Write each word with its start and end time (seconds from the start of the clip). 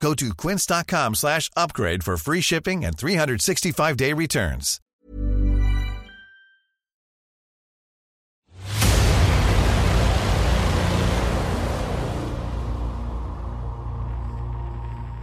Go 0.00 0.14
to 0.14 0.34
quince.com 0.34 1.14
slash 1.14 1.50
upgrade 1.56 2.04
for 2.04 2.16
free 2.16 2.40
shipping 2.40 2.84
and 2.84 2.96
365-day 2.96 4.12
returns. 4.12 4.80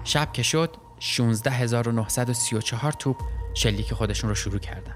شب 0.05 0.33
که 0.33 0.43
شد 0.43 0.77
16934 0.99 2.91
توپ 2.91 3.21
شلیک 3.53 3.93
خودشون 3.93 4.29
رو 4.29 4.35
شروع 4.35 4.59
کردن 4.59 4.95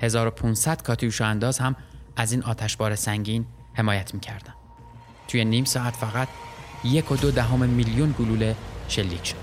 1500 0.00 0.82
کاتیوشا 0.82 1.26
انداز 1.26 1.58
هم 1.58 1.76
از 2.16 2.32
این 2.32 2.42
آتشبار 2.42 2.94
سنگین 2.94 3.46
حمایت 3.74 4.14
می‌کردن 4.14 4.54
توی 5.28 5.44
نیم 5.44 5.64
ساعت 5.64 5.96
فقط 5.96 6.28
یک 6.84 7.12
و 7.12 7.16
دو 7.16 7.30
دهم 7.30 7.68
میلیون 7.68 8.14
گلوله 8.18 8.56
شلیک 8.92 9.26
شد. 9.26 9.36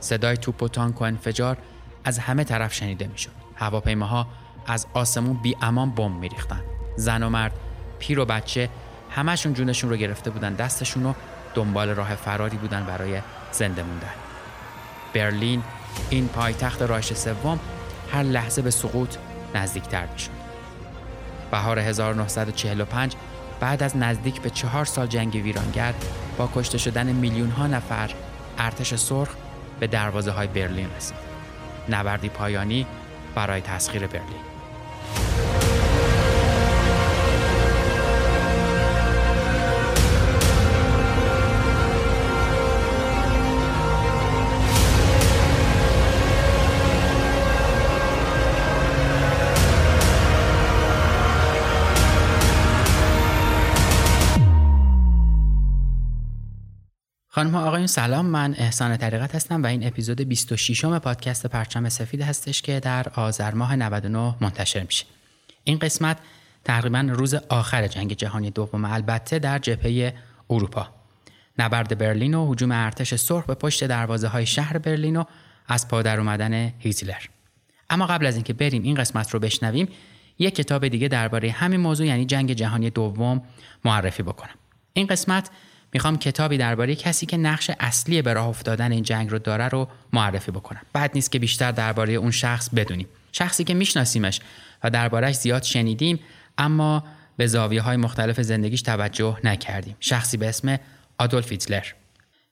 صدای 0.00 0.36
توپ 0.36 0.62
و 0.62 0.68
تانک 0.68 1.00
و 1.00 1.04
انفجار 1.04 1.56
از 2.04 2.18
همه 2.18 2.44
طرف 2.44 2.74
شنیده 2.74 3.06
می‌شد. 3.06 3.30
هواپیماها 3.56 4.26
از 4.66 4.86
آسمون 4.94 5.42
بی 5.42 5.56
امان 5.62 5.90
بمب 5.90 6.20
میریختن 6.20 6.62
زن 6.96 7.22
و 7.22 7.28
مرد 7.28 7.52
پیر 7.98 8.20
و 8.20 8.24
بچه 8.24 8.68
همشون 9.10 9.54
جونشون 9.54 9.90
رو 9.90 9.96
گرفته 9.96 10.30
بودن 10.30 10.54
دستشون 10.54 11.02
رو 11.02 11.14
دنبال 11.54 11.88
راه 11.88 12.14
فراری 12.14 12.56
بودن 12.56 12.84
برای 12.84 13.20
زنده 13.52 13.82
موندن. 13.82 14.14
برلین 15.14 15.62
این 16.10 16.28
پایتخت 16.28 16.82
رایش 16.82 17.12
سوم 17.12 17.58
هر 18.12 18.22
لحظه 18.22 18.62
به 18.62 18.70
سقوط 18.70 19.16
نزدیکتر 19.54 20.06
می‌شد. 20.06 20.30
بهار 21.50 21.78
1945 21.78 23.14
بعد 23.60 23.82
از 23.82 23.96
نزدیک 23.96 24.40
به 24.40 24.50
چهار 24.50 24.84
سال 24.84 25.06
جنگ 25.06 25.34
ویرانگر 25.34 25.94
با 26.38 26.50
کشته 26.54 26.78
شدن 26.78 27.12
میلیون 27.12 27.50
ها 27.50 27.66
نفر 27.66 28.10
ارتش 28.60 28.94
سرخ 28.94 29.28
به 29.80 29.86
دروازه 29.86 30.30
های 30.30 30.46
برلین 30.46 30.88
رسید. 30.96 31.16
نبردی 31.88 32.28
پایانی 32.28 32.86
برای 33.34 33.60
تسخیر 33.60 34.06
برلین. 34.06 34.49
خانم 57.40 57.54
آقایون 57.54 57.86
سلام. 57.86 58.26
من 58.26 58.54
احسان 58.58 58.96
طریقت 58.96 59.34
هستم 59.34 59.62
و 59.62 59.66
این 59.66 59.86
اپیزود 59.86 60.20
26 60.20 60.84
م 60.84 60.98
پادکست 60.98 61.46
پرچم 61.46 61.88
سفید 61.88 62.22
هستش 62.22 62.62
که 62.62 62.80
در 62.80 63.08
آذر 63.08 63.54
ماه 63.54 63.76
99 63.76 64.34
منتشر 64.40 64.82
میشه. 64.82 65.04
این 65.64 65.78
قسمت 65.78 66.16
تقریبا 66.64 67.08
روز 67.10 67.34
آخر 67.34 67.86
جنگ 67.86 68.12
جهانی 68.12 68.50
دوم 68.50 68.84
البته 68.84 69.38
در 69.38 69.58
جبهه 69.58 70.14
اروپا. 70.50 70.88
نبرد 71.58 71.98
برلین 71.98 72.34
و 72.34 72.52
هجوم 72.52 72.72
ارتش 72.72 73.14
سرخ 73.14 73.44
به 73.44 73.54
پشت 73.54 73.84
دروازه 73.84 74.28
های 74.28 74.46
شهر 74.46 74.78
برلین 74.78 75.16
و 75.16 75.24
از 75.68 75.88
پادر 75.88 76.20
اومدن 76.20 76.72
هیتلر. 76.78 77.22
اما 77.90 78.06
قبل 78.06 78.26
از 78.26 78.34
اینکه 78.34 78.52
بریم 78.52 78.82
این 78.82 78.94
قسمت 78.94 79.30
رو 79.30 79.40
بشنویم 79.40 79.88
یک 80.38 80.54
کتاب 80.54 80.88
دیگه 80.88 81.08
درباره 81.08 81.50
همین 81.50 81.80
موضوع 81.80 82.06
یعنی 82.06 82.24
جنگ 82.24 82.52
جهانی 82.52 82.90
دوم 82.90 83.42
معرفی 83.84 84.22
بکنم. 84.22 84.54
این 84.92 85.06
قسمت 85.06 85.50
می‌خوام 85.92 86.18
کتابی 86.18 86.58
درباره 86.58 86.94
کسی 86.94 87.26
که 87.26 87.36
نقش 87.36 87.70
اصلی 87.80 88.22
به 88.22 88.32
راه 88.32 88.46
افتادن 88.46 88.92
این 88.92 89.02
جنگ 89.02 89.30
رو 89.30 89.38
داره 89.38 89.68
رو 89.68 89.88
معرفی 90.12 90.50
بکنم. 90.50 90.80
بعد 90.92 91.10
نیست 91.14 91.32
که 91.32 91.38
بیشتر 91.38 91.72
درباره 91.72 92.12
اون 92.12 92.30
شخص 92.30 92.68
بدونیم. 92.70 93.08
شخصی 93.32 93.64
که 93.64 93.74
میشناسیمش 93.74 94.40
و 94.84 94.90
دربارهش 94.90 95.36
زیاد 95.36 95.62
شنیدیم 95.62 96.20
اما 96.58 97.04
به 97.36 97.46
زاویه 97.46 97.82
های 97.82 97.96
مختلف 97.96 98.40
زندگیش 98.40 98.82
توجه 98.82 99.38
نکردیم. 99.44 99.96
شخصی 100.00 100.36
به 100.36 100.48
اسم 100.48 100.78
آدولف 101.18 101.52
هیتلر. 101.52 101.84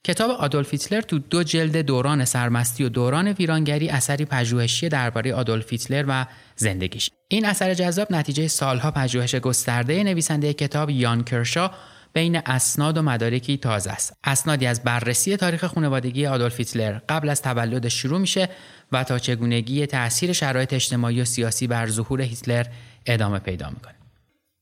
کتاب 0.04 0.30
آدولف 0.30 0.70
هیتلر 0.70 1.00
تو 1.00 1.18
دو 1.18 1.42
جلد 1.42 1.76
دوران 1.76 2.24
سرمستی 2.24 2.84
و 2.84 2.88
دوران 2.88 3.28
ویرانگری 3.28 3.88
اثری 3.88 4.24
پژوهشی 4.24 4.88
درباره 4.88 5.34
آدولف 5.34 5.72
هیتلر 5.72 6.04
و 6.08 6.26
زندگیش. 6.56 7.10
این 7.28 7.46
اثر 7.46 7.74
جذاب 7.74 8.12
نتیجه 8.12 8.48
سالها 8.48 8.90
پژوهش 8.90 9.34
گسترده 9.34 10.04
نویسنده 10.04 10.52
کتاب 10.52 10.90
یان 10.90 11.24
کرشا 11.24 11.70
بین 12.12 12.36
اسناد 12.46 12.98
و 12.98 13.02
مدارکی 13.02 13.56
تازه 13.56 13.90
است. 13.90 14.12
اسنادی 14.24 14.66
از 14.66 14.82
بررسی 14.82 15.36
تاریخ 15.36 15.64
خانوادگی 15.64 16.26
آدولف 16.26 16.58
هیتلر 16.58 16.98
قبل 17.08 17.28
از 17.28 17.42
تولد 17.42 17.88
شروع 17.88 18.18
میشه 18.18 18.48
و 18.92 19.04
تا 19.04 19.18
چگونگی 19.18 19.86
تاثیر 19.86 20.32
شرایط 20.32 20.72
اجتماعی 20.72 21.20
و 21.20 21.24
سیاسی 21.24 21.66
بر 21.66 21.86
ظهور 21.86 22.22
هیتلر 22.22 22.66
ادامه 23.06 23.38
پیدا 23.38 23.70
می‌کنه. 23.70 23.94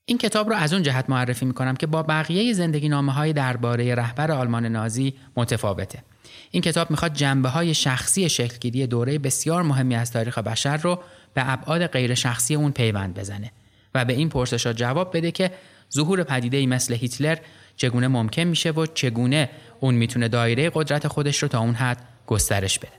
این 0.08 0.18
کتاب 0.18 0.48
رو 0.48 0.56
از 0.56 0.72
اون 0.72 0.82
جهت 0.82 1.10
معرفی 1.10 1.44
می‌کنم 1.44 1.76
که 1.76 1.86
با 1.86 2.02
بقیه 2.02 2.52
زندگی 2.52 2.88
نامه 2.88 3.12
های 3.12 3.32
درباره 3.32 3.94
رهبر 3.94 4.32
آلمان 4.32 4.66
نازی 4.66 5.14
متفاوته. 5.36 6.02
این 6.50 6.62
کتاب 6.62 6.90
می‌خواد 6.90 7.12
جنبه 7.12 7.48
های 7.48 7.74
شخصی 7.74 8.28
شکلگیری 8.28 8.86
دوره 8.86 9.18
بسیار 9.18 9.62
مهمی 9.62 9.94
از 9.94 10.12
تاریخ 10.12 10.38
بشر 10.38 10.76
رو 10.76 11.02
به 11.34 11.52
ابعاد 11.52 11.86
غیر 11.86 12.14
شخصی 12.14 12.54
اون 12.54 12.72
پیوند 12.72 13.14
بزنه 13.14 13.52
و 13.94 14.04
به 14.04 14.12
این 14.12 14.28
پرسش 14.28 14.66
جواب 14.66 15.16
بده 15.16 15.30
که 15.30 15.50
ظهور 15.94 16.22
پدیده 16.22 16.56
ای 16.56 16.66
مثل 16.66 16.94
هیتلر 16.94 17.36
چگونه 17.76 18.08
ممکن 18.08 18.42
میشه 18.42 18.70
و 18.70 18.86
چگونه 18.86 19.50
اون 19.80 19.94
می‌تونه 19.94 20.28
دایره 20.28 20.70
قدرت 20.74 21.08
خودش 21.08 21.42
رو 21.42 21.48
تا 21.48 21.60
اون 21.60 21.74
حد 21.74 21.98
گسترش 22.26 22.78
بده. 22.78 22.92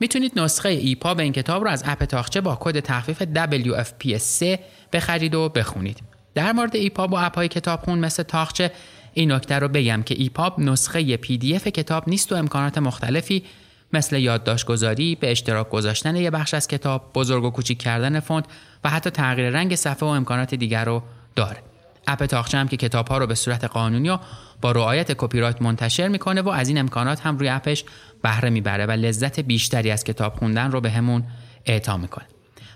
می‌تونید 0.00 0.38
نسخه 0.38 0.68
EPUB 0.68 1.22
این 1.22 1.32
کتاب 1.32 1.64
رو 1.64 1.70
از 1.70 1.82
اپ 1.86 2.04
طاقچه 2.04 2.40
با 2.40 2.58
کد 2.60 2.80
تخفیف 2.80 3.22
WFP3 3.22 4.58
بخرید 4.92 5.34
و 5.34 5.48
بخونید. 5.48 5.98
در 6.34 6.52
مورد 6.52 6.76
EPUB 6.76 7.12
و 7.12 7.16
اپ 7.16 7.34
های 7.34 7.48
کتابخون 7.48 7.98
مثل 7.98 8.22
طاقچه 8.22 8.70
این 9.14 9.32
نکته 9.32 9.58
رو 9.58 9.68
بگم 9.68 10.02
که 10.02 10.14
EPUB 10.18 10.60
نسخه 10.60 11.16
پی 11.16 11.38
دی 11.38 11.56
اف 11.56 11.68
کتاب 11.68 12.08
نیست 12.08 12.32
و 12.32 12.34
امکانات 12.34 12.78
مختلفی 12.78 13.44
مثل 13.92 14.16
یادداشت 14.16 14.66
گذاری، 14.66 15.14
به 15.14 15.30
اشتراک 15.30 15.70
گذاشتن 15.70 16.16
یه 16.16 16.30
بخش 16.30 16.54
از 16.54 16.68
کتاب، 16.68 17.10
بزرگ 17.14 17.44
و 17.44 17.50
کوچیک 17.50 17.78
کردن 17.78 18.20
فونت 18.20 18.44
و 18.84 18.90
حتی 18.90 19.10
تغییر 19.10 19.50
رنگ 19.50 19.74
صفحه 19.74 20.08
و 20.08 20.12
امکانات 20.12 20.54
دیگر 20.54 20.84
رو 20.84 21.02
داره. 21.36 21.73
اپ 22.06 22.26
طاقچه 22.26 22.58
هم 22.58 22.68
که 22.68 22.76
کتاب 22.76 23.08
ها 23.08 23.18
رو 23.18 23.26
به 23.26 23.34
صورت 23.34 23.64
قانونی 23.64 24.08
و 24.08 24.18
با 24.60 24.72
رعایت 24.72 25.12
کپی 25.12 25.40
رایت 25.40 25.62
منتشر 25.62 26.08
می‌کنه 26.08 26.42
و 26.42 26.48
از 26.48 26.68
این 26.68 26.78
امکانات 26.78 27.20
هم 27.20 27.38
روی 27.38 27.48
اپش 27.48 27.84
بهره 28.22 28.50
می‌بره 28.50 28.86
و 28.86 28.90
لذت 28.90 29.40
بیشتری 29.40 29.90
از 29.90 30.04
کتاب 30.04 30.34
خوندن 30.34 30.70
رو 30.70 30.80
بهمون 30.80 31.20
به 31.20 31.26
اعطا 31.72 31.96
می‌کنه. 31.96 32.24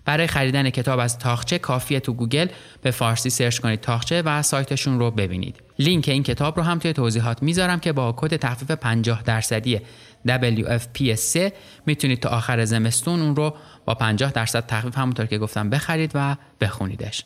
برای 0.05 0.27
خریدن 0.27 0.71
کتاب 0.71 0.99
از 0.99 1.19
طاقچه 1.19 1.59
کافیه 1.59 2.00
تو 2.00 2.12
گوگل 2.12 2.47
به 2.83 2.91
فارسی 2.91 3.31
search 3.31 3.59
کنید 3.59 3.81
طاقچه 3.81 4.22
و 4.22 4.43
سایتشون 4.43 4.99
رو 4.99 5.11
ببینید. 5.11 5.56
لینک 5.78 6.09
این 6.09 6.22
کتاب 6.22 6.56
رو 6.56 6.62
هم 6.62 6.78
توی 6.78 6.93
توضیحات 6.93 7.43
می‌ذارم 7.43 7.81
که 7.81 7.93
با 7.93 8.15
کد 8.16 8.37
تخفیف 8.37 8.71
50 8.71 9.22
درصدی 9.22 9.81
WFPS3 10.28 11.53
می‌تونید 11.87 12.21
تا 12.21 12.28
آخر 12.28 12.65
زمستون 12.65 13.21
اون 13.21 13.37
رو 13.37 13.55
با 13.84 13.95
50 13.95 14.33
درصد 14.33 14.66
تخفیف 14.66 14.99
همونطور 14.99 15.27
که 15.27 15.39
گفتم 15.39 15.71
بخرید 15.71 16.10
و 16.15 16.36
بخونیدش. 16.60 17.24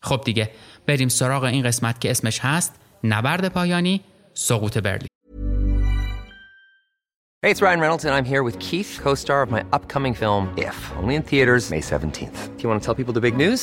خب 0.00 0.22
دیگه 0.24 0.50
بریم 0.90 1.08
سراغ 1.08 1.44
این 1.44 1.64
قسمت 1.64 2.00
که 2.00 2.10
اسمش 2.10 2.40
هست 2.42 2.74
نبرد 3.04 3.48
پایانی 3.48 4.00
سقوط 4.34 4.78
برلین 4.78 5.06
Hey, 7.42 7.50
it's 7.50 7.62
Ryan 7.62 7.80
Reynolds 7.80 8.04
and 8.04 8.14
I'm 8.16 8.28
here 8.32 8.42
with 8.48 8.56
Keith, 8.66 8.92
co-star 9.02 9.40
of 9.46 9.50
my 9.56 9.62
upcoming 9.76 10.14
film 10.22 10.42
If, 10.68 10.78
only 11.00 11.14
in 11.18 11.22
theaters 11.22 11.70
May 11.70 11.80
17th. 11.80 12.38
Do 12.56 12.62
you 12.62 12.68
want 12.70 12.78
to 12.80 12.84
tell 12.86 12.96
people 13.00 13.14
the 13.18 13.24
big 13.28 13.36
news? 13.44 13.62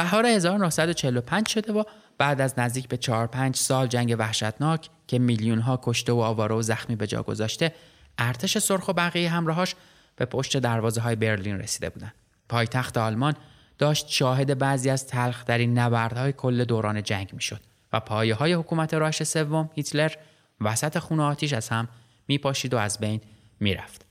بهار 0.00 0.26
1945 0.26 1.48
شده 1.48 1.72
و 1.72 1.82
بعد 2.18 2.40
از 2.40 2.58
نزدیک 2.58 2.88
به 2.88 2.96
4 2.96 3.26
5 3.26 3.56
سال 3.56 3.86
جنگ 3.86 4.16
وحشتناک 4.18 4.88
که 5.06 5.18
میلیون 5.18 5.58
ها 5.58 5.80
کشته 5.82 6.12
و 6.12 6.18
آواره 6.18 6.54
و 6.54 6.62
زخمی 6.62 6.96
به 6.96 7.06
جا 7.06 7.22
گذاشته 7.22 7.74
ارتش 8.18 8.58
سرخ 8.58 8.88
و 8.88 8.92
بقیه 8.92 9.30
همراهاش 9.30 9.74
به 10.16 10.24
پشت 10.24 10.56
دروازه 10.56 11.00
های 11.00 11.16
برلین 11.16 11.58
رسیده 11.58 11.90
بودند. 11.90 12.14
پایتخت 12.48 12.98
آلمان 12.98 13.34
داشت 13.78 14.08
شاهد 14.08 14.58
بعضی 14.58 14.90
از 14.90 15.06
تلخترین 15.06 15.78
نبردهای 15.78 16.32
کل 16.32 16.64
دوران 16.64 17.02
جنگ 17.02 17.30
می‌شد 17.32 17.60
و 17.92 18.00
پایه 18.00 18.34
های 18.34 18.52
حکومت 18.52 18.94
راش 18.94 19.22
سوم 19.22 19.70
هیتلر 19.74 20.12
وسط 20.60 20.98
خون 20.98 21.20
آتیش 21.20 21.52
از 21.52 21.68
هم 21.68 21.88
میپاشید 22.28 22.74
و 22.74 22.78
از 22.78 22.98
بین 22.98 23.20
می‌رفت. 23.60 24.06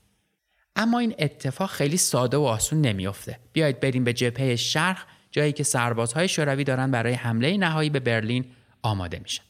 اما 0.76 0.98
این 0.98 1.14
اتفاق 1.18 1.70
خیلی 1.70 1.96
ساده 1.96 2.36
و 2.36 2.42
آسون 2.42 2.80
نمیافته. 2.80 3.38
بیایید 3.52 3.80
بریم 3.80 4.04
به 4.04 4.12
جبهه 4.12 4.56
شرق 4.56 4.98
جایی 5.30 5.52
که 5.52 5.62
سربازهای 5.62 6.28
شوروی 6.28 6.64
دارن 6.64 6.90
برای 6.90 7.12
حمله 7.12 7.56
نهایی 7.56 7.90
به 7.90 8.00
برلین 8.00 8.44
آماده 8.82 9.18
میشن. 9.18 9.42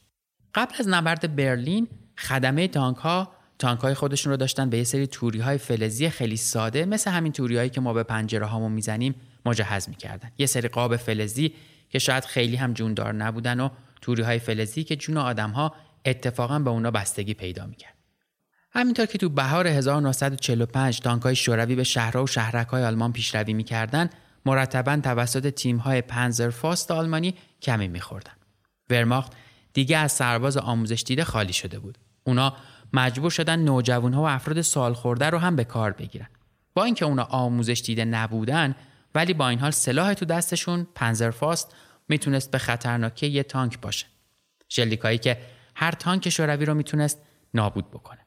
قبل 0.55 0.75
از 0.79 0.87
نبرد 0.87 1.35
برلین 1.35 1.87
خدمه 2.17 2.67
تانک 2.67 2.97
ها 2.97 3.31
تانک 3.59 3.79
های 3.79 3.93
خودشون 3.93 4.31
رو 4.31 4.37
داشتن 4.37 4.69
به 4.69 4.77
یه 4.77 4.83
سری 4.83 5.07
توری 5.07 5.39
های 5.39 5.57
فلزی 5.57 6.09
خیلی 6.09 6.37
ساده 6.37 6.85
مثل 6.85 7.11
همین 7.11 7.31
توری 7.31 7.57
هایی 7.57 7.69
که 7.69 7.81
ما 7.81 7.93
به 7.93 8.03
پنجره 8.03 8.45
هامون 8.45 8.71
می‌زنیم 8.71 9.15
مجهز 9.45 9.89
می‌کردن. 9.89 10.31
یه 10.37 10.45
سری 10.45 10.67
قاب 10.67 10.95
فلزی 10.95 11.53
که 11.89 11.99
شاید 11.99 12.25
خیلی 12.25 12.55
هم 12.55 12.73
جوندار 12.73 13.13
نبودن 13.13 13.59
و 13.59 13.69
توری 14.01 14.23
های 14.23 14.39
فلزی 14.39 14.83
که 14.83 14.95
جون 14.95 15.17
آدم 15.17 15.49
ها 15.49 15.75
اتفاقا 16.05 16.59
به 16.59 16.69
اونا 16.69 16.91
بستگی 16.91 17.33
پیدا 17.33 17.65
می‌کرد. 17.65 17.93
همینطور 18.73 19.05
که 19.05 19.17
تو 19.17 19.29
بهار 19.29 19.67
1945 19.67 20.99
تانک 20.99 21.33
شوروی 21.33 21.75
به 21.75 21.83
شهرها 21.83 22.23
و 22.23 22.27
شهرک 22.27 22.67
های 22.67 22.83
آلمان 22.83 23.13
پیشروی 23.13 23.53
می‌کردن 23.53 24.09
مرتبا 24.45 24.97
توسط 25.03 25.49
تیم‌های 25.49 26.01
پنزرفاست 26.01 26.91
آلمانی 26.91 27.35
کمی 27.61 27.87
میخوردن. 27.87 28.33
ورماخت 28.89 29.31
دیگه 29.73 29.97
از 29.97 30.11
سرباز 30.11 30.57
آموزش 30.57 31.03
دیده 31.05 31.23
خالی 31.23 31.53
شده 31.53 31.79
بود. 31.79 31.97
اونا 32.23 32.53
مجبور 32.93 33.31
شدن 33.31 33.59
نوجوانها 33.59 34.21
و 34.21 34.27
افراد 34.27 34.61
سالخورده 34.61 35.29
رو 35.29 35.37
هم 35.37 35.55
به 35.55 35.63
کار 35.63 35.91
بگیرن. 35.91 36.27
با 36.73 36.83
اینکه 36.83 37.05
اونا 37.05 37.23
آموزش 37.23 37.81
دیده 37.85 38.05
نبودن 38.05 38.75
ولی 39.15 39.33
با 39.33 39.49
این 39.49 39.59
حال 39.59 39.71
سلاح 39.71 40.13
تو 40.13 40.25
دستشون 40.25 40.87
پنزرفاست 40.95 41.75
می‌تونست 42.09 42.51
به 42.51 42.57
خطرناکی 42.57 43.27
یه 43.27 43.43
تانک 43.43 43.79
باشه. 43.81 44.05
شلیکایی 44.69 45.17
که 45.17 45.37
هر 45.75 45.91
تانک 45.91 46.29
شوروی 46.29 46.65
رو 46.65 46.73
می‌تونست 46.73 47.21
نابود 47.53 47.91
بکنه. 47.91 48.20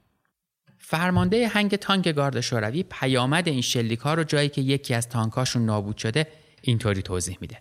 فرمانده 0.87 1.49
هنگ 1.49 1.77
تانک 1.77 2.09
گارد 2.09 2.41
شوروی 2.41 2.83
پیامد 2.83 3.49
این 3.49 3.61
شلیک 3.61 3.99
ها 3.99 4.15
رو 4.15 4.25
جایی 4.25 4.49
که 4.49 4.61
یکی 4.61 4.95
از 4.95 5.09
تانکاشون 5.09 5.65
نابود 5.65 5.97
شده 5.97 6.27
اینطوری 6.63 7.03
توضیح 7.03 7.39
میده. 7.41 7.59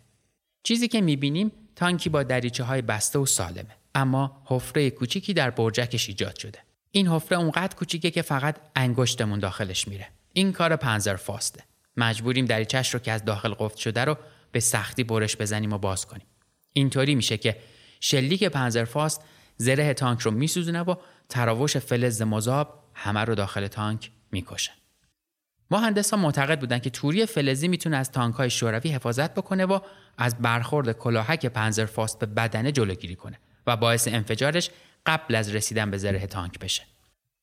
چیزی 0.63 0.87
که 0.87 1.01
می‌بینیم 1.01 1.51
تانکی 1.75 2.09
با 2.09 2.23
دریچه 2.23 2.63
های 2.63 2.81
بسته 2.81 3.19
و 3.19 3.25
سالمه 3.25 3.75
اما 3.95 4.43
حفره 4.45 4.89
کوچیکی 4.89 5.33
در 5.33 5.49
برجکش 5.49 6.09
ایجاد 6.09 6.35
شده. 6.37 6.59
این 6.91 7.07
حفره 7.07 7.37
اونقدر 7.37 7.75
کوچیکه 7.75 8.11
که 8.11 8.21
فقط 8.21 8.55
انگشتمون 8.75 9.39
داخلش 9.39 9.87
میره. 9.87 10.07
این 10.33 10.51
کار 10.51 10.75
پنزر 10.75 11.15
فاسته. 11.15 11.63
مجبوریم 11.97 12.45
دریچش 12.45 12.93
رو 12.93 12.99
که 12.99 13.11
از 13.11 13.25
داخل 13.25 13.53
قفل 13.53 13.77
شده 13.77 14.05
رو 14.05 14.17
به 14.51 14.59
سختی 14.59 15.03
برش 15.03 15.37
بزنیم 15.37 15.73
و 15.73 15.77
باز 15.77 16.05
کنیم. 16.05 16.27
اینطوری 16.73 17.15
میشه 17.15 17.37
که 17.37 17.57
شلیک 17.99 18.43
پنزر 18.43 18.85
فاست 18.85 19.21
زره 19.57 19.93
تانک 19.93 20.19
رو 20.19 20.31
میسوزونه 20.31 20.81
و 20.81 20.95
تراوش 21.29 21.77
فلز 21.77 22.21
مذاب 22.21 22.82
همه 22.93 23.19
رو 23.19 23.35
داخل 23.35 23.67
تانک 23.67 24.11
می‌کشه. 24.31 24.71
مهندسان 25.71 26.19
معتقد 26.19 26.59
بودند 26.59 26.81
که 26.81 26.89
توری 26.89 27.25
فلزی 27.25 27.67
می‌تونه 27.67 27.97
از 27.97 28.11
تانک 28.11 28.35
های 28.35 28.49
شوروی 28.49 28.89
حفاظت 28.89 29.33
بکنه 29.33 29.65
و 29.65 29.79
از 30.17 30.37
برخورد 30.37 30.91
کلاهک 30.91 31.45
پنزرفاست 31.45 32.19
به 32.19 32.25
بدنه 32.25 32.71
جلوگیری 32.71 33.15
کنه 33.15 33.39
و 33.67 33.77
باعث 33.77 34.07
انفجارش 34.07 34.69
قبل 35.05 35.35
از 35.35 35.55
رسیدن 35.55 35.91
به 35.91 35.97
زره 35.97 36.27
تانک 36.27 36.59
بشه. 36.59 36.83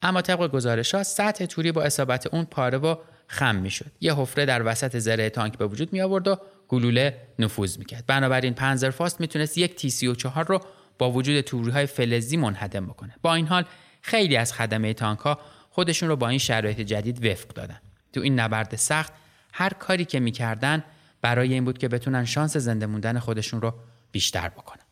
اما 0.03 0.23
طبق 0.23 0.51
گزارش 0.51 0.95
ها 0.95 1.03
سطح 1.03 1.47
توری 1.47 1.73
با 1.73 1.83
اصابت 1.83 2.27
اون 2.27 2.45
پاره 2.45 2.79
و 2.79 2.97
خم 3.27 3.57
می‌شد. 3.57 3.93
یه 4.01 4.15
حفره 4.15 4.47
در 4.47 4.63
وسط 4.67 4.99
زره 4.99 5.31
تانک 5.31 5.59
به 5.59 5.67
وجود 5.67 5.93
می 5.93 6.01
آورد 6.01 6.29
و 6.29 6.37
گلوله 6.69 7.17
نفوذ 7.39 7.79
می‌کرد. 7.79 8.07
بنابراین 8.07 8.55
پنزرفاست 8.55 9.21
می‌تونست 9.21 9.59
یک 9.59 9.75
تی 9.75 9.91
34 9.91 10.45
رو 10.45 10.61
با 10.99 11.11
وجود 11.11 11.41
توری 11.41 11.71
های 11.71 11.87
فلزی 11.87 12.37
منهدم 12.37 12.87
بکنه. 12.87 13.15
با 13.23 13.35
این 13.35 13.47
حال 13.47 13.65
خیلی 14.01 14.37
از 14.37 14.53
خدمه 14.53 14.95
تانک 14.95 15.39
خودشون 15.71 16.09
رو 16.09 16.17
با 16.17 16.29
این 16.29 16.39
شرایط 16.39 16.81
جدید 16.81 17.27
وفق 17.27 17.49
دادن. 17.49 17.81
تو 18.13 18.21
این 18.21 18.41
نبرد 18.41 18.77
سخت 18.77 19.13
هر 19.53 19.73
کاری 19.73 20.05
که 20.05 20.21
می‌کردن 20.21 20.85
برای 21.23 21.53
این 21.53 21.65
بود 21.65 21.79
که 21.79 21.89
بتونن 21.89 22.25
شانس 22.25 22.57
زنده 22.57 22.87
موندن 22.87 23.19
خودشون 23.19 23.61
رو 23.61 23.75
بیشتر 24.13 24.49
بکنن. 24.49 24.83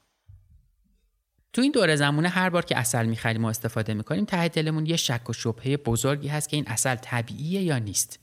تو 1.52 1.62
این 1.62 1.72
دوره 1.72 1.96
زمونه 1.96 2.28
هر 2.28 2.50
بار 2.50 2.64
که 2.64 2.78
اصل 2.78 3.06
می‌خریم 3.06 3.44
و 3.44 3.49
استفاده 3.49 3.94
می‌کنیم 3.94 4.25
ته 4.25 4.49
دلمون 4.49 4.87
یه 4.87 4.96
شک 4.96 5.31
و 5.31 5.32
شبهه 5.32 5.76
بزرگی 5.76 6.28
هست 6.28 6.49
که 6.49 6.56
این 6.56 6.64
اصل 6.69 6.94
طبیعیه 6.94 7.62
یا 7.62 7.78
نیست. 7.78 8.19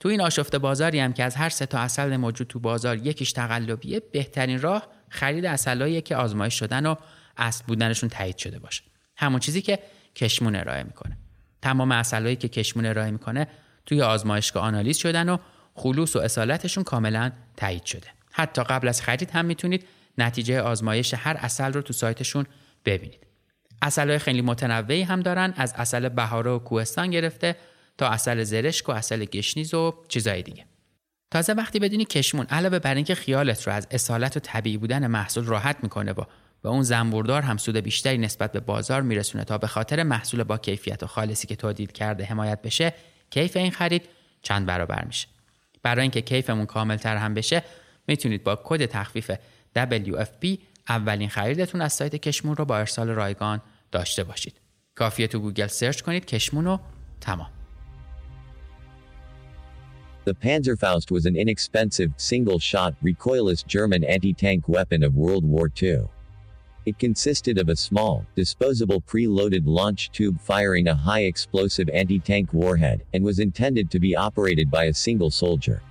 تو 0.00 0.08
این 0.08 0.20
آشفته 0.20 0.58
بازاری 0.58 1.00
هم 1.00 1.12
که 1.12 1.24
از 1.24 1.34
هر 1.34 1.48
سه 1.48 1.66
تا 1.66 1.78
اصل 1.78 2.16
موجود 2.16 2.46
تو 2.46 2.60
بازار 2.60 2.96
یکیش 2.96 3.32
تقلبیه 3.32 4.00
بهترین 4.00 4.60
راه 4.60 4.88
خرید 5.08 5.44
اصلایی 5.44 6.00
که 6.00 6.16
آزمایش 6.16 6.58
شدن 6.58 6.86
و 6.86 6.94
اصل 7.36 7.64
بودنشون 7.66 8.08
تایید 8.08 8.36
شده 8.36 8.58
باشه. 8.58 8.82
همون 9.16 9.40
چیزی 9.40 9.62
که 9.62 9.78
کشمون 10.16 10.56
ارائه 10.56 10.82
می‌کنه. 10.82 11.18
تمام 11.62 11.92
اصلایی 11.92 12.36
که 12.36 12.48
کشمون 12.48 12.86
ارائه 12.86 13.10
می‌کنه 13.10 13.46
توی 13.86 14.02
آزمایشگاه 14.02 14.62
آنالیز 14.62 14.96
شدن 14.96 15.28
و 15.28 15.38
خلوص 15.74 16.16
و 16.16 16.18
اصالتشون 16.18 16.84
کاملا 16.84 17.32
تایید 17.56 17.84
شده. 17.84 18.06
حتی 18.32 18.62
قبل 18.62 18.88
از 18.88 19.02
خرید 19.02 19.30
هم 19.30 19.44
می‌تونید 19.44 19.86
نتیجه 20.18 20.60
آزمایش 20.60 21.14
هر 21.14 21.36
اصل 21.38 21.72
رو 21.72 21.82
تو 21.82 21.92
سایتشون 21.92 22.46
ببینید. 22.84 23.26
اصلای 23.82 24.18
خیلی 24.18 24.42
متنوعی 24.42 25.02
هم 25.02 25.20
دارن 25.20 25.54
از 25.56 25.74
اصل 25.76 26.08
بهاره 26.08 26.50
و 26.50 26.58
کوهستان 26.58 27.10
گرفته 27.10 27.56
تا 27.98 28.08
اصل 28.08 28.42
زرشک 28.42 28.88
و 28.88 28.92
اصل 28.92 29.24
گشنیز 29.24 29.74
و 29.74 30.04
چیزای 30.08 30.42
دیگه. 30.42 30.64
تازه 31.30 31.52
وقتی 31.52 31.78
بدونی 31.78 32.04
کشمون 32.04 32.46
علاوه 32.46 32.78
بر 32.78 32.94
اینکه 32.94 33.14
خیالت 33.14 33.66
رو 33.66 33.72
از 33.72 33.86
اصالت 33.90 34.36
و 34.36 34.40
طبیعی 34.40 34.76
بودن 34.76 35.06
محصول 35.06 35.44
راحت 35.44 35.76
می‌کنه 35.82 36.12
با 36.12 36.28
و 36.64 36.68
اون 36.68 36.82
زنبوردار 36.82 37.42
هم 37.42 37.56
سود 37.56 37.76
بیشتری 37.76 38.18
نسبت 38.18 38.52
به 38.52 38.60
بازار 38.60 39.02
میرسونه 39.02 39.44
تا 39.44 39.58
به 39.58 39.66
خاطر 39.66 40.02
محصول 40.02 40.42
با 40.42 40.58
کیفیت 40.58 41.02
و 41.02 41.06
خالصی 41.06 41.46
که 41.46 41.56
تولید 41.56 41.92
کرده 41.92 42.24
حمایت 42.24 42.62
بشه 42.62 42.94
کیف 43.30 43.56
این 43.56 43.70
خرید 43.70 44.02
چند 44.42 44.66
برابر 44.66 45.04
میشه. 45.04 45.28
برای 45.82 46.02
اینکه 46.02 46.20
کیفمون 46.20 46.66
کاملتر 46.66 47.16
هم 47.16 47.34
بشه 47.34 47.62
می‌تونید 48.08 48.44
با 48.44 48.60
کد 48.64 48.86
تخفیف 48.86 49.30
WFP 49.76 50.58
اولین 50.88 51.28
خریدتون 51.28 51.80
از 51.80 51.92
سایت 51.92 52.16
کشمون 52.16 52.56
رو 52.56 52.64
با 52.64 52.78
ارسال 52.78 53.08
رایگان 53.08 53.60
داشته 53.92 54.24
باشید. 54.24 54.60
کافیه 54.94 55.26
تو 55.26 55.38
گوگل 55.38 55.66
search 55.66 56.00
کنید 56.00 56.24
کشمون 56.24 56.66
و 56.66 56.78
تمام. 57.20 57.50
The 60.26 60.34
Panzerfaust 60.34 61.10
was 61.10 61.26
an 61.26 61.36
inexpensive, 61.36 62.10
single-shot, 62.16 62.92
recoilless 63.02 63.60
German 63.66 64.02
anti-tank 64.04 64.60
weapon 64.68 65.02
of 65.02 65.12
World 65.14 65.44
War 65.44 65.68
II. 65.82 66.13
It 66.85 66.97
consisted 66.97 67.57
of 67.57 67.69
a 67.69 67.75
small, 67.75 68.25
disposable 68.35 69.01
pre-loaded 69.01 69.67
launch 69.67 70.11
tube 70.11 70.39
firing 70.39 70.87
a 70.87 70.95
high-explosive 70.95 71.89
anti-tank 71.89 72.53
warhead, 72.53 73.03
and 73.13 73.23
was 73.23 73.39
intended 73.39 73.91
to 73.91 73.99
be 73.99 74.15
operated 74.15 74.71
by 74.71 74.85
a 74.85 74.93
single 74.93 75.29
soldier. 75.29 75.81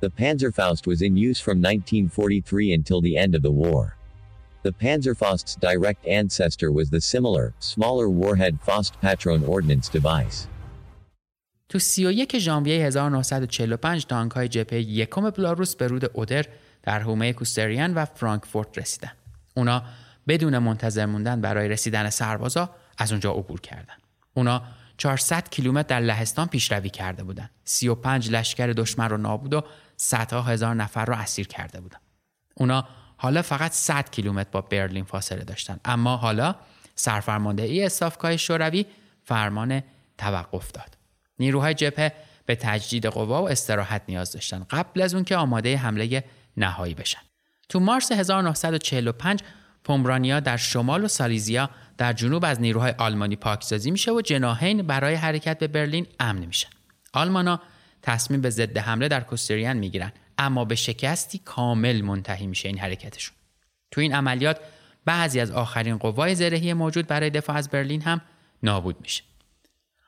The 0.00 0.10
Panzerfaust 0.10 0.86
was 0.86 1.02
in 1.02 1.16
use 1.16 1.40
from 1.40 1.58
1943 1.58 2.72
until 2.72 3.00
the 3.00 3.16
end 3.16 3.34
of 3.34 3.42
the 3.42 3.50
war. 3.50 3.96
The 4.62 4.72
Panzerfaust's 4.72 5.56
direct 5.56 6.06
ancestor 6.06 6.72
was 6.72 6.90
the 6.90 7.00
similar, 7.00 7.54
smaller 7.58 8.08
warhead 8.08 8.58
Faust 8.60 9.00
Patron 9.00 9.44
ordnance 9.44 9.88
device. 9.88 10.48
تو 11.68 11.78
31 11.78 12.38
ژانویه 12.38 12.74
1945 12.74 14.06
تانک 14.06 14.32
های 14.32 14.48
جبهه 14.48 14.80
یکم 14.80 15.30
بلاروس 15.30 15.76
به 15.76 15.86
رود 15.86 16.04
اودر 16.12 16.44
در 16.83 16.99
حومه 16.99 17.33
کوستریان 17.33 17.93
و 17.93 18.05
فرانکفورت 18.05 18.77
رسیدن. 18.77 19.11
اونا 19.55 19.83
بدون 20.27 20.57
منتظر 20.57 21.05
موندن 21.05 21.41
برای 21.41 21.69
رسیدن 21.69 22.09
سربازا 22.09 22.69
از 22.97 23.11
اونجا 23.11 23.31
عبور 23.31 23.61
کردند. 23.61 24.01
اونا 24.33 24.61
400 24.97 25.49
کیلومتر 25.49 25.87
در 25.87 25.99
لهستان 25.99 26.47
پیشروی 26.47 26.89
کرده 26.89 27.23
بودند. 27.23 27.49
35 27.63 28.31
لشکر 28.31 28.67
دشمن 28.67 29.09
رو 29.09 29.17
نابود 29.17 29.53
و 29.53 29.63
صدها 29.97 30.41
هزار 30.41 30.75
نفر 30.75 31.05
رو 31.05 31.13
اسیر 31.13 31.47
کرده 31.47 31.81
بودند. 31.81 32.01
اونا 32.55 32.87
حالا 33.17 33.41
فقط 33.41 33.71
100 33.71 34.09
کیلومتر 34.09 34.49
با 34.51 34.61
برلین 34.61 35.05
فاصله 35.05 35.43
داشتن 35.43 35.79
اما 35.85 36.17
حالا 36.17 36.55
سرفرمانده 36.95 37.63
ای 37.63 37.85
استافکای 37.85 38.37
شوروی 38.37 38.85
فرمان 39.23 39.83
توقف 40.17 40.71
داد. 40.71 40.97
نیروهای 41.39 41.73
جبهه 41.73 42.13
به 42.45 42.55
تجدید 42.55 43.05
قوا 43.05 43.43
و 43.43 43.49
استراحت 43.49 44.01
نیاز 44.07 44.31
داشتن 44.31 44.65
قبل 44.69 45.01
از 45.01 45.13
اون 45.13 45.23
که 45.23 45.35
آماده 45.35 45.77
حمله 45.77 46.23
نهایی 46.59 46.93
بشن. 46.93 47.21
تو 47.69 47.79
مارس 47.79 48.11
1945 48.11 49.39
پومرانیا 49.83 50.39
در 50.39 50.57
شمال 50.57 51.03
و 51.03 51.07
سالیزیا 51.07 51.69
در 51.97 52.13
جنوب 52.13 52.45
از 52.45 52.61
نیروهای 52.61 52.93
آلمانی 52.97 53.35
پاکسازی 53.35 53.91
میشه 53.91 54.11
و 54.11 54.21
جناهین 54.21 54.81
برای 54.81 55.15
حرکت 55.15 55.59
به 55.59 55.67
برلین 55.67 56.07
امن 56.19 56.45
میشن. 56.45 56.69
آلمانا 57.13 57.61
تصمیم 58.01 58.41
به 58.41 58.49
ضد 58.49 58.77
حمله 58.77 59.07
در 59.07 59.21
کوستریان 59.21 59.77
می‌گیرن 59.77 60.11
اما 60.37 60.65
به 60.65 60.75
شکستی 60.75 61.41
کامل 61.45 62.01
منتهی 62.01 62.47
میشه 62.47 62.69
این 62.69 62.77
حرکتشون. 62.77 63.35
تو 63.91 64.01
این 64.01 64.15
عملیات 64.15 64.59
بعضی 65.05 65.39
از 65.39 65.51
آخرین 65.51 65.97
قوای 65.97 66.35
زرهی 66.35 66.73
موجود 66.73 67.07
برای 67.07 67.29
دفاع 67.29 67.55
از 67.55 67.69
برلین 67.69 68.01
هم 68.01 68.21
نابود 68.63 69.01
میشه. 69.01 69.23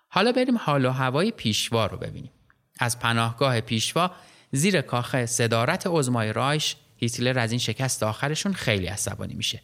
حالا 0.09 0.31
بریم 0.31 0.57
حال 0.57 0.85
و 0.85 0.91
هوای 0.91 1.31
پیشوا 1.31 1.85
رو 1.85 1.97
ببینیم. 1.97 2.31
از 2.79 2.99
پناهگاه 2.99 3.61
پیشوا 3.61 4.11
زیر 4.51 4.81
کاخ 4.81 5.25
صدارت 5.25 5.87
عزمای 5.87 6.33
رایش 6.33 6.75
هیتلر 6.97 7.39
از 7.39 7.51
این 7.51 7.59
شکست 7.59 8.03
آخرشون 8.03 8.53
خیلی 8.53 8.87
عصبانی 8.87 9.33
میشه. 9.33 9.61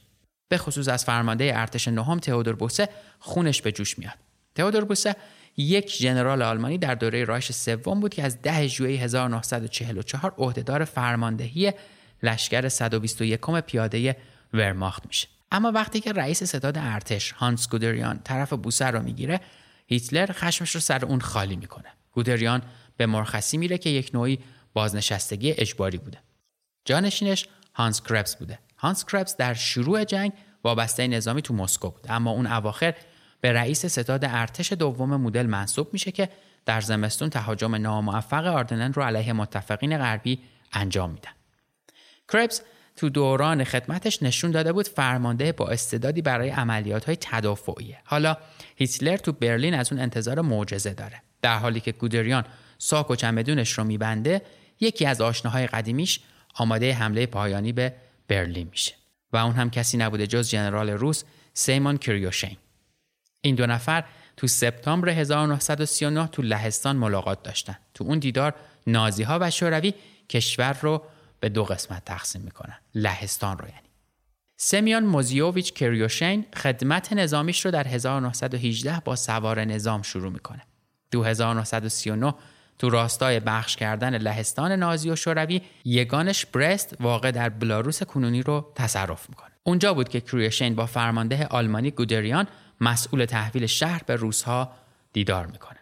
به 0.50 0.58
خصوص 0.58 0.88
از 0.88 1.06
فرمانده 1.06 1.51
ارتش 1.56 1.88
نهم 1.88 2.20
تئودور 2.20 2.56
بوسه 2.56 2.89
خونش 3.20 3.62
به 3.62 3.72
جوش 3.72 4.00
میاد. 4.00 4.13
تئودور 4.56 4.86
بوسه 4.86 5.15
یک 5.58 5.91
ژنرال 5.91 6.41
آلمانی 6.41 6.77
در 6.77 6.96
دوره 6.96 7.24
رایش 7.24 7.51
سوم 7.51 8.00
بود 8.00 8.13
که 8.13 8.24
از 8.24 8.41
10 8.41 8.67
ژوئیه 8.67 9.01
1944 9.01 10.34
عهدهدار 10.38 10.86
فرماندهی 10.86 11.74
لشکر 12.24 12.70
121 12.70 13.41
پیاده 13.41 14.17
ورماخت 14.53 15.06
میشه. 15.08 15.27
اما 15.51 15.72
وقتی 15.72 16.00
که 16.00 16.12
رئیس 16.13 16.44
ستاد 16.44 16.77
ارتش 16.77 17.32
هانس 17.32 17.70
گودریان 17.70 18.20
طرف 18.24 18.53
بوسه 18.53 18.86
رو 18.86 19.03
می‌گیره 19.03 19.39
هیتلر 19.88 20.32
خشمش 20.32 20.75
رو 20.75 20.82
سر 20.82 21.06
اون 21.06 21.22
خالی 21.22 21.56
می‌کنه. 21.56 21.88
گودریان 22.12 22.62
به 22.98 23.06
مرخصی 23.06 23.58
میره 23.58 23.77
که 23.77 23.89
یک 23.89 24.12
نوعی 24.13 24.39
بازنشستگی 24.74 25.52
اجباری 25.52 25.98
بوده. 25.98 26.18
جانشینش 26.86 27.48
هانس 27.74 28.02
کربس 28.02 28.36
بوده. 28.36 28.60
هانس 28.78 29.06
کربس 29.06 29.38
در 29.38 29.54
شروع 29.54 30.04
جنگ 30.04 30.32
وابسته 30.64 31.08
نظامی 31.08 31.42
تو 31.42 31.54
مسکو 31.54 31.90
بود 31.90 32.06
اما 32.10 32.32
اون 32.32 32.48
اواخر 32.48 32.94
به 33.42 33.54
رئیس 33.54 33.86
ستاد 33.86 34.26
ارتش 34.26 34.74
دوم 34.74 35.16
مدل 35.16 35.46
منصوب 35.46 35.90
میشه 35.94 36.12
که 36.12 36.30
در 36.66 36.82
زمستون 36.82 37.30
تهاجم 37.30 37.76
ناموفق 37.76 38.46
آردنن 38.46 38.94
رو 38.94 39.04
علیه 39.04 39.34
متفقین 39.34 39.98
غربی 39.98 40.40
انجام 40.74 41.10
میدن. 41.10 41.32
کربس 42.34 42.62
تو 42.96 43.10
دوران 43.10 43.64
خدمتش 43.64 44.24
نشون 44.24 44.52
داده 44.52 44.74
بود 44.74 44.88
فرمانده 44.88 45.52
با 45.52 45.68
استعدادی 45.68 46.22
برای 46.22 46.50
عملیات 46.50 47.06
های 47.06 47.18
تدافعیه. 47.22 47.98
حالا 48.04 48.38
هیتلر 48.76 49.18
تو 49.18 49.32
برلین 49.32 49.74
از 49.74 49.92
اون 49.92 50.02
انتظار 50.02 50.42
معجزه 50.42 50.94
داره. 50.94 51.22
در 51.42 51.58
حالی 51.58 51.80
که 51.80 51.92
گودریان 51.92 52.44
ساک 52.77 53.12
و 53.12 53.15
چمدونش 53.15 53.72
رو 53.72 53.84
میبنده 53.84 54.41
یکی 54.79 55.05
از 55.05 55.22
آشناهای 55.22 55.67
قدیمیش 55.67 56.19
آماده 56.55 56.93
حمله 56.93 57.25
پایانی 57.25 57.72
به 57.72 57.93
برلین 58.27 58.67
میشه. 58.72 58.93
و 59.34 59.38
اون 59.38 59.55
هم 59.55 59.69
کسی 59.69 59.98
نبوده 59.98 60.27
جز 60.27 60.50
ژنرال 60.50 60.89
روس 60.89 61.24
سیمون 61.53 61.98
کریوشین. 61.98 62.57
این 63.41 63.55
دو 63.55 63.65
نفر 63.65 64.03
تو 64.38 64.48
سپتامبر 64.48 65.10
1939 65.10 66.27
تو 66.27 66.41
لهستان 66.41 66.96
ملاقات 66.96 67.43
داشتن. 67.43 67.77
تو 67.93 68.03
اون 68.03 68.19
دیدار 68.19 68.53
نازی 68.88 69.24
ها 69.24 69.38
و 69.41 69.51
شوروی 69.51 69.93
کشور 70.29 70.77
رو 70.81 71.03
به 71.39 71.50
دو 71.50 71.63
قسمت 71.63 72.05
تقسیم 72.05 72.41
می‌کنن. 72.41 72.77
لهستان 72.96 73.57
رو 73.57 73.67
یعنی. 73.67 73.88
سمیان 74.57 75.05
موزیوویچ 75.05 75.74
کریوشین 75.74 76.46
خدمت 76.55 77.13
نظامیش 77.13 77.65
رو 77.65 77.72
در 77.72 77.88
1918 77.88 79.00
با 79.05 79.15
سوار 79.15 79.65
نظام 79.65 80.01
شروع 80.01 80.31
می‌کنه. 80.31 80.62
تو 81.12 81.24
1939 81.24 82.34
تو 82.79 82.89
راستای 82.89 83.39
بخش 83.39 83.75
کردن 83.75 84.17
لهستان 84.17 84.72
نازی 84.72 85.10
و 85.10 85.15
شوروی 85.15 85.62
یگانش 85.86 86.46
برست 86.46 86.96
واقع 87.00 87.31
در 87.31 87.50
بلاروس 87.50 88.03
کنونی 88.03 88.41
رو 88.41 88.72
تصرف 88.75 89.29
می‌کنه. 89.29 89.51
اونجا 89.63 89.93
بود 89.93 90.10
که 90.10 90.22
کریوشین 90.22 90.75
با 90.75 90.86
فرمانده 90.86 91.46
آلمانی 91.46 91.91
گودریان 91.91 92.48
مسئول 92.81 93.25
تحویل 93.25 93.65
شهر 93.65 94.01
به 94.05 94.15
روسها 94.15 94.72
دیدار 95.13 95.46
می‌کنه. 95.46 95.79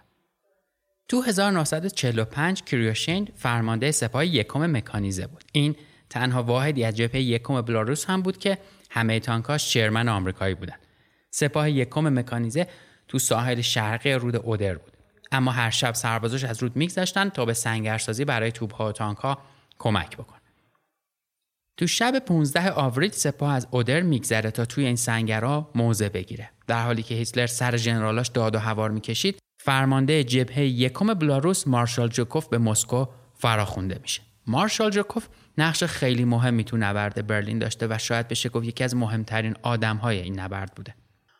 تو 1.08 1.22
1945 1.22 2.64
کریوشین 2.64 3.30
فرمانده 3.36 3.92
سپاه 3.92 4.26
یکم 4.26 4.72
مکانیزه 4.78 5.28
بود. 5.28 5.44
این 5.52 5.76
تنها 6.10 6.44
واحدی 6.44 6.84
از 6.84 6.96
جبهه 6.96 7.22
یکم 7.22 7.62
بلاروس 7.62 8.06
هم 8.06 8.22
بود 8.22 8.38
که 8.38 8.58
همه 8.90 9.20
تانکاش 9.20 9.74
شرمن 9.74 10.10
آمریکایی 10.10 10.56
بودن. 10.56 10.76
سپاه 11.32 11.70
یکم 11.70 12.20
مکانیزه 12.20 12.68
تو 13.08 13.20
ساحل 13.20 13.62
شرقی 13.62 14.14
رود 14.14 14.36
اودر 14.36 14.76
بود. 14.76 14.95
اما 15.32 15.52
هر 15.52 15.70
شب 15.70 15.94
سربازاش 15.94 16.44
از 16.44 16.64
رود 16.64 16.76
میگذشتن 16.76 17.30
تا 17.30 17.46
به 17.46 17.54
سنگرسازی 17.54 18.26
برای 18.26 18.52
توپها 18.52 18.90
و 18.90 18.92
تانکها 18.92 19.38
کمک 19.80 20.18
بکن. 20.18 20.36
تو 21.78 21.88
شب 21.88 22.20
15 22.20 22.72
آوریل 22.72 23.12
سپاه 23.12 23.54
از 23.54 23.68
اودر 23.72 24.02
میگذره 24.02 24.52
تا 24.52 24.66
توی 24.66 24.86
این 24.86 24.96
سنگرها 24.96 25.72
موضع 25.76 26.10
بگیره. 26.10 26.50
در 26.68 26.84
حالی 26.84 27.04
که 27.04 27.16
هیتلر 27.16 27.48
سر 27.48 27.78
ژنرالاش 27.78 28.28
داد 28.28 28.56
و 28.56 28.60
هوار 28.60 28.92
می‌کشید، 28.92 29.40
فرمانده 29.58 30.24
جبهه 30.24 30.62
یکم 30.62 31.14
بلاروس 31.14 31.68
مارشال 31.68 32.08
جوکوف 32.08 32.48
به 32.48 32.58
مسکو 32.58 33.06
فراخونده 33.34 34.00
میشه. 34.02 34.22
مارشال 34.48 34.92
جوکوف 34.92 35.28
نقش 35.58 35.84
خیلی 35.84 36.26
مهمی 36.26 36.64
تو 36.64 36.78
نبرد 36.78 37.28
برلین 37.28 37.60
داشته 37.60 37.88
و 37.90 37.98
شاید 37.98 38.28
بشه 38.28 38.50
گفت 38.50 38.66
یکی 38.66 38.84
از 38.84 38.96
مهمترین 38.96 39.56
آدمهای 39.62 40.20
این 40.20 40.40
نبرد 40.40 40.76
بوده. 40.76 40.96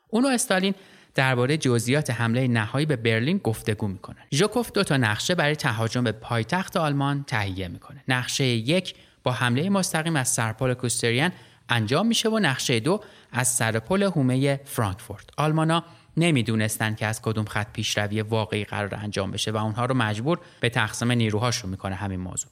اونو 0.10 0.28
استالین 0.28 0.74
درباره 1.16 1.58
جزئیات 1.58 2.12
حمله 2.12 2.48
نهایی 2.48 2.86
به 2.86 2.96
برلین 2.96 3.38
گفتگو 3.38 3.88
می‌کنه. 3.88 4.18
ژوکوف 4.34 4.72
دو 4.72 4.84
تا 4.84 4.98
نقشه 4.98 5.36
برای 5.36 5.56
تهاجم 5.56 6.04
به 6.04 6.12
پایتخت 6.12 6.78
آلمان 6.78 7.24
تهیه 7.24 7.68
می‌کنه. 7.68 8.04
نقشه 8.08 8.46
یک 8.46 8.96
با 9.24 9.32
حمله 9.32 9.70
مستقیم 9.70 10.16
از 10.16 10.28
سرپل 10.28 10.74
کوستریان 10.74 11.32
انجام 11.70 12.08
میشه 12.08 12.30
و 12.30 12.40
نقشه 12.40 12.80
دو 12.80 13.02
از 13.32 13.48
سرپل 13.48 14.04
هومه 14.04 14.60
فرانکفورت. 14.66 15.26
آلمانا 15.38 15.84
نمی‌دونستن 16.18 16.96
که 16.96 17.06
از 17.06 17.22
کدوم 17.22 17.46
خط 17.46 17.68
پیشروی 17.74 18.22
واقعی 18.22 18.64
قرار 18.64 18.96
انجام 18.96 19.32
بشه 19.32 19.52
و 19.52 19.58
اونها 19.58 19.86
رو 19.86 19.96
مجبور 19.96 20.40
به 20.60 20.70
تقسیم 20.70 21.12
نیروهاشون 21.12 21.70
می‌کنه 21.70 21.96
همین 21.96 22.20
موضوع. 22.20 22.52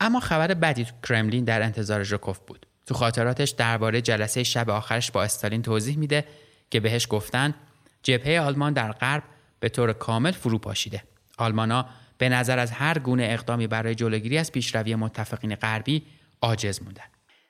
اما 0.00 0.20
خبر 0.20 0.54
بدی 0.54 0.84
تو 0.84 0.92
کرملین 1.08 1.44
در 1.44 1.62
انتظار 1.62 2.02
ژوکوف 2.02 2.38
بود. 2.38 2.66
تو 2.86 2.94
خاطراتش 2.94 3.50
درباره 3.50 4.00
جلسه 4.00 4.42
شب 4.42 4.70
آخرش 4.70 5.10
با 5.10 5.22
استالین 5.22 5.62
توضیح 5.62 5.98
میده 5.98 6.24
که 6.70 6.80
بهش 6.80 7.06
گفتن 7.10 7.54
جبهه 8.06 8.40
آلمان 8.40 8.72
در 8.72 8.92
غرب 8.92 9.22
به 9.60 9.68
طور 9.68 9.92
کامل 9.92 10.30
فرو 10.30 10.58
پاشیده. 10.58 11.02
آلمانا 11.38 11.86
به 12.18 12.28
نظر 12.28 12.58
از 12.58 12.70
هر 12.70 12.98
گونه 12.98 13.26
اقدامی 13.30 13.66
برای 13.66 13.94
جلوگیری 13.94 14.38
از 14.38 14.52
پیشروی 14.52 14.94
متفقین 14.94 15.54
غربی 15.54 16.02
عاجز 16.42 16.82
موندن. 16.82 17.04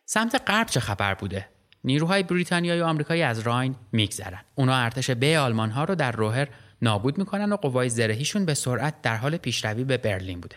سمت 0.05 0.43
غرب 0.47 0.67
چه 0.67 0.81
خبر 0.81 1.15
بوده؟ 1.15 1.49
نیروهای 1.85 2.23
بریتانیایی 2.23 2.81
و 2.81 2.85
آمریکایی 2.85 3.23
از 3.23 3.39
راین 3.39 3.77
میگذرن. 3.93 4.41
اونا 4.55 4.77
ارتش 4.77 5.11
به 5.11 5.39
آلمان 5.39 5.71
ها 5.71 5.85
رو 5.85 5.95
در 5.95 6.13
روهر 6.13 6.49
نابود 6.83 7.19
می‌کنن 7.19 7.53
و 7.53 7.57
قوای 7.57 7.89
زرهیشون 7.89 8.45
به 8.45 8.55
سرعت 8.55 9.03
در 9.03 9.17
حال 9.17 9.37
پیشروی 9.37 9.85
به 9.85 9.97
برلین 9.97 10.41
بوده. 10.41 10.57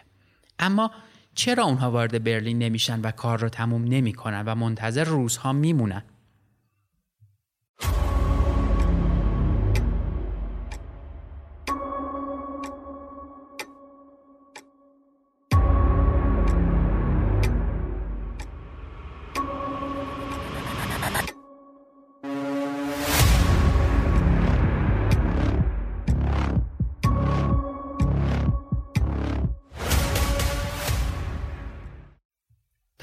اما 0.60 0.92
چرا 1.36 1.64
اونها 1.64 1.92
وارد 1.92 2.24
برلین 2.24 2.60
نمیشن 2.60 3.02
و 3.02 3.12
کار 3.12 3.40
رو 3.40 3.50
تموم 3.50 3.84
نمی‌کنن 3.84 4.44
و 4.46 4.56
منتظر 4.56 5.04
روزها 5.04 5.54
میمونن؟ 5.54 6.04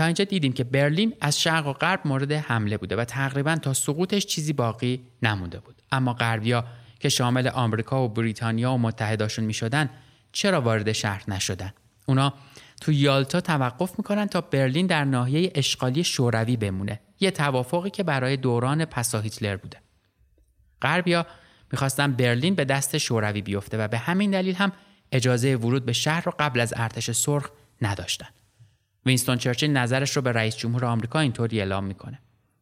اینجا 0.07 0.25
دیدیم 0.25 0.53
که 0.53 0.65
برلین 0.65 1.15
از 1.21 1.41
شرق 1.41 1.67
و 1.67 1.73
غرب 1.73 2.01
مورد 2.05 2.33
حمله 2.33 2.77
بوده 2.77 2.97
و 2.97 3.05
تقریبا 3.05 3.57
تا 3.57 3.75
سقوطش 3.75 4.27
چیزی 4.27 4.53
باقی 4.53 5.01
نمونده 5.23 5.59
بود. 5.61 5.83
اما 5.93 6.13
غربیا 6.13 6.65
که 7.01 7.09
شامل 7.09 7.49
آمریکا 7.49 8.05
و 8.05 8.09
بریتانیا 8.09 8.73
و 8.73 8.79
متحداشون 8.79 9.45
می 9.45 9.55
شدن 9.55 9.91
چرا 10.33 10.61
وارد 10.61 10.93
شهر 10.93 11.23
نشدن؟ 11.29 11.73
اونا 12.07 12.35
تو 12.81 12.93
یالتا 12.93 13.41
توقف 13.41 13.99
می‌کنن 13.99 14.27
تا 14.27 14.41
برلین 14.41 14.87
در 14.87 15.05
ناحیه 15.05 15.53
اشغالی 15.55 16.05
شوروی 16.05 16.57
بمونه 16.57 17.01
یه 17.21 17.31
توافقی 17.31 17.91
که 17.91 18.03
برای 18.03 18.37
دوران 18.37 18.85
پسا 18.85 19.21
هیتلر 19.21 19.57
بوده. 19.57 19.81
غربیا 20.83 21.27
می‌خواستن 21.73 22.13
برلین 22.13 22.55
به 22.55 22.65
دست 22.65 22.99
شوروی 22.99 23.43
بیفته 23.43 23.79
و 23.79 23.89
به 23.89 23.99
همین 23.99 24.31
دلیل 24.31 24.55
هم 24.55 24.73
اجازه 25.13 25.57
ورود 25.57 25.85
به 25.85 25.93
شهر 25.93 26.25
رو 26.25 26.33
قبل 26.39 26.61
از 26.61 26.75
ارتش 26.77 27.11
سرخ 27.11 27.51
نداشتن. 27.83 28.29
وینستون 29.07 29.39
چرچیل 29.39 29.71
نظرش 29.71 30.17
رو 30.17 30.23
به 30.23 30.33
رئیس 30.33 30.57
جمهور 30.57 30.85
آمریکا 30.85 31.21
اینطوری 31.21 31.59
اعلام 31.59 31.85
می‌کنه. 31.85 32.19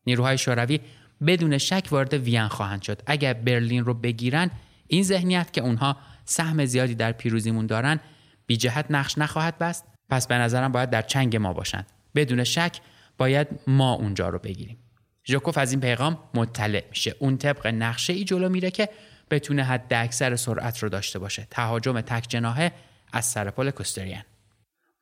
نیروهای 0.07 0.39
شوروی 0.39 0.81
بدون 1.27 1.59
شک 1.59 1.89
وارد 1.91 2.15
وین 2.15 2.49
خواهند 2.49 2.83
شد. 2.83 3.03
اگر 3.07 3.33
برلین 3.33 3.85
رو 3.85 3.95
بگیرن 3.95 4.51
این 4.87 5.03
ذهنیت 5.03 5.53
که 5.53 5.61
اونها 5.61 5.97
سهم 6.25 6.65
زیادی 6.65 6.95
در 6.95 7.13
پیروزیمون 7.13 7.67
دارن 7.67 8.01
بی 8.47 8.57
جهت 8.57 8.87
نقش 8.91 9.19
نخواهد 9.19 9.59
بست. 9.59 9.85
پس 10.09 10.27
به 10.27 10.35
نظرم 10.35 10.73
باید 10.73 10.91
در 10.91 11.03
چنگ 11.03 11.37
ما 11.37 11.53
باشند. 11.53 11.87
بدون 12.15 12.45
شک 12.45 12.81
باید 13.19 13.49
ما 13.67 13.93
اونجا 13.93 14.29
رو 14.29 14.39
بگیریم. 14.39 14.79
ژوکوف 15.27 15.59
از 15.59 15.73
این 15.73 15.81
پیغام 15.81 16.19
مطلع 16.35 16.83
میشه. 16.89 17.15
اون 17.19 17.37
طبق 17.37 17.67
نقشه 17.67 18.13
ای 18.13 18.25
جلو 18.25 18.49
میره 18.49 18.71
که 18.71 18.89
بتونه 19.31 19.65
حد 19.65 19.95
اکثر 19.95 20.37
سرعت 20.37 20.83
رو 20.83 20.89
داشته 20.89 21.19
باشه. 21.19 21.47
تهاجم 21.51 22.01
تک 22.01 22.25
جناهه 22.29 22.73
از 23.13 23.25
سرپل 23.25 23.71
کوستریان. 23.71 24.23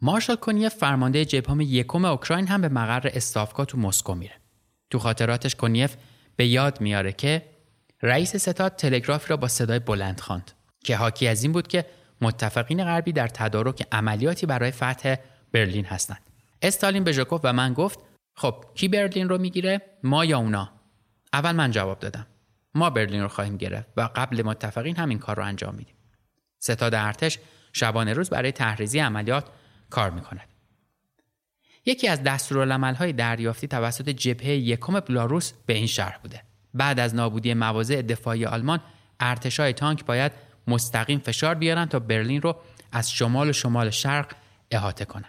مارشال 0.05 0.37
کنیف 0.37 0.75
فرمانده 0.75 1.25
جبهه 1.25 1.65
یکم 1.65 2.05
اوکراین 2.05 2.47
هم 2.47 2.61
به 2.61 2.69
مقر 2.69 3.11
استافکا 3.15 3.65
تو 3.65 3.79
مسکو 3.79 4.15
میره. 4.15 4.35
تو 4.91 4.99
خاطراتش 4.99 5.55
کنیف 5.55 5.97
به 6.37 6.47
یاد 6.47 6.81
میاره 6.81 7.13
که 7.13 7.43
رئیس 8.03 8.37
ستاد 8.37 8.77
تلگرافی 8.77 9.29
را 9.29 9.37
با 9.37 9.49
صدای 9.49 9.79
بلند 9.79 10.21
خواند 10.21 10.53
که 10.85 10.97
حاکی 10.97 11.29
از 11.29 11.43
این 11.43 11.53
بود 11.53 11.69
که 11.69 11.85
متفقین 12.21 12.85
غربی 12.85 13.13
در 13.13 13.29
تدارک 13.29 13.87
عملیاتی 13.93 14.47
برای 14.47 14.71
فتح 14.71 15.15
برلین 15.53 15.85
هستند. 15.85 16.31
استالین 16.63 17.05
به 17.05 17.13
ژوکوف 17.13 17.41
و 17.45 17.53
من 17.53 17.75
گفت 17.75 17.99
خب 18.35 18.65
کی 18.75 18.89
برلین 18.89 19.29
رو 19.29 19.39
می‌گیره؟ 19.39 19.81
ما 20.03 20.25
یا 20.25 20.39
اونا؟ 20.39 20.73
اول 21.33 21.53
من 21.53 21.71
جواب 21.71 21.99
دادم. 21.99 22.27
ما 22.75 22.91
برلین 22.91 23.23
رو 23.23 23.29
خواهیم 23.29 23.57
گرفت 23.57 23.89
و 23.97 24.09
قبل 24.15 24.43
متفقین 24.43 24.97
همین 24.97 25.19
کار 25.19 25.37
رو 25.37 25.45
انجام 25.45 25.75
میدیم. 25.75 25.95
ستاد 26.59 26.95
ارتش 26.95 27.39
شبانه 27.73 28.13
روز 28.13 28.31
برای 28.31 28.53
تحریزی 28.53 28.99
عملیات 28.99 29.45
کار 29.93 30.11
می‌کند. 30.11 30.49
یکی 31.87 32.09
از 32.09 32.23
دستورالعملهای 32.23 33.13
دریافتی 33.13 33.69
توسط 33.69 34.09
جبهه 34.09 34.51
یکم 34.51 35.01
بلاروس 35.01 35.53
به 35.67 35.75
این 35.75 35.87
شرح 35.87 36.19
بوده. 36.23 36.43
بعد 36.75 37.01
از 37.01 37.15
نابودی 37.15 37.55
مواضع 37.55 38.03
دفاعی 38.03 38.47
آلمان 38.47 38.81
ارتشای 39.21 39.73
تانک 39.73 40.05
باید 40.05 40.33
مستقیم 40.67 41.19
فشار 41.19 41.55
بیارن 41.55 41.87
تا 41.87 41.99
برلین 41.99 42.43
رو 42.43 42.57
از 42.93 43.13
شمال 43.13 43.49
و 43.49 43.53
شمال 43.53 43.91
شرق 43.91 44.35
احاطه 44.71 45.05
کنن. 45.05 45.29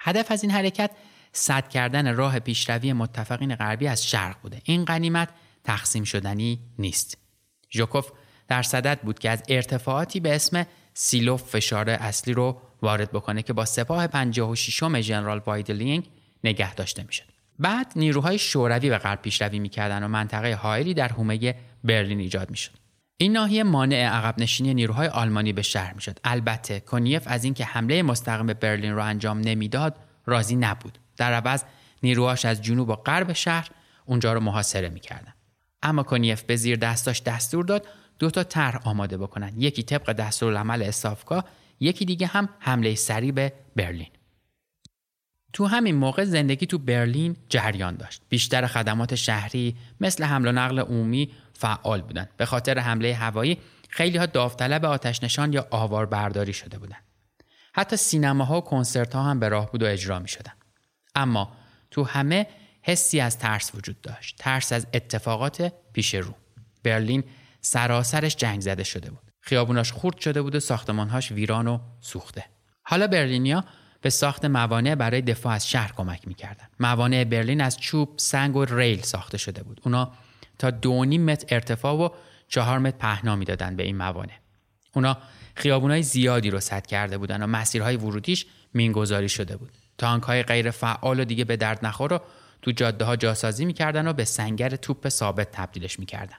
هدف 0.00 0.30
از 0.30 0.42
این 0.42 0.52
حرکت 0.52 0.90
سد 1.32 1.68
کردن 1.68 2.14
راه 2.14 2.38
پیشروی 2.38 2.92
متفقین 2.92 3.54
غربی 3.54 3.86
از 3.86 4.06
شرق 4.06 4.40
بوده. 4.42 4.60
این 4.64 4.84
غنیمت 4.84 5.28
تقسیم 5.64 6.04
شدنی 6.04 6.60
نیست. 6.78 7.18
ژوکوف 7.70 8.10
در 8.48 8.62
صدد 8.62 9.00
بود 9.00 9.18
که 9.18 9.30
از 9.30 9.42
ارتفاعاتی 9.48 10.20
به 10.20 10.34
اسم 10.34 10.66
سیلوف 10.94 11.42
فشار 11.42 11.90
اصلی 11.90 12.34
رو 12.34 12.60
وارد 12.82 13.12
بکنه 13.12 13.42
که 13.42 13.52
با 13.52 13.64
سپاه 13.64 14.06
56 14.06 15.00
ژنرال 15.00 15.42
وایدلینگ 15.46 16.08
نگه 16.44 16.74
داشته 16.74 17.02
می‌شد. 17.02 17.24
بعد 17.58 17.92
نیروهای 17.96 18.38
شوروی 18.38 18.90
به 18.90 18.98
غرب 18.98 19.22
پیشروی 19.22 19.58
می‌کردن 19.58 20.04
و 20.04 20.08
منطقه 20.08 20.54
حائلی 20.54 20.94
در 20.94 21.08
حومه 21.08 21.54
برلین 21.84 22.20
ایجاد 22.20 22.50
می‌شد. 22.50 22.70
این 23.16 23.32
ناحیه 23.32 23.62
مانع 23.62 24.04
عقب 24.04 24.34
نشینی 24.38 24.74
نیروهای 24.74 25.08
آلمانی 25.08 25.52
به 25.52 25.62
شهر 25.62 25.94
می‌شد. 25.94 26.18
البته 26.24 26.80
کنیف 26.80 27.22
از 27.26 27.44
اینکه 27.44 27.64
حمله 27.64 28.02
مستقیم 28.02 28.46
به 28.46 28.54
برلین 28.54 28.94
را 28.94 29.04
انجام 29.04 29.40
نمی‌داد 29.40 29.96
راضی 30.26 30.56
نبود. 30.56 30.98
در 31.16 31.32
عوض 31.32 31.64
نیروهاش 32.02 32.44
از 32.44 32.62
جنوب 32.62 32.88
و 32.88 32.94
غرب 32.94 33.32
شهر 33.32 33.70
اونجا 34.04 34.32
رو 34.32 34.40
محاصره 34.40 34.88
می‌کردن. 34.88 35.34
اما 35.82 36.02
کنیف 36.02 36.42
به 36.42 36.56
زیر 36.56 36.76
دستاش 36.76 37.22
دستور 37.22 37.64
داد 37.64 37.86
دو 38.18 38.30
تا 38.30 38.44
طرح 38.44 38.88
آماده 38.88 39.18
بکنن. 39.18 39.52
یکی 39.56 39.82
طبق 39.82 40.12
دستورالعمل 40.12 40.82
استافکا 40.82 41.44
یکی 41.82 42.04
دیگه 42.04 42.26
هم 42.26 42.48
حمله 42.58 42.94
سریع 42.94 43.32
به 43.32 43.52
برلین. 43.76 44.10
تو 45.52 45.66
همین 45.66 45.94
موقع 45.94 46.24
زندگی 46.24 46.66
تو 46.66 46.78
برلین 46.78 47.36
جریان 47.48 47.96
داشت. 47.96 48.22
بیشتر 48.28 48.66
خدمات 48.66 49.14
شهری 49.14 49.76
مثل 50.00 50.24
حمل 50.24 50.48
و 50.48 50.52
نقل 50.52 50.78
عمومی 50.78 51.30
فعال 51.52 52.02
بودند. 52.02 52.28
به 52.36 52.46
خاطر 52.46 52.78
حمله 52.78 53.14
هوایی 53.14 53.58
خیلی 53.88 54.18
ها 54.18 54.26
داوطلب 54.26 54.84
آتش 54.84 55.22
نشان 55.22 55.52
یا 55.52 55.66
آوار 55.70 56.06
برداری 56.06 56.52
شده 56.52 56.78
بودند. 56.78 57.02
حتی 57.74 57.96
سینماها 57.96 58.58
و 58.58 58.60
کنسرت 58.60 59.14
ها 59.14 59.22
هم 59.22 59.40
به 59.40 59.48
راه 59.48 59.70
بود 59.70 59.82
و 59.82 59.86
اجرا 59.86 60.18
می 60.18 60.28
شدن. 60.28 60.52
اما 61.14 61.52
تو 61.90 62.04
همه 62.04 62.46
حسی 62.82 63.20
از 63.20 63.38
ترس 63.38 63.74
وجود 63.74 64.00
داشت. 64.00 64.36
ترس 64.38 64.72
از 64.72 64.86
اتفاقات 64.94 65.72
پیش 65.92 66.14
رو. 66.14 66.34
برلین 66.82 67.24
سراسرش 67.60 68.36
جنگ 68.36 68.60
زده 68.60 68.84
شده 68.84 69.10
بود. 69.10 69.31
خیابوناش 69.44 69.92
خورد 69.92 70.18
شده 70.18 70.42
بود 70.42 70.54
و 70.54 70.60
ساختمانهاش 70.60 71.32
ویران 71.32 71.68
و 71.68 71.78
سوخته. 72.00 72.44
حالا 72.82 73.06
برلینیا 73.06 73.64
به 74.00 74.10
ساخت 74.10 74.44
موانع 74.44 74.94
برای 74.94 75.20
دفاع 75.20 75.52
از 75.52 75.70
شهر 75.70 75.92
کمک 75.92 76.28
می‌کردن. 76.28 76.64
موانع 76.80 77.24
برلین 77.24 77.60
از 77.60 77.78
چوب 77.78 78.14
سنگ 78.16 78.56
و 78.56 78.64
ریل 78.64 79.00
ساخته 79.00 79.38
شده 79.38 79.62
بود. 79.62 79.80
اونا 79.84 80.12
تا 80.58 80.70
دو 80.70 81.04
متر 81.04 81.54
ارتفاع 81.54 81.94
و 81.94 82.08
چهار 82.48 82.78
متر 82.78 82.96
پهنا 82.98 83.36
می‌دادن 83.36 83.76
به 83.76 83.82
این 83.82 83.96
موانع. 83.96 84.38
اونا 84.94 85.18
خیابونای 85.54 86.02
زیادی 86.02 86.50
رو 86.50 86.60
سد 86.60 86.86
کرده 86.86 87.18
بودن 87.18 87.42
و 87.42 87.46
مسیرهای 87.46 87.96
ورودیش 87.96 88.46
مینگذاری 88.74 89.28
شده 89.28 89.56
بود. 89.56 89.70
تانک 89.98 90.22
های 90.22 90.42
غیر 90.42 90.70
فعال 90.70 91.20
و 91.20 91.24
دیگه 91.24 91.44
به 91.44 91.56
درد 91.56 91.86
نخور 91.86 92.10
رو 92.10 92.20
تو 92.62 92.72
جاده 92.72 93.04
ها 93.04 93.16
جاسازی 93.16 93.64
می‌کردن 93.64 94.08
و 94.08 94.12
به 94.12 94.24
سنگر 94.24 94.76
توپ 94.76 95.08
ثابت 95.08 95.50
تبدیلش 95.52 95.98
می‌کردن. 95.98 96.36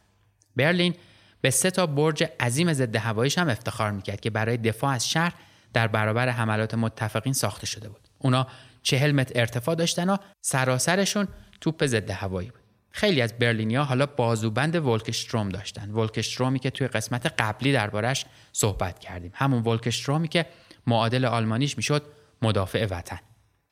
برلین 0.55 0.95
به 1.43 1.49
سه 1.49 1.71
تا 1.71 1.85
برج 1.85 2.23
عظیم 2.39 2.73
ضد 2.73 2.95
هواییش 2.95 3.37
هم 3.37 3.49
افتخار 3.49 3.91
می‌کرد 3.91 4.21
که 4.21 4.29
برای 4.29 4.57
دفاع 4.57 4.93
از 4.93 5.09
شهر 5.09 5.33
در 5.73 5.87
برابر 5.87 6.29
حملات 6.29 6.73
متفقین 6.73 7.33
ساخته 7.33 7.65
شده 7.65 7.89
بود. 7.89 8.01
اونا 8.19 8.47
چهل 8.83 9.11
متر 9.11 9.39
ارتفاع 9.39 9.75
داشتن 9.75 10.09
و 10.09 10.17
سراسرشون 10.41 11.27
توپ 11.61 11.85
ضد 11.85 12.11
هوایی 12.11 12.49
بود. 12.49 12.59
خیلی 12.91 13.21
از 13.21 13.33
برلینیا 13.39 13.83
حالا 13.83 14.05
بازوبند 14.05 14.75
ولکشتروم 14.75 15.49
داشتن. 15.49 15.91
ولکشترومی 15.91 16.59
که 16.59 16.69
توی 16.69 16.87
قسمت 16.87 17.25
قبلی 17.25 17.73
دربارش 17.73 18.25
صحبت 18.53 18.99
کردیم. 18.99 19.31
همون 19.35 19.63
ولکشترومی 19.63 20.27
که 20.27 20.45
معادل 20.87 21.25
آلمانیش 21.25 21.77
می‌شد 21.77 22.03
مدافع 22.41 22.87
وطن. 22.91 23.19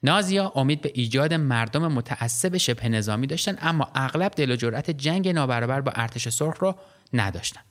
نازیا 0.03 0.51
امید 0.55 0.81
به 0.81 0.91
ایجاد 0.95 1.33
مردم 1.33 1.87
متعصب 1.87 2.57
شبه 2.57 2.89
نظامی 2.89 3.27
داشتن 3.27 3.57
اما 3.61 3.91
اغلب 3.95 4.31
دل 4.35 4.51
و 4.51 4.55
جرأت 4.55 4.91
جنگ 4.91 5.29
نابرابر 5.29 5.81
با 5.81 5.91
ارتش 5.95 6.29
سرخ 6.29 6.57
رو 6.59 6.75
نداشتن. 7.13 7.61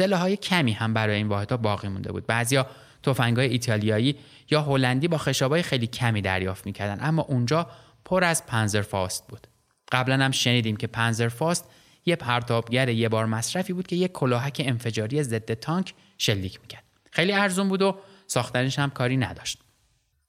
های 0.00 0.36
کمی 0.36 0.72
هم 0.72 0.94
برای 0.94 1.16
این 1.16 1.28
واحدها 1.28 1.56
باقی 1.56 1.88
مونده 1.88 2.12
بود. 2.12 2.26
بعضیا 2.26 2.66
تفنگای 3.02 3.48
ایتالیایی 3.48 4.16
یا 4.50 4.62
هلندی 4.62 5.08
با 5.08 5.18
خشابای 5.18 5.62
خیلی 5.62 5.86
کمی 5.86 6.22
دریافت 6.22 6.66
می‌کردن 6.66 7.06
اما 7.06 7.22
اونجا 7.22 7.70
پر 8.04 8.24
از 8.24 8.46
پنزرفاست 8.46 9.28
بود. 9.28 9.46
قبلا 9.92 10.24
هم 10.24 10.30
شنیدیم 10.30 10.76
که 10.76 10.86
پنزرفاست 10.86 11.64
یه 12.06 12.16
پرتابگر 12.16 12.88
یه 12.88 13.08
بار 13.08 13.26
مصرفی 13.26 13.72
بود 13.72 13.86
که 13.86 13.96
یه 13.96 14.08
کلاهک 14.08 14.62
انفجاری 14.64 15.22
ضد 15.22 15.54
تانک 15.54 15.94
شلیک 16.18 16.60
می‌کرد. 16.60 16.84
خیلی 17.12 17.32
ارزون 17.32 17.68
بود 17.68 17.82
و 17.82 17.98
ساختنش 18.26 18.78
هم 18.78 18.90
کاری 18.90 19.16
نداشت. 19.16 19.65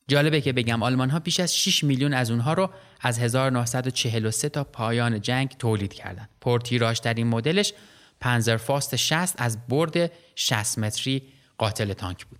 جالبه 0.07 0.41
که 0.41 0.53
بگم 0.53 0.83
آلمان 0.83 1.09
ها 1.09 1.19
پیش 1.19 1.39
از 1.39 1.57
6 1.57 1.83
میلیون 1.83 2.13
از 2.13 2.31
اونها 2.31 2.53
رو 2.53 2.69
از 3.01 3.19
1943 3.19 4.49
تا 4.49 4.63
پایان 4.63 5.21
جنگ 5.21 5.49
تولید 5.59 5.93
کردند. 5.93 6.29
پرتیراژ 6.41 6.99
این 7.05 7.27
مدلش 7.27 7.73
پنزرفاست 8.21 8.95
60 8.95 9.41
از 9.41 9.67
برد 9.67 10.11
60 10.35 10.79
متری 10.79 11.23
قاتل 11.57 11.93
تانک 11.93 12.25
بود. 12.25 12.39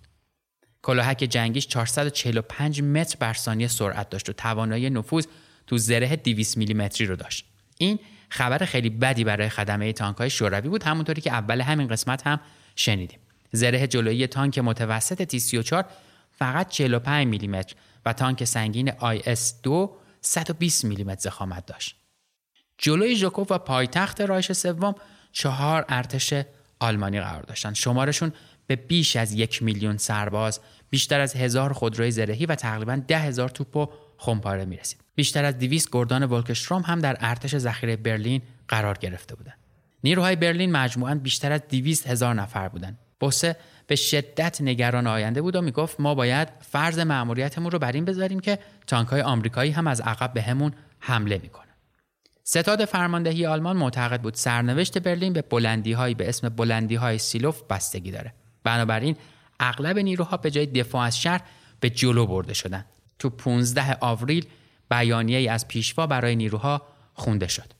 کلاهک 0.82 1.18
جنگیش 1.18 1.66
445 1.66 2.82
متر 2.82 3.16
بر 3.20 3.32
ثانیه 3.32 3.68
سرعت 3.68 4.10
داشت 4.10 4.28
و 4.28 4.32
توانایی 4.32 4.90
نفوذ 4.90 5.26
تو 5.66 5.78
زره 5.78 6.16
200 6.16 6.56
میلیمتری 6.56 7.06
رو 7.06 7.16
داشت. 7.16 7.44
این 7.78 7.98
خبر 8.28 8.58
خیلی 8.58 8.90
بدی 8.90 9.24
برای 9.24 9.48
خدمه 9.48 9.92
تانک 9.92 10.16
های 10.16 10.30
شوروی 10.30 10.68
بود 10.68 10.82
همونطوری 10.82 11.20
که 11.20 11.32
اول 11.32 11.60
همین 11.60 11.88
قسمت 11.88 12.26
هم 12.26 12.40
شنیدیم. 12.76 13.18
زره 13.52 13.86
جلویی 13.86 14.26
تانک 14.26 14.58
متوسط 14.58 15.22
تی 15.22 15.40
34 15.40 15.84
فقط 16.38 16.68
45 16.68 17.26
میلیمتر 17.26 17.74
و 18.06 18.12
تانک 18.12 18.44
سنگین 18.44 18.90
IS-2 18.90 19.90
120 20.20 20.84
میلیمتر 20.84 21.20
زخامت 21.20 21.66
داشت. 21.66 21.96
جلوی 22.78 23.16
ژوکوف 23.16 23.52
و 23.52 23.58
پایتخت 23.58 24.20
رایش 24.20 24.52
سوم 24.52 24.94
چهار 25.32 25.84
ارتش 25.88 26.34
آلمانی 26.80 27.20
قرار 27.20 27.42
داشتند. 27.42 27.74
شمارشون 27.74 28.32
به 28.66 28.76
بیش 28.76 29.16
از 29.16 29.32
یک 29.32 29.62
میلیون 29.62 29.96
سرباز، 29.96 30.60
بیشتر 30.90 31.20
از 31.20 31.34
هزار 31.34 31.72
خودروی 31.72 32.10
زرهی 32.10 32.46
و 32.46 32.54
تقریبا 32.54 32.96
ده 33.08 33.18
هزار 33.18 33.48
توپ 33.48 33.76
و 33.76 33.86
خمپاره 34.16 34.64
می 34.64 34.76
رسید. 34.76 35.00
بیشتر 35.14 35.44
از 35.44 35.58
200 35.58 35.88
گردان 35.92 36.24
ولکشتروم 36.24 36.82
هم 36.82 36.98
در 36.98 37.16
ارتش 37.20 37.58
ذخیره 37.58 37.96
برلین 37.96 38.42
قرار 38.68 38.98
گرفته 38.98 39.34
بودند. 39.34 39.58
نیروهای 40.04 40.36
برلین 40.36 40.72
مجموعاً 40.72 41.14
بیشتر 41.14 41.52
از 41.52 41.60
200 41.68 42.06
هزار 42.06 42.34
نفر 42.34 42.68
بودند. 42.68 42.98
بوسه 43.20 43.56
به 43.88 43.96
شدت 43.96 44.60
نگران 44.60 45.06
آینده 45.06 45.42
بود 45.42 45.56
و 45.56 45.62
می‌گفت 45.62 46.00
ما 46.00 46.14
باید 46.14 46.48
فرض 46.60 46.98
مأموریتمون 46.98 47.70
رو 47.70 47.78
بر 47.78 47.92
این 47.92 48.04
بذاریم 48.04 48.40
که 48.40 48.58
تانکهای 48.86 49.22
آمریکایی 49.22 49.70
هم 49.70 49.86
از 49.86 50.00
عقب 50.00 50.32
بهمون 50.32 50.72
حمله 50.98 51.40
می‌کنن. 51.42 51.64
ستاد 52.44 52.84
فرماندهی 52.84 53.46
آلمان 53.46 53.76
معتقد 53.76 54.20
بود 54.20 54.34
سرنوشت 54.34 54.98
برلین 54.98 55.32
به 55.32 55.42
بلندی 55.42 56.14
به 56.14 56.28
اسم 56.28 56.48
بلندی 56.48 56.94
های 56.94 57.18
سیلوف 57.18 57.62
بستگی 57.70 58.10
داره. 58.10 58.34
بنابراین 58.64 59.16
اغلب 59.60 59.98
نیروها 59.98 60.36
به 60.36 60.50
جای 60.50 60.66
دفاع 60.66 61.02
از 61.06 61.20
شهر 61.20 61.40
به 61.80 61.90
جلو 61.90 62.26
برده 62.26 62.54
شدند. 62.54 62.84
تو 63.18 63.30
15 63.30 63.98
آوریل 64.00 64.46
بیانیه 64.90 65.52
از 65.52 65.68
پیشوا 65.68 66.06
برای 66.06 66.36
نیروها 66.36 66.82
خونده 67.14 67.48
شد. 67.48 67.72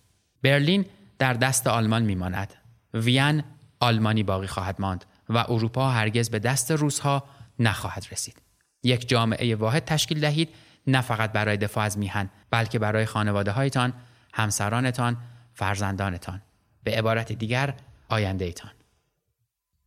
برلین 0.42 0.86
در 1.18 1.32
دست 1.32 1.66
آلمان 1.66 2.02
میماند. 2.02 2.54
وین 2.94 3.42
آلمانی 3.80 4.22
باقی 4.22 4.46
خواهد 4.46 4.76
ماند 4.78 5.04
و 5.28 5.44
اروپا 5.48 5.90
هرگز 5.90 6.30
به 6.30 6.38
دست 6.38 6.70
روسها 6.70 7.24
نخواهد 7.58 8.06
رسید. 8.12 8.42
یک 8.82 9.08
جامعه 9.08 9.54
واحد 9.54 9.84
تشکیل 9.84 10.20
دهید 10.20 10.48
نه 10.86 11.00
فقط 11.00 11.32
برای 11.32 11.56
دفاع 11.56 11.84
از 11.84 11.98
میهن 11.98 12.30
بلکه 12.50 12.78
برای 12.78 13.06
خانواده 13.06 13.50
هایتان، 13.50 13.92
همسرانتان، 14.34 15.16
فرزندانتان. 15.54 16.42
به 16.84 16.96
عبارت 16.98 17.32
دیگر 17.32 17.74
آینده 18.08 18.44
ایتان. 18.44 18.70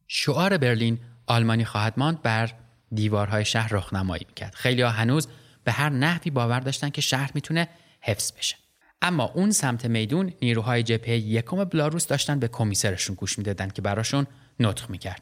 شعار 0.07 0.57
برلین 0.57 0.99
آلمانی 1.27 1.65
خواهد 1.65 1.93
ماند 1.97 2.21
بر 2.21 2.53
دیوارهای 2.93 3.45
شهر 3.45 3.73
رخنمایی 3.73 4.25
می‌کرد. 4.27 4.55
خیلی 4.55 4.81
ها 4.81 4.89
هنوز 4.89 5.27
به 5.63 5.71
هر 5.71 5.89
نحوی 5.89 6.31
باور 6.31 6.59
داشتن 6.59 6.89
که 6.89 7.01
شهر 7.01 7.31
می‌تونه 7.33 7.67
حفظ 8.01 8.31
بشه. 8.31 8.55
اما 9.01 9.23
اون 9.23 9.51
سمت 9.51 9.85
میدون 9.85 10.33
نیروهای 10.41 10.83
جبهه 10.83 11.15
یکم 11.17 11.63
بلاروس 11.63 12.07
داشتن 12.07 12.39
به 12.39 12.47
کمیسرشون 12.47 13.15
گوش 13.15 13.37
می‌دادن 13.37 13.69
که 13.69 13.81
براشون 13.81 14.27
نطق 14.59 14.89
می‌کرد. 14.89 15.21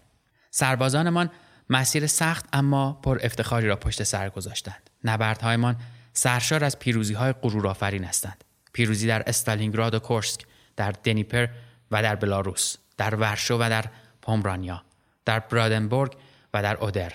سربازانمان 0.51 1.29
مسیر 1.69 2.07
سخت 2.07 2.45
اما 2.53 2.93
پر 2.93 3.19
افتخاری 3.23 3.67
را 3.67 3.75
پشت 3.75 4.03
سر 4.03 4.29
گذاشتند. 4.29 4.89
نبردهایمان 5.03 5.75
سرشار 6.13 6.63
از 6.63 6.79
پیروزی 6.79 7.13
های 7.13 7.33
غرورآفرین 7.33 8.03
هستند. 8.03 8.43
پیروزی 8.73 9.07
در 9.07 9.23
استالینگراد 9.27 9.93
و 9.93 9.99
کورسک، 9.99 10.45
در 10.75 10.91
دنیپر 10.91 11.47
و 11.91 12.01
در 12.01 12.15
بلاروس، 12.15 12.75
در 12.97 13.15
ورشو 13.15 13.55
و 13.55 13.69
در 13.69 13.85
پومرانیا، 14.21 14.83
در 15.25 15.39
برادنبورگ 15.39 16.17
و 16.53 16.63
در 16.63 16.77
اودر. 16.77 17.13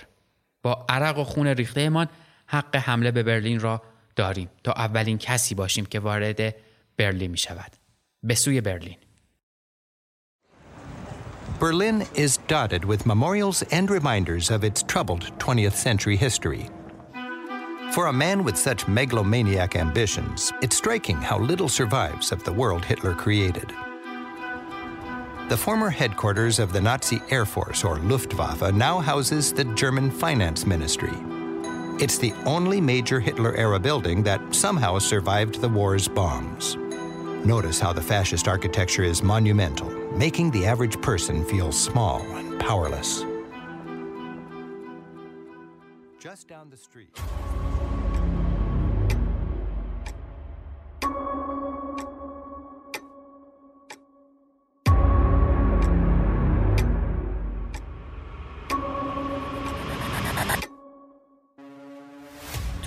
با 0.61 0.85
عرق 0.89 1.19
و 1.19 1.23
خون 1.23 1.47
ریختهمان 1.47 2.07
حق 2.47 2.75
حمله 2.75 3.11
به 3.11 3.23
برلین 3.23 3.59
را 3.59 3.81
داریم 4.15 4.49
تا 4.63 4.71
اولین 4.71 5.17
کسی 5.17 5.55
باشیم 5.55 5.85
که 5.85 5.99
وارد 5.99 6.55
برلین 6.97 7.31
می 7.31 7.37
شود. 7.37 7.71
به 8.23 8.35
سوی 8.35 8.61
برلین. 8.61 8.97
Berlin 11.59 12.05
is 12.15 12.37
dotted 12.47 12.83
with 12.83 13.05
memorials 13.05 13.61
and 13.71 13.89
reminders 13.89 14.51
of 14.51 14.65
its 14.65 14.83
troubled 14.83 15.31
20th 15.39 15.73
century 15.73 16.17
history. 16.17 16.69
For 17.93 18.07
a 18.07 18.13
man 18.13 18.43
with 18.43 18.57
such 18.57 18.89
megalomaniac 18.89 19.77
ambitions, 19.77 20.51
it's 20.61 20.75
striking 20.75 21.15
how 21.15 21.39
little 21.39 21.69
survives 21.69 22.33
of 22.33 22.43
the 22.43 22.51
world 22.51 22.83
Hitler 22.83 23.13
created. 23.13 23.71
The 25.47 25.55
former 25.55 25.89
headquarters 25.89 26.59
of 26.59 26.73
the 26.73 26.81
Nazi 26.81 27.21
Air 27.29 27.45
Force, 27.45 27.85
or 27.85 27.99
Luftwaffe, 27.99 28.73
now 28.73 28.99
houses 28.99 29.53
the 29.53 29.63
German 29.75 30.11
Finance 30.11 30.65
Ministry. 30.65 31.13
It's 32.01 32.17
the 32.17 32.33
only 32.45 32.81
major 32.81 33.21
Hitler 33.21 33.55
era 33.55 33.79
building 33.79 34.23
that 34.23 34.53
somehow 34.53 34.99
survived 34.99 35.61
the 35.61 35.69
war's 35.69 36.09
bombs. 36.09 36.75
Notice 37.45 37.79
how 37.79 37.93
the 37.93 38.01
fascist 38.01 38.49
architecture 38.49 39.03
is 39.03 39.23
monumental, 39.23 40.04
making 40.16 40.50
the 40.50 40.66
average 40.66 41.00
person 41.00 41.44
feel 41.44 41.72
small 41.72 42.20
and 42.38 42.58
powerless. 42.60 43.24
Just 46.18 46.48
down 46.48 46.70
the 46.70 46.76
street. 46.76 47.16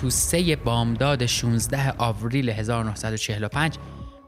تو 0.04 0.10
سه 0.10 0.56
بامداد 0.56 1.26
16 1.26 1.94
آوریل 1.98 2.50
1945 2.50 3.78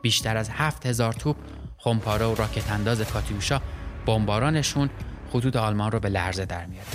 بیشتر 0.03 0.37
از 0.37 0.51
7000 0.51 1.13
توپ 1.13 1.37
خمپاره 1.84 2.26
و 2.26 2.36
راکت 2.36 2.72
انداز 2.72 3.02
کاتیوشا 3.02 3.62
بمبارانشون 4.06 4.90
خطوط 5.32 5.56
آلمان 5.56 5.92
رو 5.92 6.00
به 6.00 6.10
لرزه 6.10 6.46
در 6.46 6.66
میاره. 6.66 6.88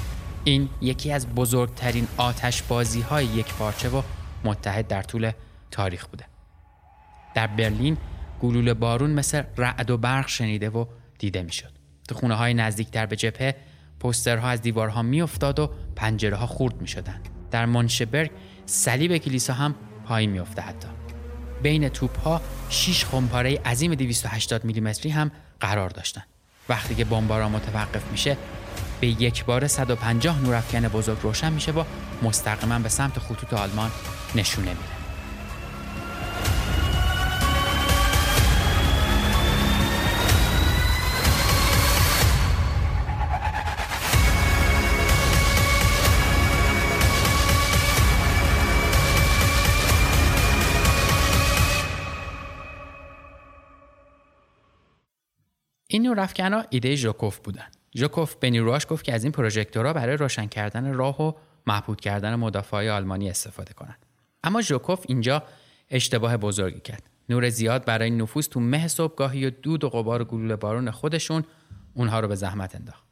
این 0.45 0.69
یکی 0.81 1.13
از 1.13 1.29
بزرگترین 1.29 2.09
آتش 2.17 2.63
بازی 2.63 3.01
های 3.01 3.25
یک 3.25 3.55
پارچه 3.55 3.89
و 3.89 4.03
متحد 4.45 4.89
در 4.89 5.03
طول 5.03 5.33
تاریخ 5.71 6.07
بوده. 6.07 6.25
در 7.35 7.47
برلین 7.47 7.97
گلوله 8.41 8.75
بارون 8.75 9.11
مثل 9.11 9.43
رعد 9.57 9.91
و 9.91 9.97
برق 9.97 10.29
شنیده 10.29 10.71
و 10.71 10.85
دیده 11.19 11.43
می‌شد. 11.43 11.73
تو 12.09 12.15
خونه 12.15 12.35
های 12.35 12.55
نزدیکتر 12.55 13.07
به 13.07 13.17
جبهه 13.17 13.57
پوسترها 14.01 14.49
از 14.49 14.63
دیوارها 14.63 15.03
میافتاد 15.03 15.59
و 15.59 15.71
پنجره 15.97 16.37
ها 16.37 16.47
خورد 16.47 16.81
می 16.81 16.89
شدن. 16.89 17.21
در 17.51 17.67
منشبرگ 17.67 18.31
صلیب 18.67 19.17
کلیسا 19.17 19.53
هم 19.53 19.75
پایین 20.05 20.31
میافته 20.31 20.63
حتی 20.63 20.89
بین 21.63 21.89
توپ 21.89 22.21
ها 22.21 22.41
6 22.69 23.05
خمپاره 23.05 23.59
عظیم 23.65 23.95
280 23.95 24.65
میلیمتری 24.65 25.11
هم 25.11 25.31
قرار 25.61 25.91
داشتن. 25.91 26.23
وقتی 26.69 26.95
که 26.95 27.05
بمباران 27.05 27.53
متوقف 27.53 28.11
میشه 28.11 28.37
به 29.01 29.07
یک 29.07 29.45
بار 29.45 29.67
150 29.67 30.41
نورافکن 30.41 30.89
بزرگ 30.89 31.19
روشن 31.23 31.53
میشه 31.53 31.73
و 31.73 31.85
مستقیما 32.23 32.79
به 32.79 32.89
سمت 32.89 33.19
خطوط 33.19 33.53
آلمان 33.55 33.91
نشونه 34.35 34.69
میره. 34.69 34.96
این 56.17 56.23
نورافکنا 56.23 56.65
ایده 56.71 56.97
ژوکوف 56.97 57.39
بودن. 57.39 57.67
ژوکوف 57.97 58.35
به 58.35 58.51
نیروهاش 58.51 58.87
گفت 58.91 59.05
که 59.05 59.15
از 59.15 59.25
این 59.25 59.33
پروژکتورها 59.33 59.93
برای 59.93 60.17
روشن 60.17 60.47
کردن 60.47 60.95
راه 60.95 61.23
و 61.23 61.33
محبود 61.67 62.01
کردن 62.01 62.35
مدافعای 62.35 62.91
آلمانی 62.91 63.31
استفاده 63.31 63.73
کنند. 63.73 63.99
اما 64.45 64.61
ژوکوف 64.63 65.05
اینجا 65.09 65.43
اشتباه 65.91 66.37
بزرگی 66.37 66.81
کرد. 66.81 67.03
نور 67.29 67.49
زیاد 67.49 67.85
برای 67.85 68.11
نفوذ 68.11 68.49
تو 68.49 68.61
مه 68.61 68.89
صبحگاهی 68.89 69.47
و 69.47 69.51
دود 69.51 69.85
و 69.85 69.89
غبار 69.89 70.25
گلوله 70.25 70.57
بارون 70.57 70.91
خودشون 70.91 71.45
اونها 71.95 72.21
رو 72.21 72.29
به 72.29 72.35
زحمت 72.35 72.75
انداخت. 72.75 73.05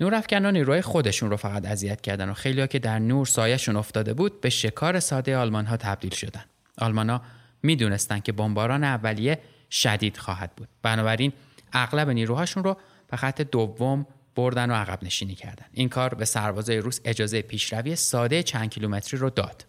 نورافکنا 0.00 0.50
نیروهای 0.50 0.82
خودشون 0.82 1.30
رو 1.30 1.36
فقط 1.36 1.66
اذیت 1.66 2.00
کردن 2.00 2.28
و 2.28 2.34
خیلیا 2.34 2.66
که 2.66 2.78
در 2.78 2.98
نور 2.98 3.26
سایهشون 3.26 3.76
افتاده 3.76 4.14
بود 4.14 4.40
به 4.40 4.50
شکار 4.50 5.00
ساده 5.00 5.36
آلمان 5.36 5.66
ها 5.66 5.76
تبدیل 5.76 6.14
شدن. 6.14 6.44
آلمان 6.78 7.10
ها 7.10 7.22
می‌دونستند 7.62 8.22
که 8.22 8.32
بمباران 8.32 8.84
اولیه 8.84 9.38
شدید 9.70 10.16
خواهد 10.16 10.52
بود. 10.56 10.68
بنابراین 10.82 11.32
اغلب 11.74 12.10
نیروهاشون 12.10 12.64
رو 12.64 12.76
به 13.08 13.16
خط 13.16 13.40
دوم 13.40 14.06
بردن 14.36 14.70
و 14.70 14.74
عقب 14.74 15.04
نشینی 15.04 15.34
کردن. 15.34 15.66
این 15.72 15.88
کار 15.88 16.14
به 16.14 16.24
سربازای 16.24 16.78
روس 16.78 17.00
اجازه 17.04 17.42
پیشروی 17.42 17.96
ساده 17.96 18.42
چند 18.42 18.70
کیلومتری 18.70 19.20
رو 19.20 19.30
داد. 19.30 19.66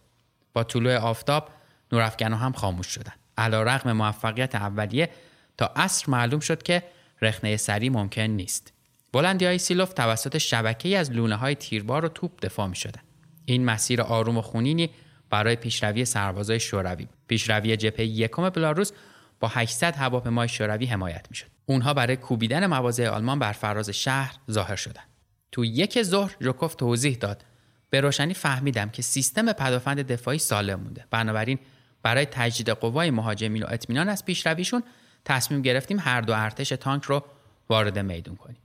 با 0.53 0.63
طلوع 0.63 0.95
آفتاب 0.97 1.49
نورافکنها 1.91 2.39
هم 2.39 2.53
خاموش 2.53 2.87
شدن. 2.87 3.13
علیرغم 3.37 3.91
موفقیت 3.91 4.55
اولیه 4.55 5.09
تا 5.57 5.65
عصر 5.75 6.11
معلوم 6.11 6.39
شد 6.39 6.63
که 6.63 6.83
رخنه 7.21 7.57
سری 7.57 7.89
ممکن 7.89 8.21
نیست. 8.21 8.73
بلندی 9.13 9.45
های 9.45 9.57
سیلوف 9.57 9.93
توسط 9.93 10.37
شبکه 10.37 10.97
از 10.97 11.11
لونه 11.11 11.35
های 11.35 11.55
تیربار 11.55 12.05
و 12.05 12.07
توپ 12.07 12.31
دفاع 12.41 12.67
می 12.67 12.75
شدن. 12.75 13.01
این 13.45 13.65
مسیر 13.65 14.01
آروم 14.01 14.37
و 14.37 14.41
خونینی 14.41 14.89
برای 15.29 15.55
پیشروی 15.55 16.05
سربازای 16.05 16.59
شوروی 16.59 17.07
پیشروی 17.27 17.77
جبهه 17.77 18.05
یکم 18.05 18.49
بلاروس 18.49 18.91
با 19.39 19.47
800 19.47 19.95
هواپیمای 19.95 20.47
شوروی 20.47 20.85
حمایت 20.85 21.25
می 21.29 21.35
شد. 21.35 21.54
اونها 21.65 21.93
برای 21.93 22.17
کوبیدن 22.17 22.65
مواضع 22.65 23.07
آلمان 23.07 23.39
بر 23.39 23.51
فراز 23.51 23.89
شهر 23.89 24.35
ظاهر 24.51 24.75
شدند. 24.75 25.07
تو 25.51 25.65
یک 25.65 26.03
ظهر 26.03 26.35
ژوکوف 26.41 26.75
توضیح 26.75 27.17
داد 27.17 27.45
به 27.89 28.01
روشنی 28.01 28.33
فهمیدم 28.33 28.89
که 28.89 29.01
سیستم 29.01 29.53
پدافند 29.53 29.99
دفاعی 29.99 30.39
سالم 30.39 30.79
مونده. 30.79 31.05
بنابراین 31.11 31.59
برای 32.03 32.25
تجدید 32.25 32.69
قوای 32.69 33.11
مهاجمین 33.11 33.63
و 33.63 33.65
اطمینان 33.69 34.09
از 34.09 34.25
پیشرویشون 34.25 34.83
تصمیم 35.25 35.61
گرفتیم 35.61 35.99
هر 35.99 36.21
دو 36.21 36.33
ارتش 36.33 36.69
تانک 36.69 37.03
رو 37.03 37.25
وارد 37.69 37.99
میدون 37.99 38.35
کنیم. 38.35 38.57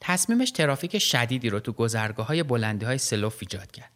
تصمیمش 0.00 0.50
ترافیک 0.50 0.98
شدیدی 0.98 1.50
رو 1.50 1.60
تو 1.60 1.72
گذرگاه 1.72 2.26
های 2.26 2.42
بلندی 2.42 2.86
های 2.86 2.98
سلوف 2.98 3.36
ایجاد 3.40 3.70
کرد. 3.70 3.92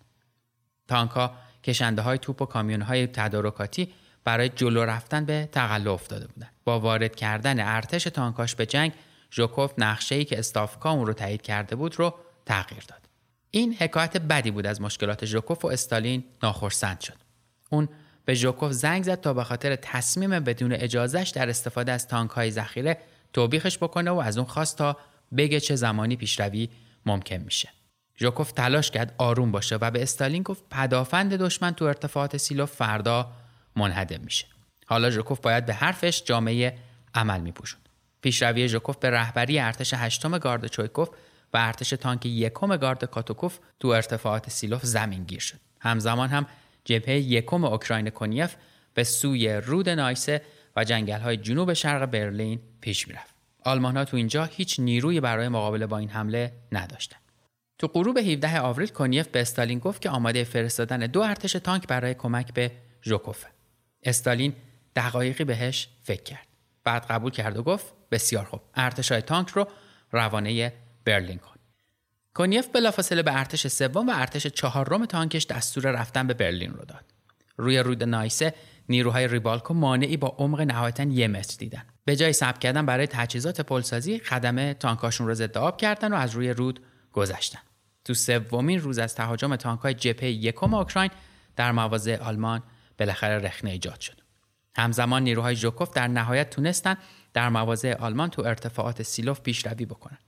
تانک 0.89 1.11
ها 1.11 2.17
توپ 2.17 2.43
و 2.43 2.47
کامیون 2.47 2.83
های 2.83 3.07
تدارکاتی 3.07 3.93
برای 4.25 4.49
جلو 4.49 4.85
رفتن 4.85 5.25
به 5.25 5.49
تقلا 5.53 5.95
افتاده 5.95 6.27
بودند 6.27 6.53
با 6.65 6.81
وارد 6.81 7.17
کردن 7.17 7.61
ارتش 7.61 8.05
تانکاش 8.05 8.55
به 8.55 8.67
جنگ 8.67 8.93
ژوکوف 9.33 9.73
نقشه 9.79 10.25
که 10.25 10.39
استافکا 10.39 10.91
اون 10.91 11.07
رو 11.07 11.13
تایید 11.13 11.43
کرده 11.43 11.77
بود 11.77 11.99
رو 11.99 12.15
تغییر 12.47 12.85
داد. 12.89 13.09
این 13.51 13.75
حکایت 13.75 14.17
بدی 14.17 14.51
بود 14.51 14.67
از 14.67 14.81
مشکلات 14.81 15.25
ژوکوف 15.25 15.65
و 15.65 15.69
استالین 15.69 16.25
ناخرسند 16.43 17.01
شد. 17.01 17.17
اون 17.71 17.89
به 18.25 18.35
ژوکوف 18.35 18.73
زنگ 18.73 19.03
زد 19.03 19.21
تا 19.21 19.35
به 19.35 19.45
خاطر 19.45 19.77
تصمیم 19.77 20.31
بدون 20.31 20.73
اجازهش 20.73 21.29
در 21.29 21.49
استفاده 21.49 21.93
از 21.93 22.09
تانک 22.09 22.31
های 22.31 22.51
ذخیره 22.51 22.99
توبیخش 23.33 23.79
بکنه 23.79 24.11
و 24.11 24.19
از 24.19 24.39
اون 24.39 24.47
خواست 24.47 24.79
تا 24.79 24.97
بگه 25.37 25.61
چه 25.61 25.77
زمانی 25.77 26.17
پیشروی 26.17 26.69
ممکن 27.07 27.37
میشه. 27.37 27.69
ژوکوف 28.21 28.53
تلاش 28.53 28.91
کرد 28.91 29.15
آروم 29.19 29.51
باشه 29.51 29.77
و 29.77 29.91
به 29.91 30.03
استالین 30.03 30.43
گفت 30.43 30.63
پدافند 30.71 31.35
دشمن 31.35 31.75
تو 31.75 31.85
ارتفاعات 31.85 32.37
سیلو 32.37 32.67
فردا 32.67 33.33
منهدم 33.79 34.21
میشه. 34.25 34.47
حالا 34.87 35.11
ژوکوف 35.11 35.41
باید 35.41 35.67
به 35.67 35.75
حرفش 35.75 36.23
جامعه 36.25 36.79
عمل 37.15 37.41
میپوشوند 37.41 37.89
پیشروی 38.23 38.69
ژوکوف 38.69 38.97
به 38.97 39.11
رهبری 39.11 39.59
ارتش 39.59 39.95
هشتم 39.95 40.39
گارد 40.39 40.67
چویکوف 40.67 41.09
و 41.55 41.57
ارتش 41.59 41.91
تانک 41.91 42.27
یکم 42.27 42.77
گارد 42.77 43.05
کاتوکوف 43.05 43.59
تو 43.81 43.89
ارتفاعات 43.89 44.51
سیلوف 44.51 44.85
زمین 44.85 45.25
گیر 45.25 45.41
شد. 45.41 45.59
همزمان 45.81 46.29
هم 46.29 46.47
جبهه 46.85 47.17
یکم 47.17 47.65
اوکراین 47.65 48.11
کنیف 48.11 48.55
به 48.95 49.05
سوی 49.05 49.53
رود 49.53 49.89
نایسه 49.89 50.43
و 50.77 50.85
جنگل 50.85 51.21
های 51.21 51.37
جنوب 51.37 51.73
شرق 51.73 52.07
برلین 52.07 52.61
پیش 52.81 53.09
می‌رفت. 53.09 53.35
آلمان 53.65 53.97
ها 53.97 54.05
تو 54.05 54.17
اینجا 54.17 54.45
هیچ 54.45 54.81
نیروی 54.81 55.21
برای 55.21 55.49
مقابله 55.49 55.87
با 55.87 55.99
این 55.99 56.09
حمله 56.09 56.53
نداشتند 56.73 57.21
تو 57.79 57.87
غروب 57.87 58.19
17 58.19 58.61
آوریل 58.61 58.89
کنیف 58.89 59.29
به 59.29 59.41
استالین 59.41 59.79
گفت 59.79 60.03
که 60.03 60.11
آماده 60.11 60.45
فرستادن 60.45 60.99
دو 60.99 61.21
ارتش 61.21 61.53
تانک 61.53 61.87
برای 61.87 62.15
کمک 62.15 62.55
به 62.55 62.71
ژوکوف 63.03 63.45
استالین 64.03 64.53
دقایقی 64.97 65.45
بهش 65.45 65.89
فکر 66.03 66.23
کرد. 66.23 66.47
بعد 66.85 67.07
قبول 67.07 67.31
کرد 67.31 67.57
و 67.57 67.63
گفت 67.63 67.87
بسیار 68.11 68.45
خوب 68.45 68.61
ارتش 68.75 69.13
های 69.13 69.23
تانک 69.23 69.49
رو 69.49 69.69
روانه 70.13 70.73
برلین 71.05 71.39
کن. 71.39 71.55
کنیف 72.35 72.69
بلافاصله 72.69 73.23
به 73.23 73.39
ارتش 73.39 73.67
سوم 73.67 74.09
و 74.09 74.13
ارتش 74.15 74.47
چهارم 74.47 75.07
تانکش 75.07 75.47
دستور 75.47 75.91
رفتن 75.91 76.27
به 76.27 76.35
برلین 76.35 76.73
رو 76.73 76.85
داد. 76.85 77.05
روی 77.57 77.79
رود 77.79 78.05
نایسه 78.05 78.55
نیروهای 78.89 79.29
ریبالکو 79.29 79.75
مانعی 79.75 80.17
با 80.17 80.29
عمق 80.29 80.61
نهایتا 80.61 81.03
یه 81.03 81.29
متر 81.29 81.57
دیدن. 81.59 81.83
به 82.05 82.17
جای 82.17 82.33
ثبت 82.33 82.59
کردن 82.59 82.87
برای 82.87 83.07
تجهیزات 83.07 83.61
پلسازی 83.61 84.19
خدمه 84.19 84.75
تانکاشون 84.75 85.27
رو 85.27 85.35
ضد 85.35 85.59
آب 85.59 85.77
کردن 85.77 86.13
و 86.13 86.17
از 86.17 86.35
روی 86.35 86.51
رود 86.51 86.81
گذشتن. 87.13 87.61
تو 88.05 88.15
سومین 88.15 88.81
روز 88.81 88.99
از 88.99 89.15
تهاجم 89.15 89.57
تانکهای 89.57 89.95
جبهه 89.95 90.31
یکم 90.31 90.75
اوکراین 90.75 91.11
در 91.57 91.73
مواضع 91.73 92.17
آلمان 92.23 92.63
بالاخره 92.99 93.39
رخنه 93.39 93.71
ایجاد 93.71 94.01
شد. 94.01 94.21
همزمان 94.77 95.23
نیروهای 95.23 95.57
ژوکوف 95.57 95.91
در 95.91 96.09
نهایت 96.09 96.51
تونستن 96.51 96.97
در 97.35 97.49
مواضع 97.49 97.95
آلمان 97.95 98.31
تو 98.31 98.43
ارتفاعات 98.43 99.03
سیلوف 99.03 99.41
پیشروی 99.41 99.87
بکنن. 99.87 100.19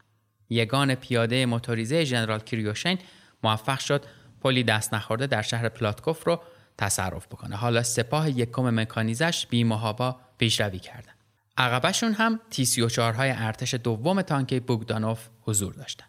یگان 0.50 0.94
پیاده 0.94 1.46
موتوریزه 1.46 2.04
ژنرال 2.04 2.40
کریوشین 2.40 2.98
موفق 3.44 3.78
شد 3.78 4.04
پلی 4.40 4.64
دست 4.64 4.94
نخورده 4.94 5.26
در 5.26 5.42
شهر 5.42 5.68
پلاتکوف 5.68 6.26
رو 6.26 6.40
تصرف 6.78 7.26
بکنه. 7.26 7.56
حالا 7.56 7.82
سپاه 7.82 8.30
یکم 8.30 8.80
مکانیزه‌ش 8.80 9.46
بی‌محابا 9.46 10.20
پیشروی 10.38 10.78
کردن. 10.78 11.12
عقبشون 11.56 12.12
هم 12.12 12.40
تی 12.50 12.64
34 12.64 13.14
های 13.14 13.30
ارتش 13.30 13.74
دوم 13.74 14.22
تانک 14.22 14.62
بوگدانوف 14.62 15.28
حضور 15.40 15.74
داشتن. 15.74 16.06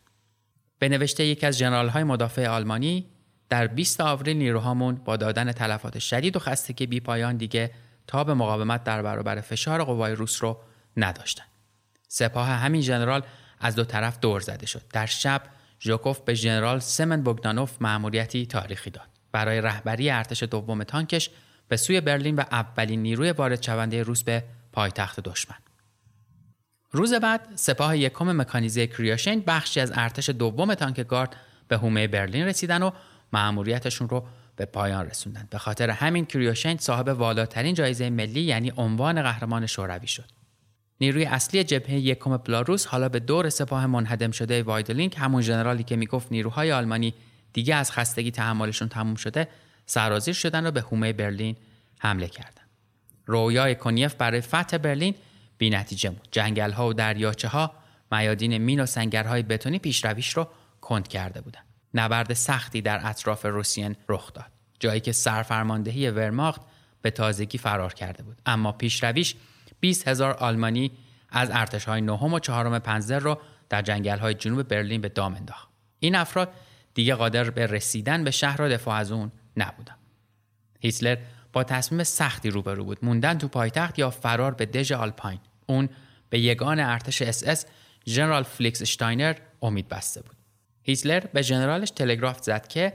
به 0.79 0.89
نوشته 0.89 1.25
یکی 1.25 1.45
از 1.45 1.57
جنرال 1.57 1.89
های 1.89 2.03
مدافع 2.03 2.47
آلمانی 2.47 3.05
در 3.51 3.67
20 3.67 4.01
آوریل 4.01 4.37
نیروهامون 4.37 4.95
با 4.95 5.17
دادن 5.17 5.51
تلفات 5.51 5.99
شدید 5.99 6.35
و 6.35 6.39
خستگی 6.39 6.85
بی 6.85 6.99
پایان 6.99 7.37
دیگه 7.37 7.71
تاب 8.07 8.33
مقاومت 8.33 8.83
در 8.83 9.01
برابر 9.01 9.41
فشار 9.41 9.83
قوای 9.83 10.15
روس 10.15 10.43
رو 10.43 10.57
نداشتن. 10.97 11.43
سپاه 12.07 12.47
همین 12.47 12.81
ژنرال 12.81 13.23
از 13.59 13.75
دو 13.75 13.83
طرف 13.83 14.19
دور 14.19 14.41
زده 14.41 14.65
شد. 14.65 14.81
در 14.93 15.05
شب 15.05 15.41
ژوکوف 15.81 16.19
به 16.19 16.33
ژنرال 16.33 16.79
سمن 16.79 17.23
بوگدانوف 17.23 17.81
مأموریتی 17.81 18.45
تاریخی 18.45 18.89
داد. 18.89 19.07
برای 19.31 19.61
رهبری 19.61 20.09
ارتش 20.09 20.43
دوم 20.43 20.83
تانکش 20.83 21.29
به 21.67 21.77
سوی 21.77 22.01
برلین 22.01 22.35
و 22.35 22.43
اولین 22.51 23.01
نیروی 23.01 23.31
وارد 23.31 23.63
شونده 23.63 24.03
روس 24.03 24.23
به 24.23 24.43
پایتخت 24.71 25.19
دشمن. 25.19 25.57
روز 26.91 27.13
بعد 27.13 27.49
سپاه 27.55 27.97
یکم 27.97 28.41
مکانیزه 28.41 28.87
کریاشین 28.87 29.43
بخشی 29.47 29.79
از 29.79 29.91
ارتش 29.95 30.29
دوم 30.29 30.73
تانک 30.73 31.07
گارد 31.07 31.35
به 31.67 31.77
هومه 31.77 32.07
برلین 32.07 32.45
رسیدن 32.45 32.83
و 32.83 32.91
مأموریتشون 33.33 34.09
رو 34.09 34.27
به 34.55 34.65
پایان 34.65 35.05
رسوندن 35.05 35.47
به 35.49 35.57
خاطر 35.57 35.89
همین 35.89 36.25
کریوشین 36.25 36.77
صاحب 36.77 37.07
والاترین 37.07 37.73
جایزه 37.75 38.09
ملی 38.09 38.41
یعنی 38.41 38.73
عنوان 38.77 39.21
قهرمان 39.21 39.65
شوروی 39.65 40.07
شد 40.07 40.29
نیروی 41.01 41.25
اصلی 41.25 41.63
جبهه 41.63 41.93
یکم 41.93 42.37
بلاروس 42.37 42.85
حالا 42.85 43.09
به 43.09 43.19
دور 43.19 43.49
سپاه 43.49 43.85
منهدم 43.85 44.31
شده 44.31 44.63
وایدلینگ 44.63 45.15
همون 45.17 45.41
ژنرالی 45.41 45.83
که 45.83 45.95
می‌گفت 45.95 46.31
نیروهای 46.31 46.71
آلمانی 46.71 47.13
دیگه 47.53 47.75
از 47.75 47.91
خستگی 47.91 48.31
تحملشون 48.31 48.89
تموم 48.89 49.15
شده 49.15 49.47
سرازیر 49.85 50.33
شدن 50.33 50.67
و 50.67 50.71
به 50.71 50.81
حومه 50.81 51.13
برلین 51.13 51.55
حمله 51.99 52.27
کردند. 52.27 52.69
رویای 53.25 53.75
کنیف 53.75 54.13
برای 54.15 54.41
فتح 54.41 54.77
برلین 54.77 55.15
بی‌نتیجه 55.61 56.09
بود. 56.09 56.27
جنگل 56.31 56.71
ها 56.71 56.87
و 56.87 56.93
دریاچه 56.93 57.47
ها 57.47 57.73
میادین 58.11 58.57
مین 58.57 58.79
و 58.79 58.85
سنگرهای 58.85 59.43
بتونی 59.43 59.79
پیشرویش 59.79 60.29
رو 60.29 60.47
کند 60.81 61.07
کرده 61.07 61.41
بودند. 61.41 61.70
نبرد 61.93 62.33
سختی 62.33 62.81
در 62.81 62.99
اطراف 63.03 63.45
روسیان 63.45 63.95
رخ 64.09 64.33
داد. 64.33 64.51
جایی 64.79 64.99
که 64.99 65.11
سرفرماندهی 65.11 66.09
ورماخت 66.09 66.61
به 67.01 67.11
تازگی 67.11 67.57
فرار 67.57 67.93
کرده 67.93 68.23
بود. 68.23 68.41
اما 68.45 68.71
پیشرویش 68.71 69.35
20 69.79 70.07
هزار 70.07 70.33
آلمانی 70.33 70.91
از 71.29 71.49
ارتش 71.51 71.85
های 71.85 72.01
نهم 72.01 72.33
و 72.33 72.39
چهارم 72.39 72.79
پنزر 72.79 73.19
رو 73.19 73.37
در 73.69 73.81
جنگل 73.81 74.17
های 74.17 74.33
جنوب 74.33 74.63
برلین 74.63 75.01
به 75.01 75.09
دام 75.09 75.35
انداخت. 75.35 75.69
این 75.99 76.15
افراد 76.15 76.53
دیگه 76.93 77.15
قادر 77.15 77.49
به 77.49 77.67
رسیدن 77.67 78.23
به 78.23 78.31
شهر 78.31 78.61
و 78.61 78.69
دفاع 78.69 78.95
از 78.95 79.11
اون 79.11 79.31
نبودن. 79.57 79.95
هیتلر 80.79 81.17
با 81.53 81.63
تصمیم 81.63 82.03
سختی 82.03 82.49
روبرو 82.49 82.83
بود 82.83 83.05
موندن 83.05 83.37
تو 83.37 83.47
پایتخت 83.47 83.99
یا 83.99 84.09
فرار 84.09 84.53
به 84.53 84.65
دژ 84.65 84.91
Alpine 84.91 85.39
اون 85.65 85.89
به 86.29 86.39
یگان 86.39 86.79
ارتش 86.79 87.21
اس 87.21 87.43
اس 87.47 87.65
ژنرال 88.05 88.43
فلیکس 88.43 88.83
شتاینر 88.83 89.35
امید 89.61 89.87
بسته 89.87 90.21
بود 90.21 90.35
هیتلر 90.83 91.19
به 91.19 91.41
ژنرالش 91.41 91.91
تلگراف 91.91 92.43
زد 92.43 92.67
که 92.67 92.93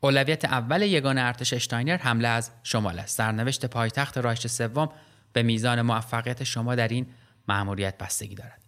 اولویت 0.00 0.44
اول 0.44 0.82
یگان 0.82 1.18
ارتش 1.18 1.52
اشتاینر 1.52 1.96
حمله 1.96 2.28
از 2.28 2.50
شمال 2.62 2.98
است. 2.98 3.16
سرنوشت 3.16 3.66
پایتخت 3.66 4.18
رایش 4.18 4.46
سوم 4.46 4.88
به 5.32 5.42
میزان 5.42 5.82
موفقیت 5.82 6.44
شما 6.44 6.74
در 6.74 6.88
این 6.88 7.06
مأموریت 7.48 7.98
بستگی 7.98 8.34
دارد. 8.34 8.62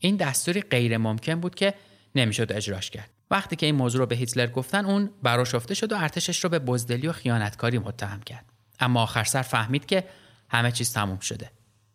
این 0.00 0.16
دستوری 0.16 0.60
غیر 0.60 0.98
ممکن 0.98 1.40
بود 1.40 1.54
که 1.54 1.74
نمی‌شد 2.14 2.52
اجراش 2.52 2.90
کرد. 2.90 3.10
وقتی 3.30 3.56
که 3.56 3.66
این 3.66 3.74
موضوع 3.74 3.98
رو 3.98 4.06
به 4.06 4.16
هیتلر 4.16 4.46
گفتن 4.46 4.84
اون 4.84 5.10
براشفته 5.22 5.74
شد 5.74 5.92
و 5.92 5.96
ارتشش 5.96 6.44
رو 6.44 6.50
به 6.50 6.58
بزدلی 6.58 7.08
و 7.08 7.12
خیانتکاری 7.12 7.78
متهم 7.78 8.20
کرد. 8.20 8.44
اما 8.80 9.02
آخر 9.02 9.24
سر 9.24 9.42
فهمید 9.42 9.86
که 9.86 10.04
همه 10.48 10.72
چیز 10.72 10.92
تموم 10.92 11.18
شده. 11.18 11.50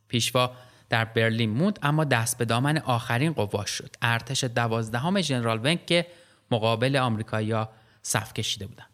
پیشوا 0.08 0.52
در 0.92 1.06
برلین 1.06 1.50
موند 1.50 1.80
اما 1.82 2.04
دست 2.04 2.38
به 2.38 2.46
دامن 2.46 2.78
آخرین 2.78 3.34
قواش 3.34 3.70
شد. 3.70 3.96
ارتش 4.02 4.44
دوازدهم 4.44 5.22
ژنرال 5.22 5.60
ونک 5.60 5.86
که 5.86 6.08
مقابل 6.52 6.96
آمریکایی‌ها 6.96 7.70
صف 8.02 8.34
کشیده 8.34 8.68
بودن. 8.68 8.86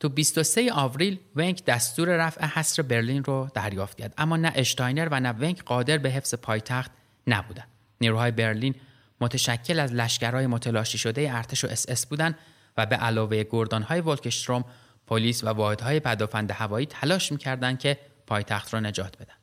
تو 0.00 0.08
23 0.08 0.72
آوریل 0.72 1.18
ونک 1.36 1.64
دستور 1.64 2.08
رفع 2.08 2.46
حصر 2.46 2.82
برلین 2.82 3.24
رو 3.24 3.48
دریافت 3.54 3.98
کرد 3.98 4.14
اما 4.18 4.36
نه 4.36 4.52
اشتاینر 4.54 5.08
و 5.10 5.20
نه 5.20 5.28
ونک 5.28 5.64
قادر 5.64 5.98
به 5.98 6.10
حفظ 6.10 6.34
پایتخت 6.34 6.90
نبودند 7.26 7.68
نیروهای 8.00 8.30
برلین 8.30 8.74
متشکل 9.20 9.80
از 9.80 9.92
لشکرهای 9.92 10.46
متلاشی 10.46 10.98
شده 10.98 11.36
ارتش 11.36 11.64
و 11.64 11.68
اس 11.68 11.88
اس 11.88 12.06
بودند 12.06 12.38
و 12.76 12.86
به 12.86 12.96
علاوه 12.96 13.44
گردانهای 13.50 14.00
ولکشتروم 14.00 14.64
پلیس 15.06 15.44
و 15.44 15.48
واحدهای 15.48 16.00
پدافند 16.00 16.50
هوایی 16.50 16.86
تلاش 16.86 17.32
می‌کردند 17.32 17.78
که 17.78 17.98
پایتخت 18.26 18.74
را 18.74 18.80
نجات 18.80 19.16
بدن. 19.16 19.41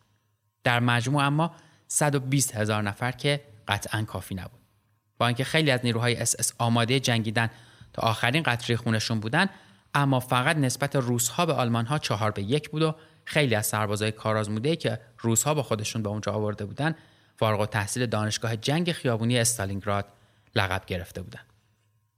در 0.63 0.79
مجموع 0.79 1.23
اما 1.23 1.55
120 1.87 2.55
هزار 2.55 2.83
نفر 2.83 3.11
که 3.11 3.41
قطعا 3.67 4.03
کافی 4.03 4.35
نبود 4.35 4.59
با 5.17 5.27
اینکه 5.27 5.43
خیلی 5.43 5.71
از 5.71 5.79
نیروهای 5.83 6.15
اس 6.15 6.35
اس 6.39 6.53
آماده 6.57 6.99
جنگیدن 6.99 7.49
تا 7.93 8.01
آخرین 8.01 8.43
قطره 8.43 8.75
خونشون 8.75 9.19
بودن 9.19 9.49
اما 9.93 10.19
فقط 10.19 10.57
نسبت 10.57 10.95
روسها 10.95 11.45
به 11.45 11.53
آلمان 11.53 11.85
ها 11.85 11.97
چهار 11.97 12.31
به 12.31 12.41
یک 12.41 12.69
بود 12.69 12.81
و 12.81 12.95
خیلی 13.25 13.55
از 13.55 13.65
سربازای 13.65 14.11
کارآزموده 14.11 14.75
که 14.75 14.99
روسها 15.19 15.53
با 15.53 15.63
خودشون 15.63 16.03
به 16.03 16.09
اونجا 16.09 16.31
آورده 16.31 16.65
بودن 16.65 16.95
فارغ‌التحصیل 17.37 18.05
دانشگاه 18.05 18.57
جنگ 18.57 18.91
خیابونی 18.91 19.39
استالینگراد 19.39 20.05
لقب 20.55 20.85
گرفته 20.87 21.21
بودند. 21.21 21.45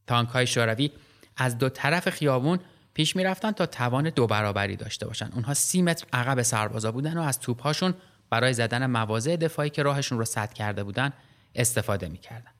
تانک 0.07 0.29
های 0.29 0.47
شوروی 0.47 0.91
از 1.37 1.57
دو 1.57 1.69
طرف 1.69 2.09
خیابون 2.09 2.59
پیش 2.93 3.15
می‌رفتن 3.15 3.51
تا 3.51 3.65
توان 3.65 4.09
دو 4.09 4.27
برابری 4.27 4.75
داشته 4.75 5.07
باشن. 5.07 5.29
اونها 5.33 5.53
سی 5.53 5.81
متر 5.81 6.05
عقب 6.13 6.41
سربازا 6.41 6.91
بودن 6.91 7.17
و 7.17 7.21
از 7.21 7.39
توپهاشون 7.39 7.93
برای 8.31 8.53
زدن 8.53 8.85
مواضع 8.85 9.35
دفاعی 9.35 9.69
که 9.69 9.83
راهشون 9.83 10.17
رو 10.17 10.25
سد 10.25 10.53
کرده 10.53 10.83
بودن 10.83 11.13
استفاده 11.55 12.09
می‌کردن. 12.09 12.51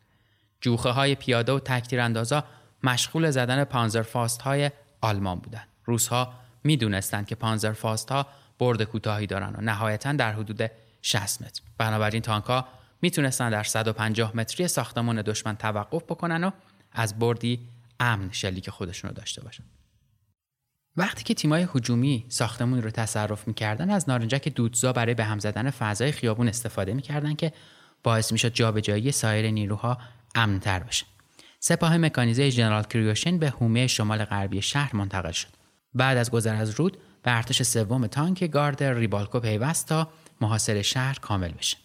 جوخه 0.62 0.90
های 0.90 1.16
پیاده 1.16 1.52
و 1.52 1.60
تکتیراندازا 1.60 2.44
مشغول 2.84 3.32
زدن 3.32 3.64
پانزرفاست 3.64 4.42
های 4.42 4.72
آلمان 5.02 5.40
بودند. 5.40 5.68
روسها 5.86 6.34
می‌دونستند 6.64 7.28
که 7.28 7.36
پانزرفاست 7.36 8.12
ها 8.12 8.28
برد 8.60 8.84
کوتاهی 8.84 9.28
دارن 9.28 9.56
و 9.56 9.62
نهایتا 9.62 10.12
در 10.14 10.32
حدود 10.32 10.72
60 11.02 11.42
متر. 11.42 11.62
بنابراین 11.78 12.22
تانک 12.22 12.46
ها 12.46 12.68
می‌تونستن 13.02 13.50
در 13.50 13.64
150 13.64 14.38
متری 14.38 14.68
ساختمان 14.68 15.22
دشمن 15.22 15.56
توقف 15.56 16.04
بکنن 16.04 16.44
و 16.44 16.52
از 16.92 17.20
بردی 17.20 17.60
امن 18.00 18.30
شلیک 18.32 18.70
خودشون 18.70 19.10
رو 19.10 19.16
داشته 19.16 19.42
باشن. 19.42 19.64
وقتی 20.98 21.24
که 21.24 21.34
تیمای 21.34 21.68
هجومی 21.76 22.26
ساختمون 22.30 22.82
رو 22.82 22.92
تصرف 22.92 23.48
می‌کردن 23.48 23.90
از 23.90 24.10
نارنجک 24.10 24.48
دودزا 24.56 24.94
برای 24.94 25.14
به 25.14 25.24
هم 25.24 25.40
زدن 25.40 25.70
فضای 25.70 26.12
خیابون 26.12 26.48
استفاده 26.48 26.94
می‌کردن 26.94 27.36
که 27.36 27.54
باعث 28.04 28.32
می‌شد 28.32 28.54
جابجایی 28.54 29.12
سایر 29.12 29.52
نیروها 29.52 29.98
امنتر 30.36 30.80
بشه. 30.80 31.06
سپاه 31.60 31.98
مکانیزه 31.98 32.52
جنرال 32.52 32.84
کریوشن 32.84 33.38
به 33.38 33.50
حومه 33.50 33.88
شمال 33.88 34.26
غربی 34.26 34.62
شهر 34.62 34.96
منتقل 34.96 35.32
شد. 35.32 35.48
بعد 35.94 36.18
از 36.18 36.32
گذر 36.32 36.56
از 36.56 36.70
رود 36.70 36.98
به 37.24 37.38
ارتش 37.38 37.64
سوم 37.64 38.08
تانک 38.08 38.44
گارد 38.44 38.84
ریبالکو 38.84 39.40
پیوست 39.40 39.88
تا 39.88 40.10
محاصره 40.42 40.82
شهر 40.82 41.18
کامل 41.22 41.52
بشه. 41.52 41.78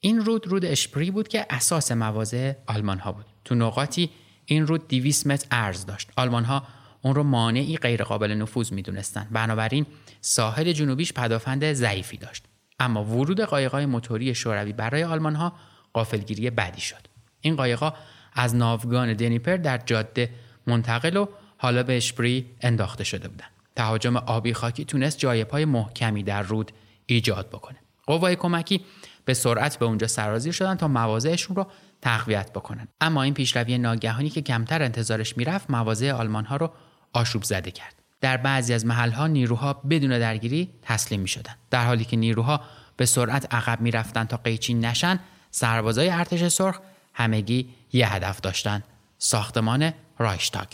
این 0.00 0.20
رود 0.20 0.46
رود 0.46 0.64
اشپری 0.64 1.10
بود 1.10 1.28
که 1.28 1.46
اساس 1.50 1.92
مواضع 1.92 2.52
آلمان 2.66 2.98
ها 2.98 3.12
بود. 3.12 3.26
تو 3.44 3.54
نقاطی 3.54 4.10
این 4.44 4.66
رود 4.66 4.88
200 4.88 5.26
متر 5.26 5.46
ارز 5.50 5.86
داشت. 5.86 6.10
آلمان 6.16 6.44
ها 6.44 6.62
اون 7.02 7.14
رو 7.14 7.22
مانعی 7.22 7.76
غیرقابل 7.76 8.32
نفوذ 8.32 8.72
می‌دونستند. 8.72 9.28
بنابراین 9.30 9.86
ساحل 10.20 10.72
جنوبیش 10.72 11.12
پدافند 11.12 11.72
ضعیفی 11.72 12.16
داشت. 12.16 12.44
اما 12.80 13.04
ورود 13.04 13.40
قایقای 13.40 13.86
موتوری 13.86 14.34
شوروی 14.34 14.72
برای 14.72 15.04
آلمان 15.04 15.34
ها 15.34 15.52
قافلگیری 15.92 16.50
بدی 16.50 16.80
شد. 16.80 17.06
این 17.40 17.56
قایقا 17.56 17.92
از 18.32 18.54
ناوگان 18.54 19.14
دنیپر 19.14 19.56
در 19.56 19.78
جاده 19.78 20.30
منتقل 20.66 21.16
و 21.16 21.26
حالا 21.56 21.82
به 21.82 21.96
اشپری 21.96 22.46
انداخته 22.60 23.04
شده 23.04 23.28
بودند. 23.28 23.50
تهاجم 23.76 24.16
آبی 24.16 24.54
خاکی 24.54 24.84
تونست 24.84 25.18
جای 25.18 25.44
پای 25.44 25.64
محکمی 25.64 26.22
در 26.22 26.42
رود 26.42 26.72
ایجاد 27.06 27.48
بکنه. 27.48 27.76
قوای 28.06 28.36
کمکی 28.36 28.80
به 29.24 29.34
سرعت 29.34 29.78
به 29.78 29.84
اونجا 29.84 30.06
سرازیر 30.06 30.52
شدن 30.52 30.74
تا 30.74 30.88
مواضعشون 30.88 31.56
رو 31.56 31.66
تقویت 32.02 32.52
بکنن 32.52 32.88
اما 33.00 33.22
این 33.22 33.34
پیشروی 33.34 33.78
ناگهانی 33.78 34.30
که 34.30 34.42
کمتر 34.42 34.82
انتظارش 34.82 35.36
می‌رفت 35.36 35.70
مواضع 35.70 36.12
آلمان 36.12 36.44
ها 36.44 36.56
رو 36.56 36.70
آشوب 37.12 37.42
زده 37.42 37.70
کرد. 37.70 37.94
در 38.20 38.36
بعضی 38.36 38.74
از 38.74 38.86
محلها 38.86 39.26
نیروها 39.26 39.72
بدون 39.72 40.18
درگیری 40.18 40.70
تسلیم 40.82 41.20
می 41.20 41.28
شدن. 41.28 41.54
در 41.70 41.84
حالی 41.84 42.04
که 42.04 42.16
نیروها 42.16 42.60
به 42.96 43.06
سرعت 43.06 43.54
عقب 43.54 43.80
می 43.80 43.90
رفتن 43.90 44.24
تا 44.24 44.36
قیچین 44.36 44.84
نشن 44.84 45.20
سربازای 45.50 46.10
ارتش 46.10 46.48
سرخ 46.48 46.80
همگی 47.14 47.68
یه 47.92 48.14
هدف 48.14 48.40
داشتن 48.40 48.82
ساختمان 49.18 49.92
رایشتاگ. 50.18 50.68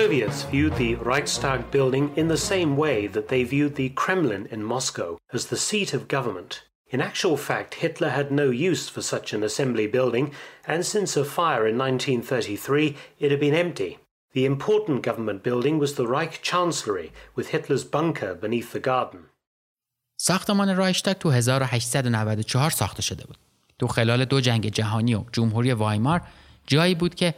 Soviets 0.00 0.44
viewed 0.44 0.76
the 0.76 0.94
Reichstag 0.94 1.70
building 1.70 2.12
in 2.16 2.28
the 2.28 2.36
same 2.52 2.76
way 2.76 3.08
that 3.08 3.28
they 3.28 3.42
viewed 3.42 3.74
the 3.74 3.88
Kremlin 3.90 4.46
in 4.54 4.62
Moscow 4.62 5.18
as 5.32 5.46
the 5.46 5.56
seat 5.56 5.90
of 5.92 6.14
government. 6.16 6.52
In 6.94 7.00
actual 7.00 7.36
fact, 7.36 7.74
Hitler 7.82 8.10
had 8.10 8.30
no 8.30 8.48
use 8.70 8.88
for 8.88 9.02
such 9.02 9.32
an 9.32 9.42
assembly 9.42 9.86
building, 9.86 10.26
and 10.72 10.86
since 10.86 11.16
a 11.16 11.24
fire 11.24 11.64
in 11.66 11.76
1933, 11.76 12.96
it 13.18 13.30
had 13.32 13.40
been 13.40 13.54
empty. 13.54 13.98
The 14.32 14.44
important 14.44 15.02
government 15.02 15.42
building 15.42 15.78
was 15.78 15.94
the 15.94 16.06
Reich 16.06 16.34
Chancellery, 16.40 17.12
with 17.36 17.48
Hitler's 17.48 17.84
bunker 17.84 18.32
beneath 18.34 18.72
the 18.72 18.80
garden. 18.80 19.20
ساختمان 20.16 20.76
رایشتاگ 20.76 21.16
تو 21.16 21.30
1894 21.30 22.70
ساخته 22.70 23.02
شده 23.02 23.24
بود. 23.26 23.38
تو 23.78 23.86
خلال 23.86 24.24
دو 24.24 24.40
جنگ 24.40 24.68
جهانی 24.68 25.14
و 25.14 25.24
جمهوری 25.32 25.72
وایمار 25.72 26.22
جایی 26.66 26.94
بود 26.94 27.14
که 27.14 27.34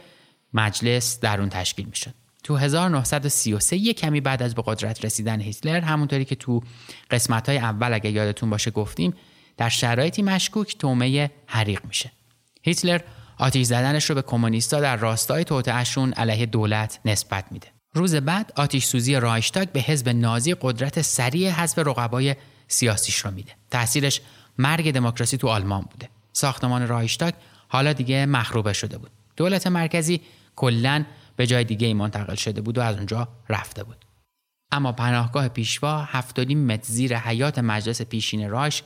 مجلس 0.53 1.19
در 1.19 1.39
اون 1.39 1.49
تشکیل 1.49 1.85
می 1.85 1.95
شد. 1.95 2.13
تو 2.44 2.56
1933 2.56 3.76
یه 3.76 3.92
کمی 3.92 4.20
بعد 4.20 4.42
از 4.42 4.54
به 4.54 4.62
قدرت 4.66 5.04
رسیدن 5.04 5.40
هیتلر 5.40 5.80
همونطوری 5.80 6.24
که 6.24 6.34
تو 6.34 6.62
قسمت 7.10 7.48
های 7.48 7.58
اول 7.58 7.94
اگه 7.94 8.10
یادتون 8.10 8.50
باشه 8.50 8.70
گفتیم 8.70 9.14
در 9.56 9.68
شرایطی 9.68 10.22
مشکوک 10.22 10.78
تومه 10.78 11.30
حریق 11.46 11.84
میشه. 11.84 12.12
هیتلر 12.62 13.00
آتیش 13.38 13.66
زدنش 13.66 14.04
رو 14.04 14.14
به 14.14 14.22
کمونیستا 14.22 14.80
در 14.80 14.96
راستای 14.96 15.44
توطئهشون 15.44 16.12
علیه 16.12 16.46
دولت 16.46 17.00
نسبت 17.04 17.44
میده. 17.50 17.66
روز 17.94 18.14
بعد 18.14 18.52
آتیش 18.56 18.84
سوزی 18.84 19.16
رایشتاگ 19.16 19.68
به 19.68 19.80
حزب 19.80 20.08
نازی 20.08 20.54
قدرت 20.60 21.02
سریع 21.02 21.50
حذف 21.50 21.78
رقبای 21.78 22.36
سیاسیش 22.68 23.18
رو 23.18 23.30
میده. 23.30 23.52
تاثیرش 23.70 24.20
مرگ 24.58 24.92
دموکراسی 24.92 25.36
تو 25.36 25.48
آلمان 25.48 25.80
بوده. 25.90 26.08
ساختمان 26.32 26.88
رایشتاگ 26.88 27.34
حالا 27.68 27.92
دیگه 27.92 28.26
مخروبه 28.26 28.72
شده 28.72 28.98
بود. 28.98 29.10
دولت 29.36 29.66
مرکزی 29.66 30.20
کلا 30.56 31.04
به 31.38 31.46
جای 31.46 31.64
دیگه 31.64 31.86
ای 31.86 31.94
منتقل 31.94 32.34
شده 32.34 32.60
بود 32.60 32.78
و 32.78 32.80
از 32.80 32.96
اونجا 32.96 33.28
رفته 33.48 33.84
بود. 33.84 34.04
اما 34.72 34.92
پناهگاه 34.92 35.48
پیشوا 35.48 36.02
70 36.02 36.52
متر 36.52 36.82
زیر 36.82 37.18
حیات 37.18 37.58
مجلس 37.58 38.02
پیشین 38.02 38.50
راش 38.50 38.82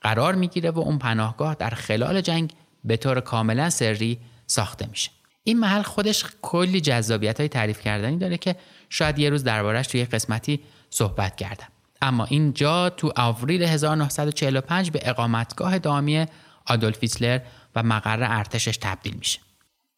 قرار 0.00 0.34
می‌گیره 0.34 0.70
و 0.70 0.78
اون 0.78 0.98
پناهگاه 0.98 1.54
در 1.54 1.70
خلال 1.70 2.20
جنگ 2.20 2.52
به 2.84 2.96
طور 2.96 3.20
کاملا 3.20 3.70
سری 3.70 4.18
ساخته 4.46 4.86
میشه. 4.86 5.10
این 5.44 5.60
محل 5.60 5.82
خودش 5.82 6.24
کلی 6.42 6.80
جذابیت 6.80 7.40
های 7.40 7.48
تعریف 7.48 7.80
کردنی 7.80 8.18
داره 8.18 8.36
که 8.36 8.56
شاید 8.88 9.18
یه 9.18 9.30
روز 9.30 9.44
دربارش 9.44 9.86
توی 9.86 10.04
قسمتی 10.04 10.60
صحبت 10.90 11.36
کردم. 11.36 11.68
اما 12.02 12.24
اینجا 12.24 12.90
تو 12.90 13.12
آوریل 13.16 13.62
1945 13.62 14.90
به 14.90 15.00
اقامتگاه 15.02 15.78
دامی 15.78 16.26
آدولف 16.66 16.98
هیتلر 17.00 17.40
و 17.74 17.82
مقر 17.82 18.18
ارتشش 18.22 18.76
تبدیل 18.76 19.14
میشه. 19.14 19.40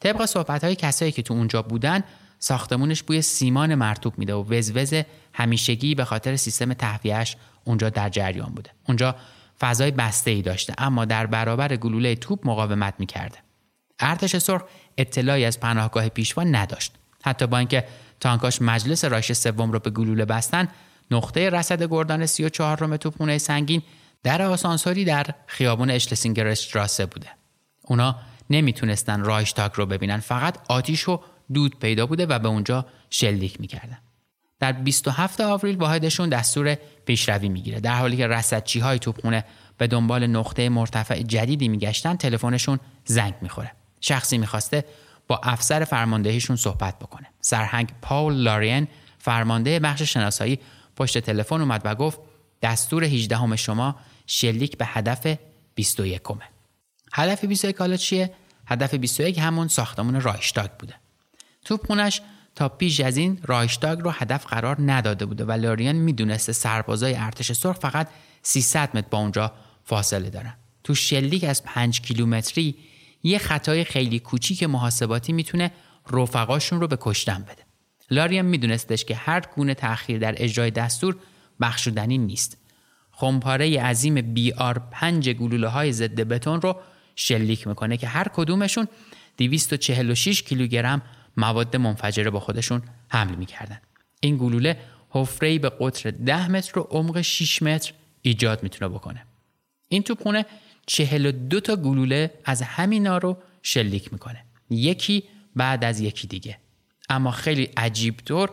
طبق 0.01 0.25
صحبت 0.25 0.65
های 0.65 0.77
کسایی 0.77 1.13
که 1.13 1.23
تو 1.23 1.35
اونجا 1.35 1.63
بودن 1.63 2.05
ساختمونش 2.39 3.03
بوی 3.03 3.23
سیمان 3.23 3.75
مرتوب 3.75 4.19
میده 4.19 4.35
و 4.35 4.55
وزوز 4.55 5.03
همیشگی 5.33 5.95
به 5.95 6.05
خاطر 6.05 6.37
سیستم 6.37 6.75
تهویهش 6.75 7.37
اونجا 7.65 7.91
در 7.91 8.09
جریان 8.09 8.49
بوده. 8.49 8.71
اونجا 8.89 9.17
فضای 9.61 9.91
بسته 9.91 10.31
ای 10.31 10.43
داشته 10.43 10.75
اما 10.79 11.05
در 11.05 11.27
برابر 11.27 11.77
گلوله 11.77 12.15
توپ 12.15 12.47
مقاومت 12.49 12.95
می‌کرده. 12.99 13.39
ارتش 13.99 14.37
سرخ 14.37 14.63
اطلاعی 14.99 15.45
از 15.45 15.61
پناهگاه 15.61 16.09
پیشوا 16.09 16.45
نداشت. 16.45 16.93
حتی 17.25 17.47
با 17.47 17.59
اینکه 17.59 17.85
تانکاش 18.21 18.63
مجلس 18.63 19.05
راش 19.05 19.33
سوم 19.33 19.73
رو 19.73 19.79
به 19.79 19.91
گلوله 19.91 20.25
بستن 20.25 20.69
نقطه 21.11 21.51
رصد 21.51 21.83
گردان 21.83 22.27
34 22.27 22.79
روم 22.79 22.97
توپخونه 22.97 23.39
سنگین 23.39 23.83
در 24.23 24.43
آسانسوری 24.43 25.05
در 25.05 25.27
خیابون 25.47 25.91
اشلسینگر 25.91 26.47
استراسه 26.47 27.07
بوده. 27.07 27.29
اونا 27.83 28.17
نمی‌تونستن 28.51 29.25
رایشتاگ 29.25 29.73
رو 29.75 29.87
ببینن. 29.87 30.21
فقط 30.21 30.59
آتیش 30.69 31.09
و 31.09 31.21
دود 31.53 31.79
پیدا 31.79 32.07
بوده 32.07 32.27
و 32.27 32.39
به 32.39 32.49
اونجا 32.49 32.87
شلیک 33.11 33.61
می‌کردن. 33.61 33.99
در 34.61 34.73
27 34.73 35.41
آوریل 35.41 35.77
واحدشون 35.77 36.29
دستور 36.29 36.77
پیشروی 37.05 37.49
می‌گیره. 37.49 37.81
در 37.81 37.95
حالی 37.97 38.17
که 38.17 38.27
رصدچی 38.27 38.81
های 38.81 38.99
توپخونه 38.99 39.45
به 39.79 39.87
دنبال 39.87 40.27
نقطه 40.27 40.69
مرتفع 40.69 41.23
جدیدی 41.23 41.69
میگشتن 41.69 42.17
تلفنشون 42.17 42.79
زنگ 43.05 43.35
می‌خوره. 43.41 43.73
شخصی 44.01 44.39
می‌خواسته 44.39 44.85
با 45.29 45.41
افسر 45.43 45.85
فرماندهیشون 45.85 46.57
صحبت 46.57 46.99
بکنه. 46.99 47.27
سرهنگ 47.41 47.89
پاول 48.03 48.35
لارین 48.35 48.89
فرمانده 49.19 49.79
بخش 49.79 50.03
شناسایی 50.03 50.59
پشت 50.97 51.19
تلفن 51.19 51.61
اومد 51.61 51.83
و 51.85 51.95
گفت 51.95 52.19
دستور 52.63 53.05
18 53.05 53.57
شما 53.57 53.97
شلیک 54.27 54.79
به 54.79 54.87
هدف 54.87 55.37
21 55.75 56.23
کمه. 56.23 56.56
هدف 57.17 57.45
21 57.45 57.77
حالا 57.77 57.97
چیه؟ 57.97 58.33
هدف 58.67 58.95
21 58.95 59.39
همون 59.39 59.69
ساختمون 59.69 60.21
رایشتاگ 60.21 60.71
بوده. 60.71 60.95
توپخونش 61.65 62.21
تا 62.55 62.69
پیش 62.69 63.01
از 63.01 63.17
این 63.17 63.41
رایشتاگ 63.45 63.99
رو 64.01 64.11
هدف 64.11 64.47
قرار 64.47 64.77
نداده 64.93 65.27
بوده 65.27 65.45
و 65.45 65.53
لاریان 65.53 65.97
می‌دونسته 65.97 66.53
سربازای 66.53 67.15
ارتش 67.15 67.53
سرخ 67.53 67.77
فقط 67.77 68.09
300 68.43 68.97
متر 68.97 69.07
با 69.11 69.19
اونجا 69.19 69.53
فاصله 69.85 70.31
دارن. 70.31 70.55
تو 70.85 70.95
شلیک 70.95 71.45
از 71.45 71.65
5 71.65 72.01
کیلومتری 72.01 72.75
یه 73.23 73.39
خطای 73.39 73.85
خیلی 73.85 74.19
کوچیک 74.19 74.63
محاسباتی 74.63 75.33
می‌تونه 75.33 75.71
رفقاشون 76.11 76.81
رو 76.81 76.87
به 76.87 76.99
کشتن 77.01 77.43
بده. 77.43 77.63
لاریان 78.11 78.45
میدونستش 78.47 79.05
که 79.05 79.15
هر 79.17 79.41
گونه 79.57 79.75
تأخیر 79.75 80.19
در 80.19 80.35
اجرای 80.39 80.71
دستور 80.71 81.17
بخشودنی 81.61 82.19
نیست. 82.19 82.59
خمپاره 83.11 83.83
عظیم 83.83 84.35
بی 84.35 84.53
آر 84.53 84.79
5 84.79 85.31
گلوله 85.31 85.69
های 85.69 85.93
ضد 85.93 86.21
بتون 86.21 86.61
رو 86.61 86.81
شلیک 87.17 87.67
می‌کنه 87.67 87.97
که 87.97 88.09
هر 88.09 88.29
کدومشون 88.29 88.89
246 89.39 90.43
کیلوگرم 90.43 91.03
مواد 91.37 91.77
منفجره 91.77 92.31
با 92.31 92.41
خودشون 92.41 92.83
حمل 93.09 93.35
می‌کردن. 93.35 93.81
این 94.21 94.37
گلوله 94.37 94.79
حفره 95.11 95.59
به 95.59 95.69
قطر 95.81 96.11
10 96.11 96.51
متر 96.51 96.79
و 96.79 96.83
عمق 96.83 97.21
6 97.21 97.63
متر 97.63 97.93
ایجاد 98.23 98.63
می‌تونه 98.63 98.89
بکنه. 98.89 99.27
این 99.89 100.03
توپخونه 100.03 100.47
42 100.87 101.61
تا 101.61 101.77
گلوله 101.77 102.31
از 102.45 102.63
همینا 102.63 103.19
رو 103.19 103.37
شلیک 103.63 104.13
می‌کنه. 104.13 104.45
یکی 104.71 105.25
بعد 105.57 105.85
از 105.85 106.01
یکی 106.01 106.27
دیگه. 106.27 106.59
اما 107.09 107.31
خیلی 107.31 107.71
عجیب 107.77 108.17
طور 108.17 108.51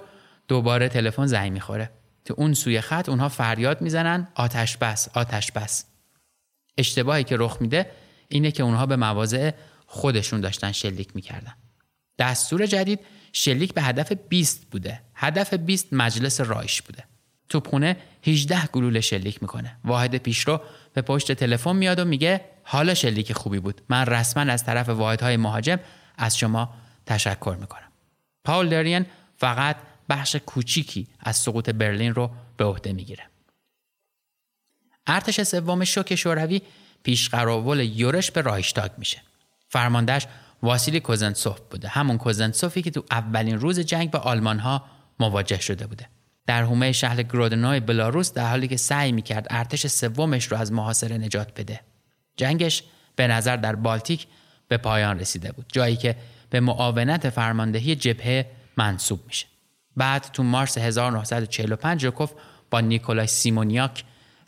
دوباره 0.47 0.89
تلفن 0.89 1.25
زنگ 1.25 1.51
می‌خوره. 1.51 1.89
تو 2.25 2.33
اون 2.37 2.53
سوی 2.53 2.81
خط 2.81 3.09
اونها 3.09 3.29
فریاد 3.29 3.81
می‌زنن 3.81 4.27
آتش 4.35 4.77
بس 4.77 5.09
آتش 5.13 5.51
بس. 5.51 5.85
اشتباهی 6.77 7.23
که 7.23 7.35
رخ 7.37 7.57
میده 7.61 7.91
اینه 8.27 8.51
که 8.51 8.63
اونها 8.63 8.85
به 8.85 8.95
مواضع 8.95 9.51
خودشون 9.85 10.41
داشتن 10.41 10.71
شلیک 10.71 11.15
می‌کردن. 11.15 11.53
دستور 12.19 12.65
جدید 12.65 12.99
شلیک 13.33 13.73
به 13.73 13.81
هدف 13.81 14.11
20 14.11 14.65
بوده. 14.71 15.01
هدف 15.15 15.53
20 15.53 15.87
مجلس 15.93 16.41
رایش 16.41 16.81
بوده. 16.81 17.03
توپخونه 17.49 17.97
18 18.27 18.67
گلوله 18.67 19.01
شلیک 19.01 19.41
می‌کنه. 19.41 19.77
واحد 19.85 20.17
پیشرو 20.17 20.61
به 20.93 21.01
پشت 21.01 21.31
تلفن 21.31 21.75
میاد 21.75 21.99
و 21.99 22.05
میگه 22.05 22.41
حالا 22.63 22.93
شلیک 22.93 23.33
خوبی 23.33 23.59
بود. 23.59 23.81
من 23.89 24.05
رسما 24.05 24.51
از 24.51 24.65
طرف 24.65 24.89
واحدهای 24.89 25.37
مهاجم 25.37 25.79
از 26.17 26.37
شما 26.37 26.73
تشکر 27.05 27.57
می‌کنم. 27.59 27.91
پاول 28.43 28.69
درین 28.69 29.05
فقط 29.37 29.77
بخش 30.09 30.35
کوچیکی 30.35 31.07
از 31.19 31.35
سقوط 31.35 31.69
برلین 31.69 32.15
رو 32.15 32.31
به 32.57 32.65
عهده 32.65 32.93
می‌گیره. 32.93 33.23
ارتش 35.07 35.41
سوم 35.41 35.83
شوک 35.83 36.15
شوروی 36.15 36.61
پیش 37.03 37.29
قراول 37.29 37.79
یورش 37.79 38.31
به 38.31 38.41
رایشتاگ 38.41 38.91
میشه. 38.97 39.21
فرماندهش 39.69 40.27
واسیلی 40.63 40.99
کوزنسوف 40.99 41.59
بوده. 41.59 41.87
همون 41.87 42.17
کوزنسوفی 42.17 42.81
که 42.81 42.91
تو 42.91 43.03
اولین 43.11 43.59
روز 43.59 43.79
جنگ 43.79 44.11
با 44.11 44.19
آلمان 44.19 44.59
ها 44.59 44.85
مواجه 45.19 45.59
شده 45.59 45.87
بوده. 45.87 46.07
در 46.47 46.63
حومه 46.63 46.91
شهر 46.91 47.23
گرودنوی 47.23 47.79
بلاروس 47.79 48.33
در 48.33 48.49
حالی 48.49 48.67
که 48.67 48.77
سعی 48.77 49.11
می‌کرد 49.11 49.47
ارتش 49.49 49.87
سومش 49.87 50.45
رو 50.45 50.57
از 50.57 50.71
محاصره 50.71 51.17
نجات 51.17 51.59
بده. 51.59 51.79
جنگش 52.37 52.83
به 53.15 53.27
نظر 53.27 53.55
در 53.57 53.75
بالتیک 53.75 54.27
به 54.67 54.77
پایان 54.77 55.19
رسیده 55.19 55.51
بود 55.51 55.65
جایی 55.67 55.95
که 55.95 56.15
به 56.49 56.59
معاونت 56.59 57.29
فرماندهی 57.29 57.95
جبهه 57.95 58.45
منصوب 58.77 59.19
میشه. 59.27 59.45
بعد 59.97 60.29
تو 60.33 60.43
مارس 60.43 60.77
1945 60.77 62.05
روکوف 62.05 62.31
با 62.71 62.81
نیکولای 62.81 63.27
سیمونیاک 63.27 64.03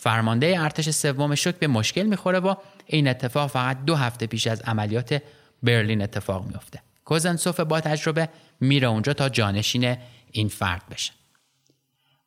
فرمانده 0.05 0.55
ارتش 0.59 0.89
سوم 0.89 1.35
شک 1.35 1.55
به 1.55 1.67
مشکل 1.67 2.03
می‌خوره 2.03 2.39
و 2.39 2.55
این 2.85 3.07
اتفاق 3.07 3.49
فقط 3.49 3.85
دو 3.85 3.95
هفته 3.95 4.27
پیش 4.27 4.47
از 4.47 4.61
عملیات 4.61 5.21
برلین 5.63 6.01
اتفاق 6.01 6.45
میفته 6.47 6.81
کوزنسوف 7.05 7.59
با 7.59 7.81
تجربه 7.81 8.29
میره 8.59 8.87
اونجا 8.87 9.13
تا 9.13 9.29
جانشین 9.29 9.97
این 10.31 10.47
فرد 10.47 10.81
بشه. 10.91 11.11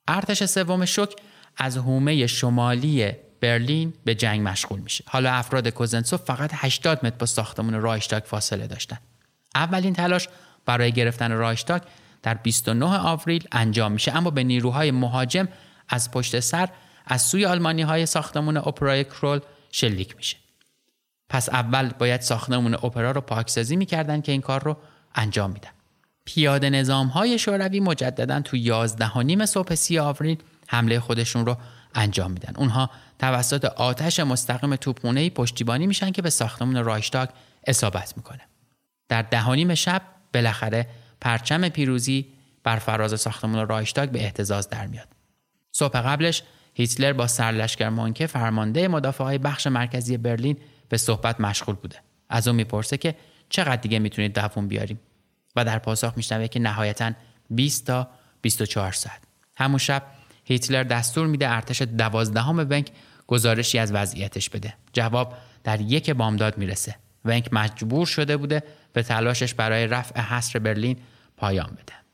ارتش 0.09 0.45
سوم 0.45 0.85
شک 0.85 1.13
از 1.57 1.77
حومه 1.77 2.27
شمالی 2.27 3.13
برلین 3.41 3.95
به 4.05 4.15
جنگ 4.15 4.49
مشغول 4.49 4.81
میشه. 4.81 5.05
حالا 5.07 5.33
افراد 5.33 5.69
کوزنسوف 5.69 6.21
فقط 6.21 6.51
80 6.55 7.07
متر 7.07 7.17
با 7.17 7.27
ساختمون 7.27 7.75
رایشتاگ 7.75 8.23
فاصله 8.23 8.67
داشتن. 8.67 8.99
اولین 9.55 9.95
تلاش 9.95 10.29
برای 10.67 10.93
گرفتن 10.93 11.33
رایشتاگ 11.33 11.83
در 12.23 12.35
29 12.35 12.87
آوریل 12.87 13.49
انجام 13.53 13.93
میشه 13.93 14.17
اما 14.17 14.31
به 14.31 14.45
نیروهای 14.45 14.91
مهاجم 14.91 15.49
از 15.89 16.11
پشت 16.11 16.41
سر 16.41 16.69
از 17.09 17.23
سوی 17.23 17.45
آلمانی 17.45 17.83
های 17.83 18.07
ساختمون 18.07 18.57
اپرای 18.57 19.05
کرول 19.05 19.41
شلیک 19.73 20.17
میشه. 20.17 20.37
پس 21.29 21.49
اول 21.49 21.89
باید 21.89 22.21
ساختمون 22.21 22.75
اپرا 22.75 23.11
رو 23.11 23.21
پاکسازی 23.21 23.77
می‌کردن 23.77 24.21
که 24.21 24.33
این 24.33 24.41
کار 24.41 24.63
رو 24.63 24.77
انجام 25.15 25.51
میدن. 25.51 25.71
پیاده 26.25 26.71
نظام 26.71 27.07
های 27.07 27.39
شوروی 27.39 27.81
مجددا 27.81 28.41
تو 28.41 28.57
11 28.57 29.19
نیم 29.19 29.47
صبح 29.47 29.75
30 29.75 29.99
آوریل 29.99 30.43
حمله 30.67 31.01
خودشون 31.01 31.47
رو 31.47 31.57
انجام 31.95 32.31
میدن. 32.31 32.53
اونها 32.57 32.91
توسط 33.19 33.65
آتش 33.65 34.21
مستقیم 34.21 34.77
توپخونه 34.77 35.31
پشتیبانی 35.31 35.87
میشن 35.87 36.11
که 36.11 36.23
به 36.23 36.31
ساختمون 36.31 36.85
رایشتاگ 36.85 37.29
اصابت 37.67 38.17
می‌کنه. 38.17 38.41
در 39.09 39.23
دهانیم 39.23 39.75
شب 39.75 40.03
بالاخره 40.35 40.87
پرچم 41.21 41.69
پیروزی 41.69 42.27
بر 42.65 42.77
فراز 42.77 43.21
ساختمان 43.21 43.69
رایشتاگ 43.69 44.11
به 44.11 44.25
احتزاز 44.25 44.69
در 44.69 44.87
میاد. 44.87 45.09
صبح 45.73 46.01
قبلش 46.01 46.43
هیتلر 46.79 47.13
با 47.13 47.27
سرلشکر 47.27 47.89
مانکه 47.89 48.27
فرمانده 48.27 48.89
مدافع 48.89 49.25
های 49.25 49.39
بخش 49.39 49.67
مرکزی 49.67 50.17
برلین 50.17 50.57
به 50.89 50.97
صحبت 50.97 51.41
مشغول 51.41 51.75
بوده. 51.75 51.97
از 52.29 52.49
اون 52.49 52.57
می‌پرسه 52.57 52.97
که 52.97 53.15
چقدر 53.49 53.77
دیگه 53.77 53.99
می‌تونید 53.99 54.39
دووم 54.39 54.69
بیاریم 54.69 55.01
و 55.57 55.65
در 55.65 55.79
پاسخ 55.79 56.13
میشنوه 56.17 56.49
که 56.49 56.61
نهایتا 56.61 57.13
20 57.51 57.87
تا 57.87 58.09
24 58.43 58.93
ساعت. 58.93 59.21
همون 59.57 59.79
شب 59.79 60.03
هیتلر 60.45 60.83
دستور 60.83 61.27
میده 61.27 61.51
ارتش 61.51 61.83
دوازدهم 61.83 62.65
بنک 62.65 62.91
گزارشی 63.27 63.79
از 63.79 63.93
وضعیتش 63.93 64.51
بده. 64.51 64.75
جواب 64.93 65.35
در 65.65 65.81
یک 65.81 66.11
بامداد 66.11 66.59
می‌رسه. 66.59 66.95
ونک 67.25 67.49
مجبور 67.53 68.07
شده 68.07 68.37
بوده 68.37 68.63
به 68.93 69.03
تلاشش 69.03 69.55
برای 69.55 69.87
رفع 69.87 70.21
حصر 70.21 70.59
برلین 70.59 70.97
پایان 71.37 71.71
بده. 71.71 72.08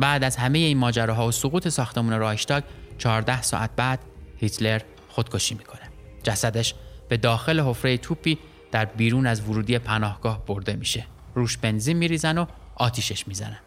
بعد 0.00 0.24
از 0.24 0.36
همه 0.36 0.58
این 0.58 0.78
ماجراها 0.78 1.26
و 1.26 1.32
سقوط 1.32 1.68
ساختمون 1.68 2.18
رایشتاگ 2.18 2.64
14 2.98 3.42
ساعت 3.42 3.70
بعد 3.76 3.98
هیتلر 4.36 4.80
خودکشی 5.08 5.54
می‌کنه. 5.54 5.80
جسدش 6.22 6.74
به 7.08 7.16
داخل 7.16 7.60
حفره 7.60 7.98
توپی 7.98 8.38
در 8.72 8.84
بیرون 8.84 9.26
از 9.26 9.48
ورودی 9.48 9.78
پناهگاه 9.78 10.46
برده 10.46 10.76
میشه. 10.76 11.06
روش 11.34 11.56
بنزین 11.56 11.96
میریزن 11.96 12.38
و 12.38 12.46
آتیشش 12.74 13.28
می‌زنن. 13.28 13.58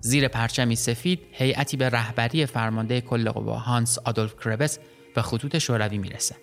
زیر 0.00 0.28
پرچمی 0.28 0.76
سفید 0.76 1.20
هیئتی 1.32 1.76
به 1.76 1.88
رهبری 1.88 2.46
فرمانده 2.46 3.00
کل 3.00 3.30
قوا 3.30 3.58
هانس 3.58 3.98
آدولف 3.98 4.34
کربس 4.44 4.78
به 5.14 5.22
خطوط 5.22 5.58
شوروی 5.58 5.98
می‌رسه. 5.98 6.36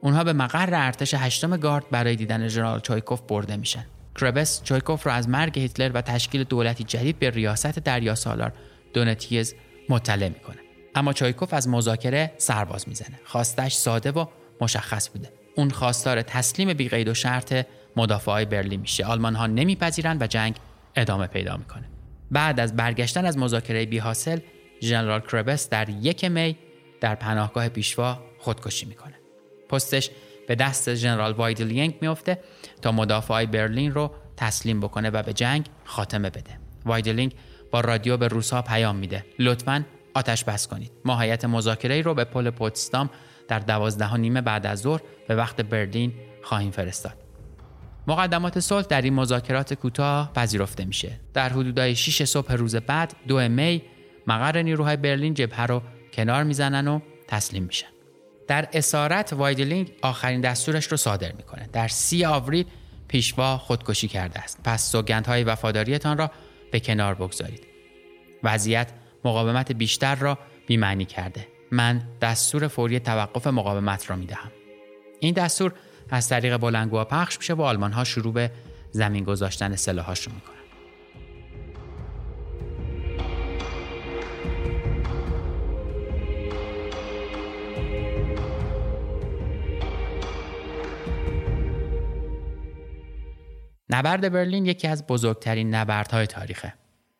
اونها 0.00 0.24
به 0.24 0.32
مقر 0.32 0.68
ارتش 0.72 1.14
هشتم 1.14 1.56
گارد 1.56 1.90
برای 1.90 2.16
دیدن 2.16 2.48
ژنرال 2.48 2.80
چایکوف 2.80 3.20
برده 3.20 3.56
میشن. 3.56 3.86
کربس 4.14 4.62
چویکوف 4.62 5.06
را 5.06 5.12
از 5.12 5.28
مرگ 5.28 5.58
هیتلر 5.58 5.90
و 5.94 6.00
تشکیل 6.00 6.44
دولتی 6.44 6.84
جدید 6.84 7.18
به 7.18 7.30
ریاست 7.30 7.78
دریا 7.78 8.14
سالار 8.14 8.52
دونتیز 8.94 9.54
مطلع 9.88 10.28
می‌کنه. 10.28 10.56
اما 10.94 11.12
چایکوف 11.12 11.54
از 11.54 11.68
مذاکره 11.68 12.32
سرباز 12.38 12.88
می‌زنه. 12.88 13.20
خواستش 13.24 13.72
ساده 13.72 14.10
و 14.10 14.26
مشخص 14.60 15.08
بوده. 15.08 15.32
اون 15.56 15.70
خواستار 15.70 16.22
تسلیم 16.22 16.72
بیقید 16.72 17.08
و 17.08 17.14
شرط 17.14 17.66
مدافعای 17.96 18.44
برلین 18.44 18.80
میشه. 18.80 19.04
آلمان 19.04 19.34
ها 19.34 19.46
نمیپذیرن 19.46 20.18
و 20.20 20.26
جنگ 20.26 20.56
ادامه 20.96 21.26
پیدا 21.26 21.56
می‌کنه. 21.56 21.88
بعد 22.30 22.60
از 22.60 22.76
برگشتن 22.76 23.26
از 23.26 23.38
مذاکره 23.38 23.86
بی 23.86 23.98
حاصل 23.98 24.38
ژنرال 24.82 25.20
کربس 25.20 25.68
در 25.68 25.88
یک 25.88 26.24
می 26.24 26.56
در 27.00 27.14
پناهگاه 27.14 27.68
پیشوا 27.68 28.22
خودکشی 28.38 28.86
می‌کنه. 28.86 29.14
پستش 29.68 30.10
به 30.50 30.56
دست 30.56 30.94
ژنرال 30.94 31.32
وایدلینگ 31.32 31.94
میفته 32.00 32.38
تا 32.82 32.92
مدافعای 32.92 33.46
برلین 33.46 33.94
رو 33.94 34.10
تسلیم 34.36 34.80
بکنه 34.80 35.10
و 35.10 35.22
به 35.22 35.32
جنگ 35.32 35.66
خاتمه 35.84 36.30
بده. 36.30 36.58
وایدلینگ 36.84 37.34
با 37.70 37.80
رادیو 37.80 38.16
به 38.16 38.28
روسها 38.28 38.62
پیام 38.62 38.96
میده. 38.96 39.24
لطفا 39.38 39.84
آتش 40.14 40.44
بس 40.44 40.66
کنید. 40.66 40.92
ما 41.04 41.20
هیئت 41.20 41.44
مذاکره 41.44 42.02
رو 42.02 42.14
به 42.14 42.24
پل 42.24 42.50
پوتسدام 42.50 43.10
در 43.48 43.58
دوازده 43.58 44.16
و 44.16 44.22
نیم 44.22 44.40
بعد 44.40 44.66
از 44.66 44.80
ظهر 44.80 45.00
به 45.28 45.34
وقت 45.34 45.60
برلین 45.60 46.12
خواهیم 46.42 46.70
فرستاد. 46.70 47.14
مقدمات 48.06 48.60
صلح 48.60 48.86
در 48.86 49.02
این 49.02 49.14
مذاکرات 49.14 49.74
کوتاه 49.74 50.32
پذیرفته 50.32 50.84
میشه. 50.84 51.20
در 51.34 51.48
حدودای 51.48 51.96
6 51.96 52.24
صبح 52.24 52.52
روز 52.52 52.76
بعد 52.76 53.14
دو 53.28 53.48
می 53.48 53.82
مقر 54.26 54.62
نیروهای 54.62 54.96
برلین 54.96 55.34
جبهه 55.34 55.66
رو 55.66 55.82
کنار 56.12 56.44
می‌زنن 56.44 56.88
و 56.88 57.00
تسلیم 57.28 57.62
میشن. 57.62 57.99
در 58.50 58.68
اسارت 58.72 59.32
وایدلینگ 59.32 59.92
آخرین 60.02 60.40
دستورش 60.40 60.86
رو 60.86 60.96
صادر 60.96 61.32
می‌کنه. 61.32 61.68
در 61.72 61.88
سی 61.88 62.24
آوریل 62.24 62.66
پیشوا 63.08 63.58
خودکشی 63.58 64.08
کرده 64.08 64.40
است. 64.40 64.60
پس 64.64 64.92
سوگندهای 64.92 65.44
وفاداریتان 65.44 66.18
را 66.18 66.30
به 66.72 66.80
کنار 66.80 67.14
بگذارید. 67.14 67.66
وضعیت 68.42 68.88
مقاومت 69.24 69.72
بیشتر 69.72 70.14
را 70.14 70.38
بیمعنی 70.66 71.04
کرده. 71.04 71.48
من 71.70 72.02
دستور 72.20 72.68
فوری 72.68 73.00
توقف 73.00 73.46
مقاومت 73.46 74.10
را 74.10 74.16
می‌دهم. 74.16 74.50
این 75.20 75.34
دستور 75.34 75.72
از 76.10 76.28
طریق 76.28 76.56
بلندگوها 76.56 77.04
پخش 77.04 77.38
میشه 77.38 77.54
و 77.54 77.62
آلمان 77.62 77.92
ها 77.92 78.04
شروع 78.04 78.32
به 78.32 78.50
زمین 78.90 79.24
گذاشتن 79.24 79.76
سلاحاشون 79.76 80.20
رو 80.20 80.32
می‌کنن. 80.32 80.59
نبرد 93.90 94.32
برلین 94.32 94.66
یکی 94.66 94.88
از 94.88 95.06
بزرگترین 95.06 95.74
نبردهای 95.74 96.26
تاریخه. 96.26 96.74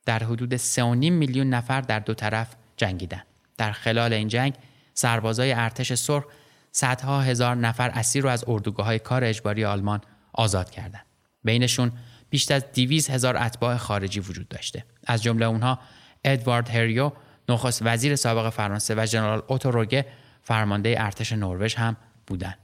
در 0.07 0.25
حدود 0.25 0.57
3.5 0.57 0.79
میلیون 1.11 1.51
نفر 1.51 1.81
در 1.81 1.99
دو 1.99 2.15
طرف 2.15 2.57
جنگیدن. 2.77 3.23
در 3.59 3.73
خلال 3.73 4.13
این 4.13 4.29
جنگ 4.29 4.55
سربازای 4.95 5.53
ارتش 5.53 5.95
سرخ 5.95 6.25
صدها 6.73 7.21
هزار 7.21 7.57
نفر 7.57 7.91
اسیر 7.91 8.23
رو 8.23 8.29
از 8.29 8.45
اردوگاه 8.49 8.87
های 8.87 8.99
کار 8.99 9.25
اجباری 9.25 9.65
آلمان 9.65 10.01
آزاد 10.33 10.71
کردند. 10.71 11.07
بینشون 11.45 11.93
بیشتر 12.31 12.55
از 12.55 12.65
200 12.75 13.11
هزار 13.11 13.37
اتباع 13.37 13.77
خارجی 13.77 14.21
وجود 14.21 14.49
داشته 14.49 14.85
از 15.07 15.23
جمله 15.23 15.47
اونها 15.47 15.79
ادوارد 16.25 16.69
هریو 16.69 17.13
نخست 17.49 17.83
وزیر 17.83 18.17
سابق 18.17 18.51
فرانسه 18.51 18.95
و 18.95 19.07
ژنرال 19.07 19.43
اوتوروگه 19.47 20.07
فرمانده 20.43 20.95
ارتش 20.99 21.33
نروژ 21.33 21.75
هم 21.75 21.97
بودند 22.27 22.59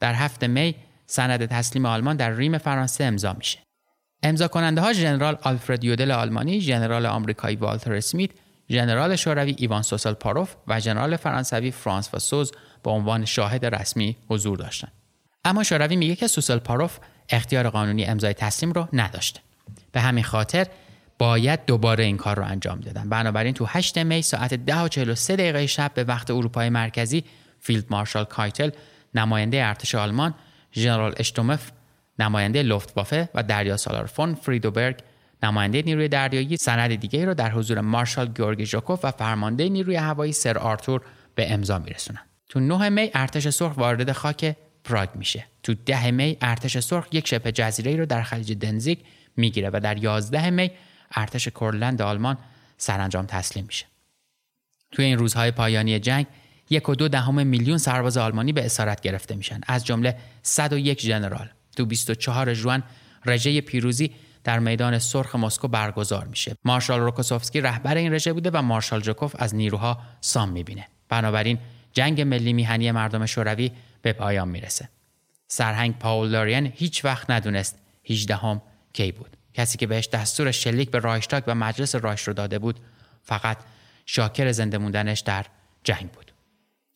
در 0.00 0.14
هفته 0.14 0.46
می 0.46 0.74
سند 1.12 1.46
تسلیم 1.46 1.86
آلمان 1.86 2.16
در 2.16 2.30
ریم 2.30 2.58
فرانسه 2.58 3.04
امضا 3.04 3.32
میشه 3.32 3.58
امضا 4.22 4.48
کننده 4.48 4.80
ها 4.80 4.92
ژنرال 4.92 5.38
آلفرد 5.42 5.84
یودل 5.84 6.10
آلمانی، 6.10 6.60
ژنرال 6.60 7.06
آمریکایی 7.06 7.56
والتر 7.56 7.94
اسمیت، 7.94 8.30
ژنرال 8.70 9.16
شوروی 9.16 9.54
ایوان 9.58 9.82
سوسل 9.82 10.12
پاروف 10.12 10.54
و 10.68 10.80
ژنرال 10.80 11.16
فرانسوی 11.16 11.70
فرانس 11.70 12.14
و 12.14 12.18
سوز 12.18 12.52
به 12.82 12.90
عنوان 12.90 13.24
شاهد 13.24 13.66
رسمی 13.66 14.16
حضور 14.28 14.58
داشتند. 14.58 14.92
اما 15.44 15.62
شوروی 15.62 15.96
میگه 15.96 16.16
که 16.16 16.26
سوسل 16.26 16.58
پاروف 16.58 16.98
اختیار 17.28 17.68
قانونی 17.68 18.04
امضای 18.04 18.32
تسلیم 18.32 18.72
رو 18.72 18.88
نداشته. 18.92 19.40
به 19.92 20.00
همین 20.00 20.24
خاطر 20.24 20.66
باید 21.18 21.64
دوباره 21.66 22.04
این 22.04 22.16
کار 22.16 22.36
رو 22.36 22.44
انجام 22.44 22.80
دادن. 22.80 23.08
بنابراین 23.08 23.54
تو 23.54 23.66
8 23.68 23.98
می 23.98 24.22
ساعت 24.22 24.54
10 24.54 24.80
و 24.80 24.88
43 24.88 25.36
دقیقه 25.36 25.66
شب 25.66 25.94
به 25.94 26.04
وقت 26.04 26.30
اروپای 26.30 26.68
مرکزی 26.68 27.24
فیلد 27.60 27.84
مارشال 27.90 28.24
کایتل 28.24 28.70
نماینده 29.14 29.66
ارتش 29.66 29.94
آلمان 29.94 30.34
ژنرال 30.74 31.14
اشتومف 31.16 31.72
نماینده 32.18 32.62
لوفت‌وافه 32.62 33.28
و 33.34 33.42
دریا 33.42 33.76
سالار 33.76 34.06
فون 34.06 34.34
فریدبورگ 34.34 34.96
نماینده 35.42 35.82
نیروی 35.82 36.08
دریایی 36.08 36.56
سند 36.56 36.94
دیگه 36.94 37.24
رو 37.24 37.34
در 37.34 37.50
حضور 37.50 37.80
مارشال 37.80 38.28
گئورگی 38.28 38.66
ژوکوف 38.66 39.04
و 39.04 39.10
فرمانده 39.10 39.68
نیروی 39.68 39.96
هوایی 39.96 40.32
سر 40.32 40.58
آرتور 40.58 41.02
به 41.34 41.52
امضا 41.52 41.78
میرسونن. 41.78 42.20
تو 42.48 42.60
9 42.60 42.88
می 42.88 43.10
ارتش 43.14 43.48
سرخ 43.48 43.76
وارد 43.76 44.12
خاک 44.12 44.56
پراگ 44.84 45.08
میشه. 45.14 45.44
تو 45.62 45.74
10 45.74 46.10
می 46.10 46.36
ارتش 46.40 46.78
سرخ 46.78 47.06
یک 47.12 47.28
شبه 47.28 47.52
جزیره 47.52 47.96
رو 47.96 48.06
در 48.06 48.22
خلیج 48.22 48.52
دانزیگ 48.52 48.98
می‌گیره 49.36 49.70
و 49.72 49.80
در 49.80 49.96
11 50.04 50.50
می 50.50 50.70
ارتش 51.14 51.48
کورلند 51.48 52.02
آلمان 52.02 52.38
سرانجام 52.76 53.26
تسلیم 53.26 53.64
میشه. 53.66 53.86
توی 54.90 55.04
این 55.04 55.18
روزهای 55.18 55.50
پایانی 55.50 55.98
جنگ 55.98 56.26
یک 56.72 56.88
و 56.88 56.94
دو 56.94 57.08
دهم 57.08 57.46
میلیون 57.46 57.78
سرباز 57.78 58.16
آلمانی 58.16 58.52
به 58.52 58.64
اسارت 58.64 59.00
گرفته 59.00 59.34
میشن. 59.34 59.60
از 59.66 59.84
جمله 59.84 60.16
101 60.42 61.00
ژنرال 61.00 61.48
تو 61.76 61.86
24 61.86 62.54
ژوئن 62.54 62.82
رژه 63.26 63.60
پیروزی 63.60 64.10
در 64.44 64.58
میدان 64.58 64.98
سرخ 64.98 65.36
مسکو 65.36 65.68
برگزار 65.68 66.24
میشه. 66.24 66.56
مارشال 66.64 67.00
روکوسوفسکی 67.00 67.60
رهبر 67.60 67.96
این 67.96 68.14
رژه 68.14 68.32
بوده 68.32 68.50
و 68.50 68.62
مارشال 68.62 69.00
جوکوف 69.00 69.34
از 69.38 69.54
نیروها 69.54 69.98
سام 70.20 70.48
می‌بینه. 70.48 70.86
بنابراین 71.08 71.58
جنگ 71.92 72.20
ملی 72.20 72.52
میهنی 72.52 72.90
مردم 72.90 73.26
شوروی 73.26 73.70
به 74.02 74.12
پایان 74.12 74.48
می‌رسه. 74.48 74.88
سرهنگ 75.48 75.98
پاول 75.98 76.28
لاریان 76.28 76.72
هیچ 76.74 77.04
وقت 77.04 77.30
ندونست 77.30 77.78
18 78.10 78.36
هم 78.36 78.62
کی 78.92 79.12
بود. 79.12 79.36
کسی 79.54 79.78
که 79.78 79.86
بهش 79.86 80.08
دستور 80.08 80.50
شلیک 80.50 80.90
به 80.90 80.98
رایشتاگ 80.98 81.42
و 81.46 81.54
مجلس 81.54 81.94
رایش 81.94 82.28
رو 82.28 82.34
داده 82.34 82.58
بود 82.58 82.80
فقط 83.22 83.58
شاکر 84.06 84.52
زنده 84.52 84.78
موندنش 84.78 85.20
در 85.20 85.46
جنگ 85.84 86.10
بود. 86.10 86.31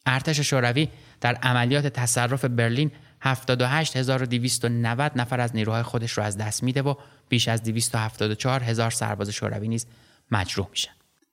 ارتش 0.07 0.40
شوروی 0.40 0.88
در 1.20 1.34
عملیات 1.34 1.86
تصرف 1.86 2.44
برلین 2.44 2.90
78290 3.20 5.12
نفر 5.16 5.40
از 5.40 5.57
نیروهای 5.57 5.82
خودش 5.82 6.12
رو 6.12 6.22
از 6.22 6.36
دست 6.36 6.62
میده 6.62 6.82
و 6.82 6.94
بیش 7.28 7.48
از 7.48 7.62
274 7.62 8.62
هزار 8.62 8.90
سرباز 8.90 9.28
شوروی 9.30 9.68
نیز 9.68 9.86
مجروح 10.30 10.68
میشن. 10.70 10.90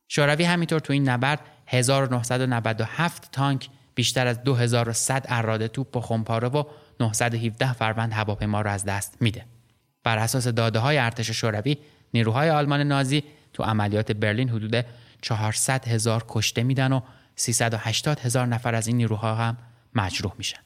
شوروی 0.07 0.43
همینطور 0.43 0.80
تو 0.80 0.93
این 0.93 1.09
نبرد 1.09 1.39
1997 1.67 3.32
تانک 3.32 3.69
بیشتر 3.95 4.28
از 4.28 4.43
2100 4.43 5.26
اراده 5.30 5.67
توپ 5.67 5.97
و 5.97 6.01
خمپاره 6.01 6.47
و 6.47 6.63
917 6.99 7.74
فروند 7.74 8.13
هواپیما 8.13 8.61
رو 8.61 8.69
از 8.69 8.86
دست 8.86 9.17
میده. 9.19 9.45
بر 10.03 10.17
اساس 10.17 10.47
داده 10.47 10.80
های 10.80 10.97
ارتش 10.97 11.32
شوروی 11.32 11.78
نیروهای 12.13 12.49
آلمان 12.49 12.82
نازی 12.82 13.24
تو 13.53 13.63
عملیات 13.63 14.11
برلین 14.11 14.49
حدود 14.49 14.86
400 15.21 15.88
هزار 15.88 16.26
کشته 16.28 16.63
میدن 16.63 16.91
و 16.91 17.01
380 17.36 18.19
هزار 18.19 18.47
نفر 18.47 18.75
از 18.75 18.88
این 18.88 18.97
نیروها 18.97 19.36
هم 19.36 19.57
مجروح 19.95 20.34
میشن. 20.38 20.59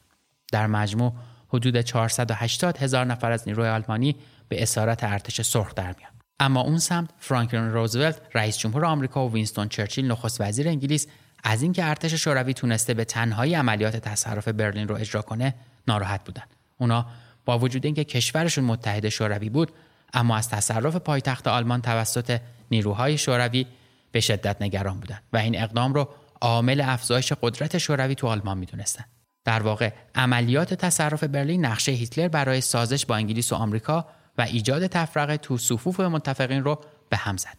در 0.51 0.67
مجموع 0.67 1.13
حدود 1.47 1.81
480 1.81 2.77
هزار 2.77 3.05
نفر 3.05 3.31
از 3.31 3.47
نیروی 3.47 3.67
آلمانی 3.67 4.15
به 4.49 4.63
اسارت 4.63 5.03
ارتش 5.03 5.41
سرخ 5.41 5.75
در 5.75 5.95
میان. 5.97 6.11
اما 6.39 6.61
اون 6.61 6.79
سمت 6.79 7.09
فرانکلین 7.19 7.71
روزولت 7.71 8.21
رئیس 8.33 8.57
جمهور 8.57 8.85
آمریکا 8.85 9.27
و 9.27 9.33
وینستون 9.33 9.69
چرچیل 9.69 10.11
نخست 10.11 10.41
وزیر 10.41 10.67
انگلیس 10.67 11.07
از 11.43 11.61
اینکه 11.61 11.85
ارتش 11.85 12.13
شوروی 12.13 12.53
تونسته 12.53 12.93
به 12.93 13.05
تنهایی 13.05 13.53
عملیات 13.53 13.95
تصرف 13.95 14.47
برلین 14.47 14.87
رو 14.87 14.95
اجرا 14.95 15.21
کنه 15.21 15.55
ناراحت 15.87 16.23
بودن. 16.23 16.43
اونا 16.77 17.05
با 17.45 17.59
وجود 17.59 17.85
اینکه 17.85 18.03
کشورشون 18.03 18.63
متحد 18.63 19.09
شوروی 19.09 19.49
بود 19.49 19.71
اما 20.13 20.37
از 20.37 20.49
تصرف 20.49 20.95
پایتخت 20.95 21.47
آلمان 21.47 21.81
توسط 21.81 22.39
نیروهای 22.71 23.17
شوروی 23.17 23.65
به 24.11 24.19
شدت 24.19 24.61
نگران 24.61 24.99
بودند 24.99 25.23
و 25.33 25.37
این 25.37 25.61
اقدام 25.61 25.93
رو 25.93 26.09
عامل 26.41 26.81
افزایش 26.81 27.33
قدرت 27.41 27.77
شوروی 27.77 28.15
تو 28.15 28.27
آلمان 28.27 28.57
می‌دونستن. 28.57 29.05
در 29.45 29.63
واقع 29.63 29.93
عملیات 30.15 30.73
تصرف 30.73 31.23
برلین 31.23 31.65
نقشه 31.65 31.91
هیتلر 31.91 32.27
برای 32.27 32.61
سازش 32.61 33.05
با 33.05 33.15
انگلیس 33.15 33.53
و 33.53 33.55
آمریکا 33.55 34.07
و 34.37 34.41
ایجاد 34.41 34.87
تفرقه 34.87 35.37
تو 35.37 35.57
صفوف 35.57 35.99
متفقین 35.99 36.63
رو 36.63 36.79
به 37.09 37.17
هم 37.17 37.37
زد. 37.37 37.57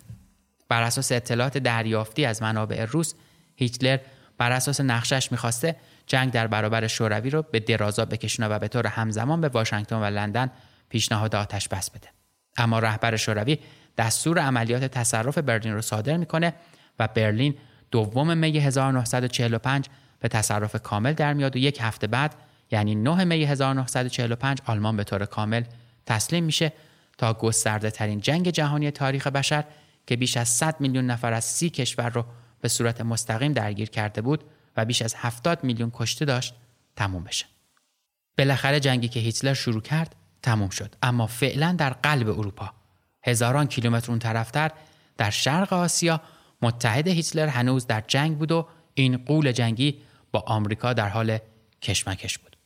بر 0.68 0.83
اساس 0.83 1.12
اطلاعات 1.12 1.59
دریافتی 1.59 2.24
از 2.24 2.43
منابع 2.43 2.85
روس 2.85 3.14
هیتلر 3.57 3.99
بر 4.39 4.53
اساس 4.53 4.81
نقشش 4.81 5.33
می‌خواسته 5.33 5.76
جنگ 6.07 6.33
در 6.33 6.47
برابر 6.47 6.87
شوروی 6.87 7.31
رو 7.31 7.43
به 7.43 7.61
درازا 7.61 8.05
بکشونه 8.05 8.49
و 8.49 8.59
به 8.59 8.68
طور 8.68 8.87
همزمان 8.87 9.41
به 9.41 9.49
واشنگتن 9.49 9.97
و 9.97 10.05
لندن 10.05 10.51
پیشنهاد 10.89 11.35
آتش 11.35 11.68
بس 11.68 11.91
بده. 11.91 12.09
اما 12.57 12.79
رهبر 12.79 13.16
شوروی 13.16 13.59
دستور 13.99 14.39
عملیات 14.39 14.85
تصرف 14.85 15.39
برلین 15.39 15.72
رو 15.72 15.83
صادر 15.83 16.16
می‌کنه 16.16 16.55
و 16.99 17.09
برلین 17.14 17.55
دوم 17.91 18.39
می 18.39 18.59
1945 18.59 19.89
به 20.20 20.28
تصرف 20.28 20.82
کامل 20.82 21.12
در 21.12 21.32
میاد 21.32 21.57
و 21.57 21.59
یک 21.59 21.78
هفته 21.80 22.07
بعد 22.07 22.34
یعنی 22.70 22.95
9 22.95 23.24
می 23.24 23.45
1945 23.45 24.59
آلمان 24.66 24.97
به 24.97 25.05
طور 25.05 25.26
کامل 25.26 25.62
تسلیم 26.07 26.45
میشه 26.45 26.72
تا 27.18 27.34
گسترده 27.34 27.91
ترین 27.91 28.20
جنگ 28.20 28.51
جهانی 28.51 28.91
تاریخ 28.91 29.26
بشر 29.26 29.64
که 30.07 30.16
بیش 30.16 30.36
از 30.36 30.49
100 30.49 30.80
میلیون 30.80 31.07
نفر 31.07 31.32
از 31.32 31.45
سی 31.45 31.70
کشور 31.70 32.09
رو 32.09 32.24
به 32.61 32.68
صورت 32.68 33.01
مستقیم 33.01 33.53
درگیر 33.53 33.91
کرده 33.91 34.20
بود 34.22 34.45
و 34.76 34.84
بیش 34.84 35.03
از 35.03 35.14
70 35.18 35.64
میلیون 35.64 35.91
کشته 35.95 36.24
داشت 36.24 36.55
تموم 36.97 37.24
بشه. 37.24 37.47
بالاخره 38.39 38.80
جنگی 38.80 39.09
که 39.09 39.20
هیتلر 39.20 39.55
شروع 39.55 39.82
کرد 39.82 40.14
تموم 40.43 40.68
شد 40.68 40.95
اما 41.03 41.26
فعلا 41.26 41.74
در 41.78 41.91
قلب 41.91 42.28
اروپا 42.28 42.72
هزاران 43.22 43.66
کیلومتر 43.66 44.11
اون 44.11 44.18
طرفتر 44.18 44.70
در 45.16 45.30
شرق 45.30 45.72
آسیا 45.72 46.20
متحد 46.62 47.09
هیتلر 47.09 47.46
هنوز 47.46 47.86
در 47.86 48.04
جنگ 48.06 48.38
بود 48.38 48.52
و 48.52 48.68
این 48.94 49.16
قول 49.16 49.52
جنگی 49.52 50.02
با 50.32 50.40
آمریکا 50.46 50.92
در 50.92 51.09
حال 51.09 51.38
کشمکش 51.82 52.38
بود. 52.38 52.56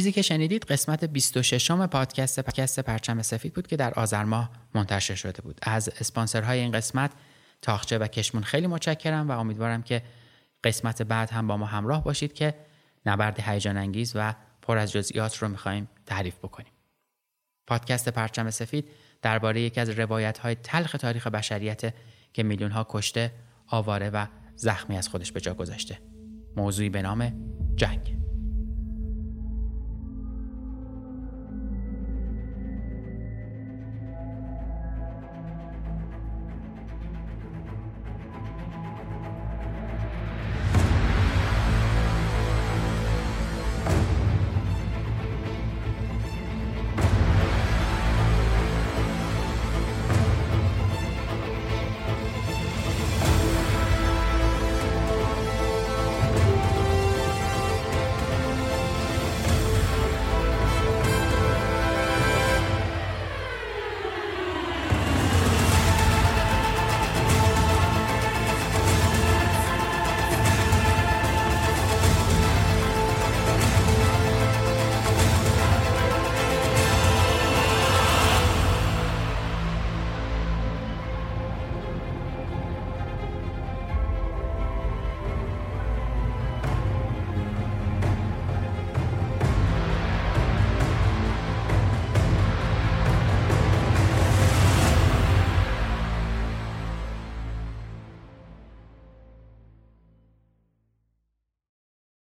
چیزی 0.00 0.12
که 0.12 0.22
شنیدید 0.22 0.64
قسمت 0.64 1.04
26 1.04 1.70
م 1.70 1.86
پادکست 1.86 2.40
پادکست 2.40 2.80
پرچم 2.80 3.22
سفید 3.22 3.54
بود 3.54 3.66
که 3.66 3.76
در 3.76 3.94
آذر 3.94 4.24
ماه 4.24 4.50
منتشر 4.74 5.14
شده 5.14 5.42
بود. 5.42 5.58
از 5.62 5.88
اسپانسرهای 5.88 6.58
این 6.58 6.72
قسمت 6.72 7.10
تاخچه 7.62 7.98
و 7.98 8.06
کشمون 8.06 8.44
خیلی 8.44 8.66
متشکرم 8.66 9.28
و 9.28 9.38
امیدوارم 9.38 9.82
که 9.82 10.02
قسمت 10.64 11.02
بعد 11.02 11.30
هم 11.30 11.46
با 11.46 11.56
ما 11.56 11.66
همراه 11.66 12.04
باشید 12.04 12.32
که 12.32 12.54
نبرد 13.06 13.40
هیجان 13.40 13.76
انگیز 13.76 14.12
و 14.14 14.34
پر 14.62 14.78
از 14.78 14.92
جزئیات 14.92 15.36
رو 15.36 15.48
می‌خوایم 15.48 15.88
تعریف 16.06 16.38
بکنیم. 16.38 16.72
پادکست 17.66 18.08
پرچم 18.08 18.50
سفید 18.50 18.88
درباره 19.22 19.60
یکی 19.60 19.80
از 19.80 19.90
روایت 19.90 20.38
های 20.38 20.54
تلخ 20.54 20.92
تاریخ 20.92 21.26
بشریت 21.26 21.94
که 22.32 22.42
میلیون 22.42 22.70
ها 22.70 22.86
کشته، 22.88 23.32
آواره 23.66 24.10
و 24.10 24.26
زخمی 24.56 24.96
از 24.96 25.08
خودش 25.08 25.32
به 25.32 25.40
جا 25.40 25.54
گذاشته. 25.54 25.98
موضوعی 26.56 26.88
به 26.88 27.02
نام 27.02 27.32
جنگ. 27.76 28.19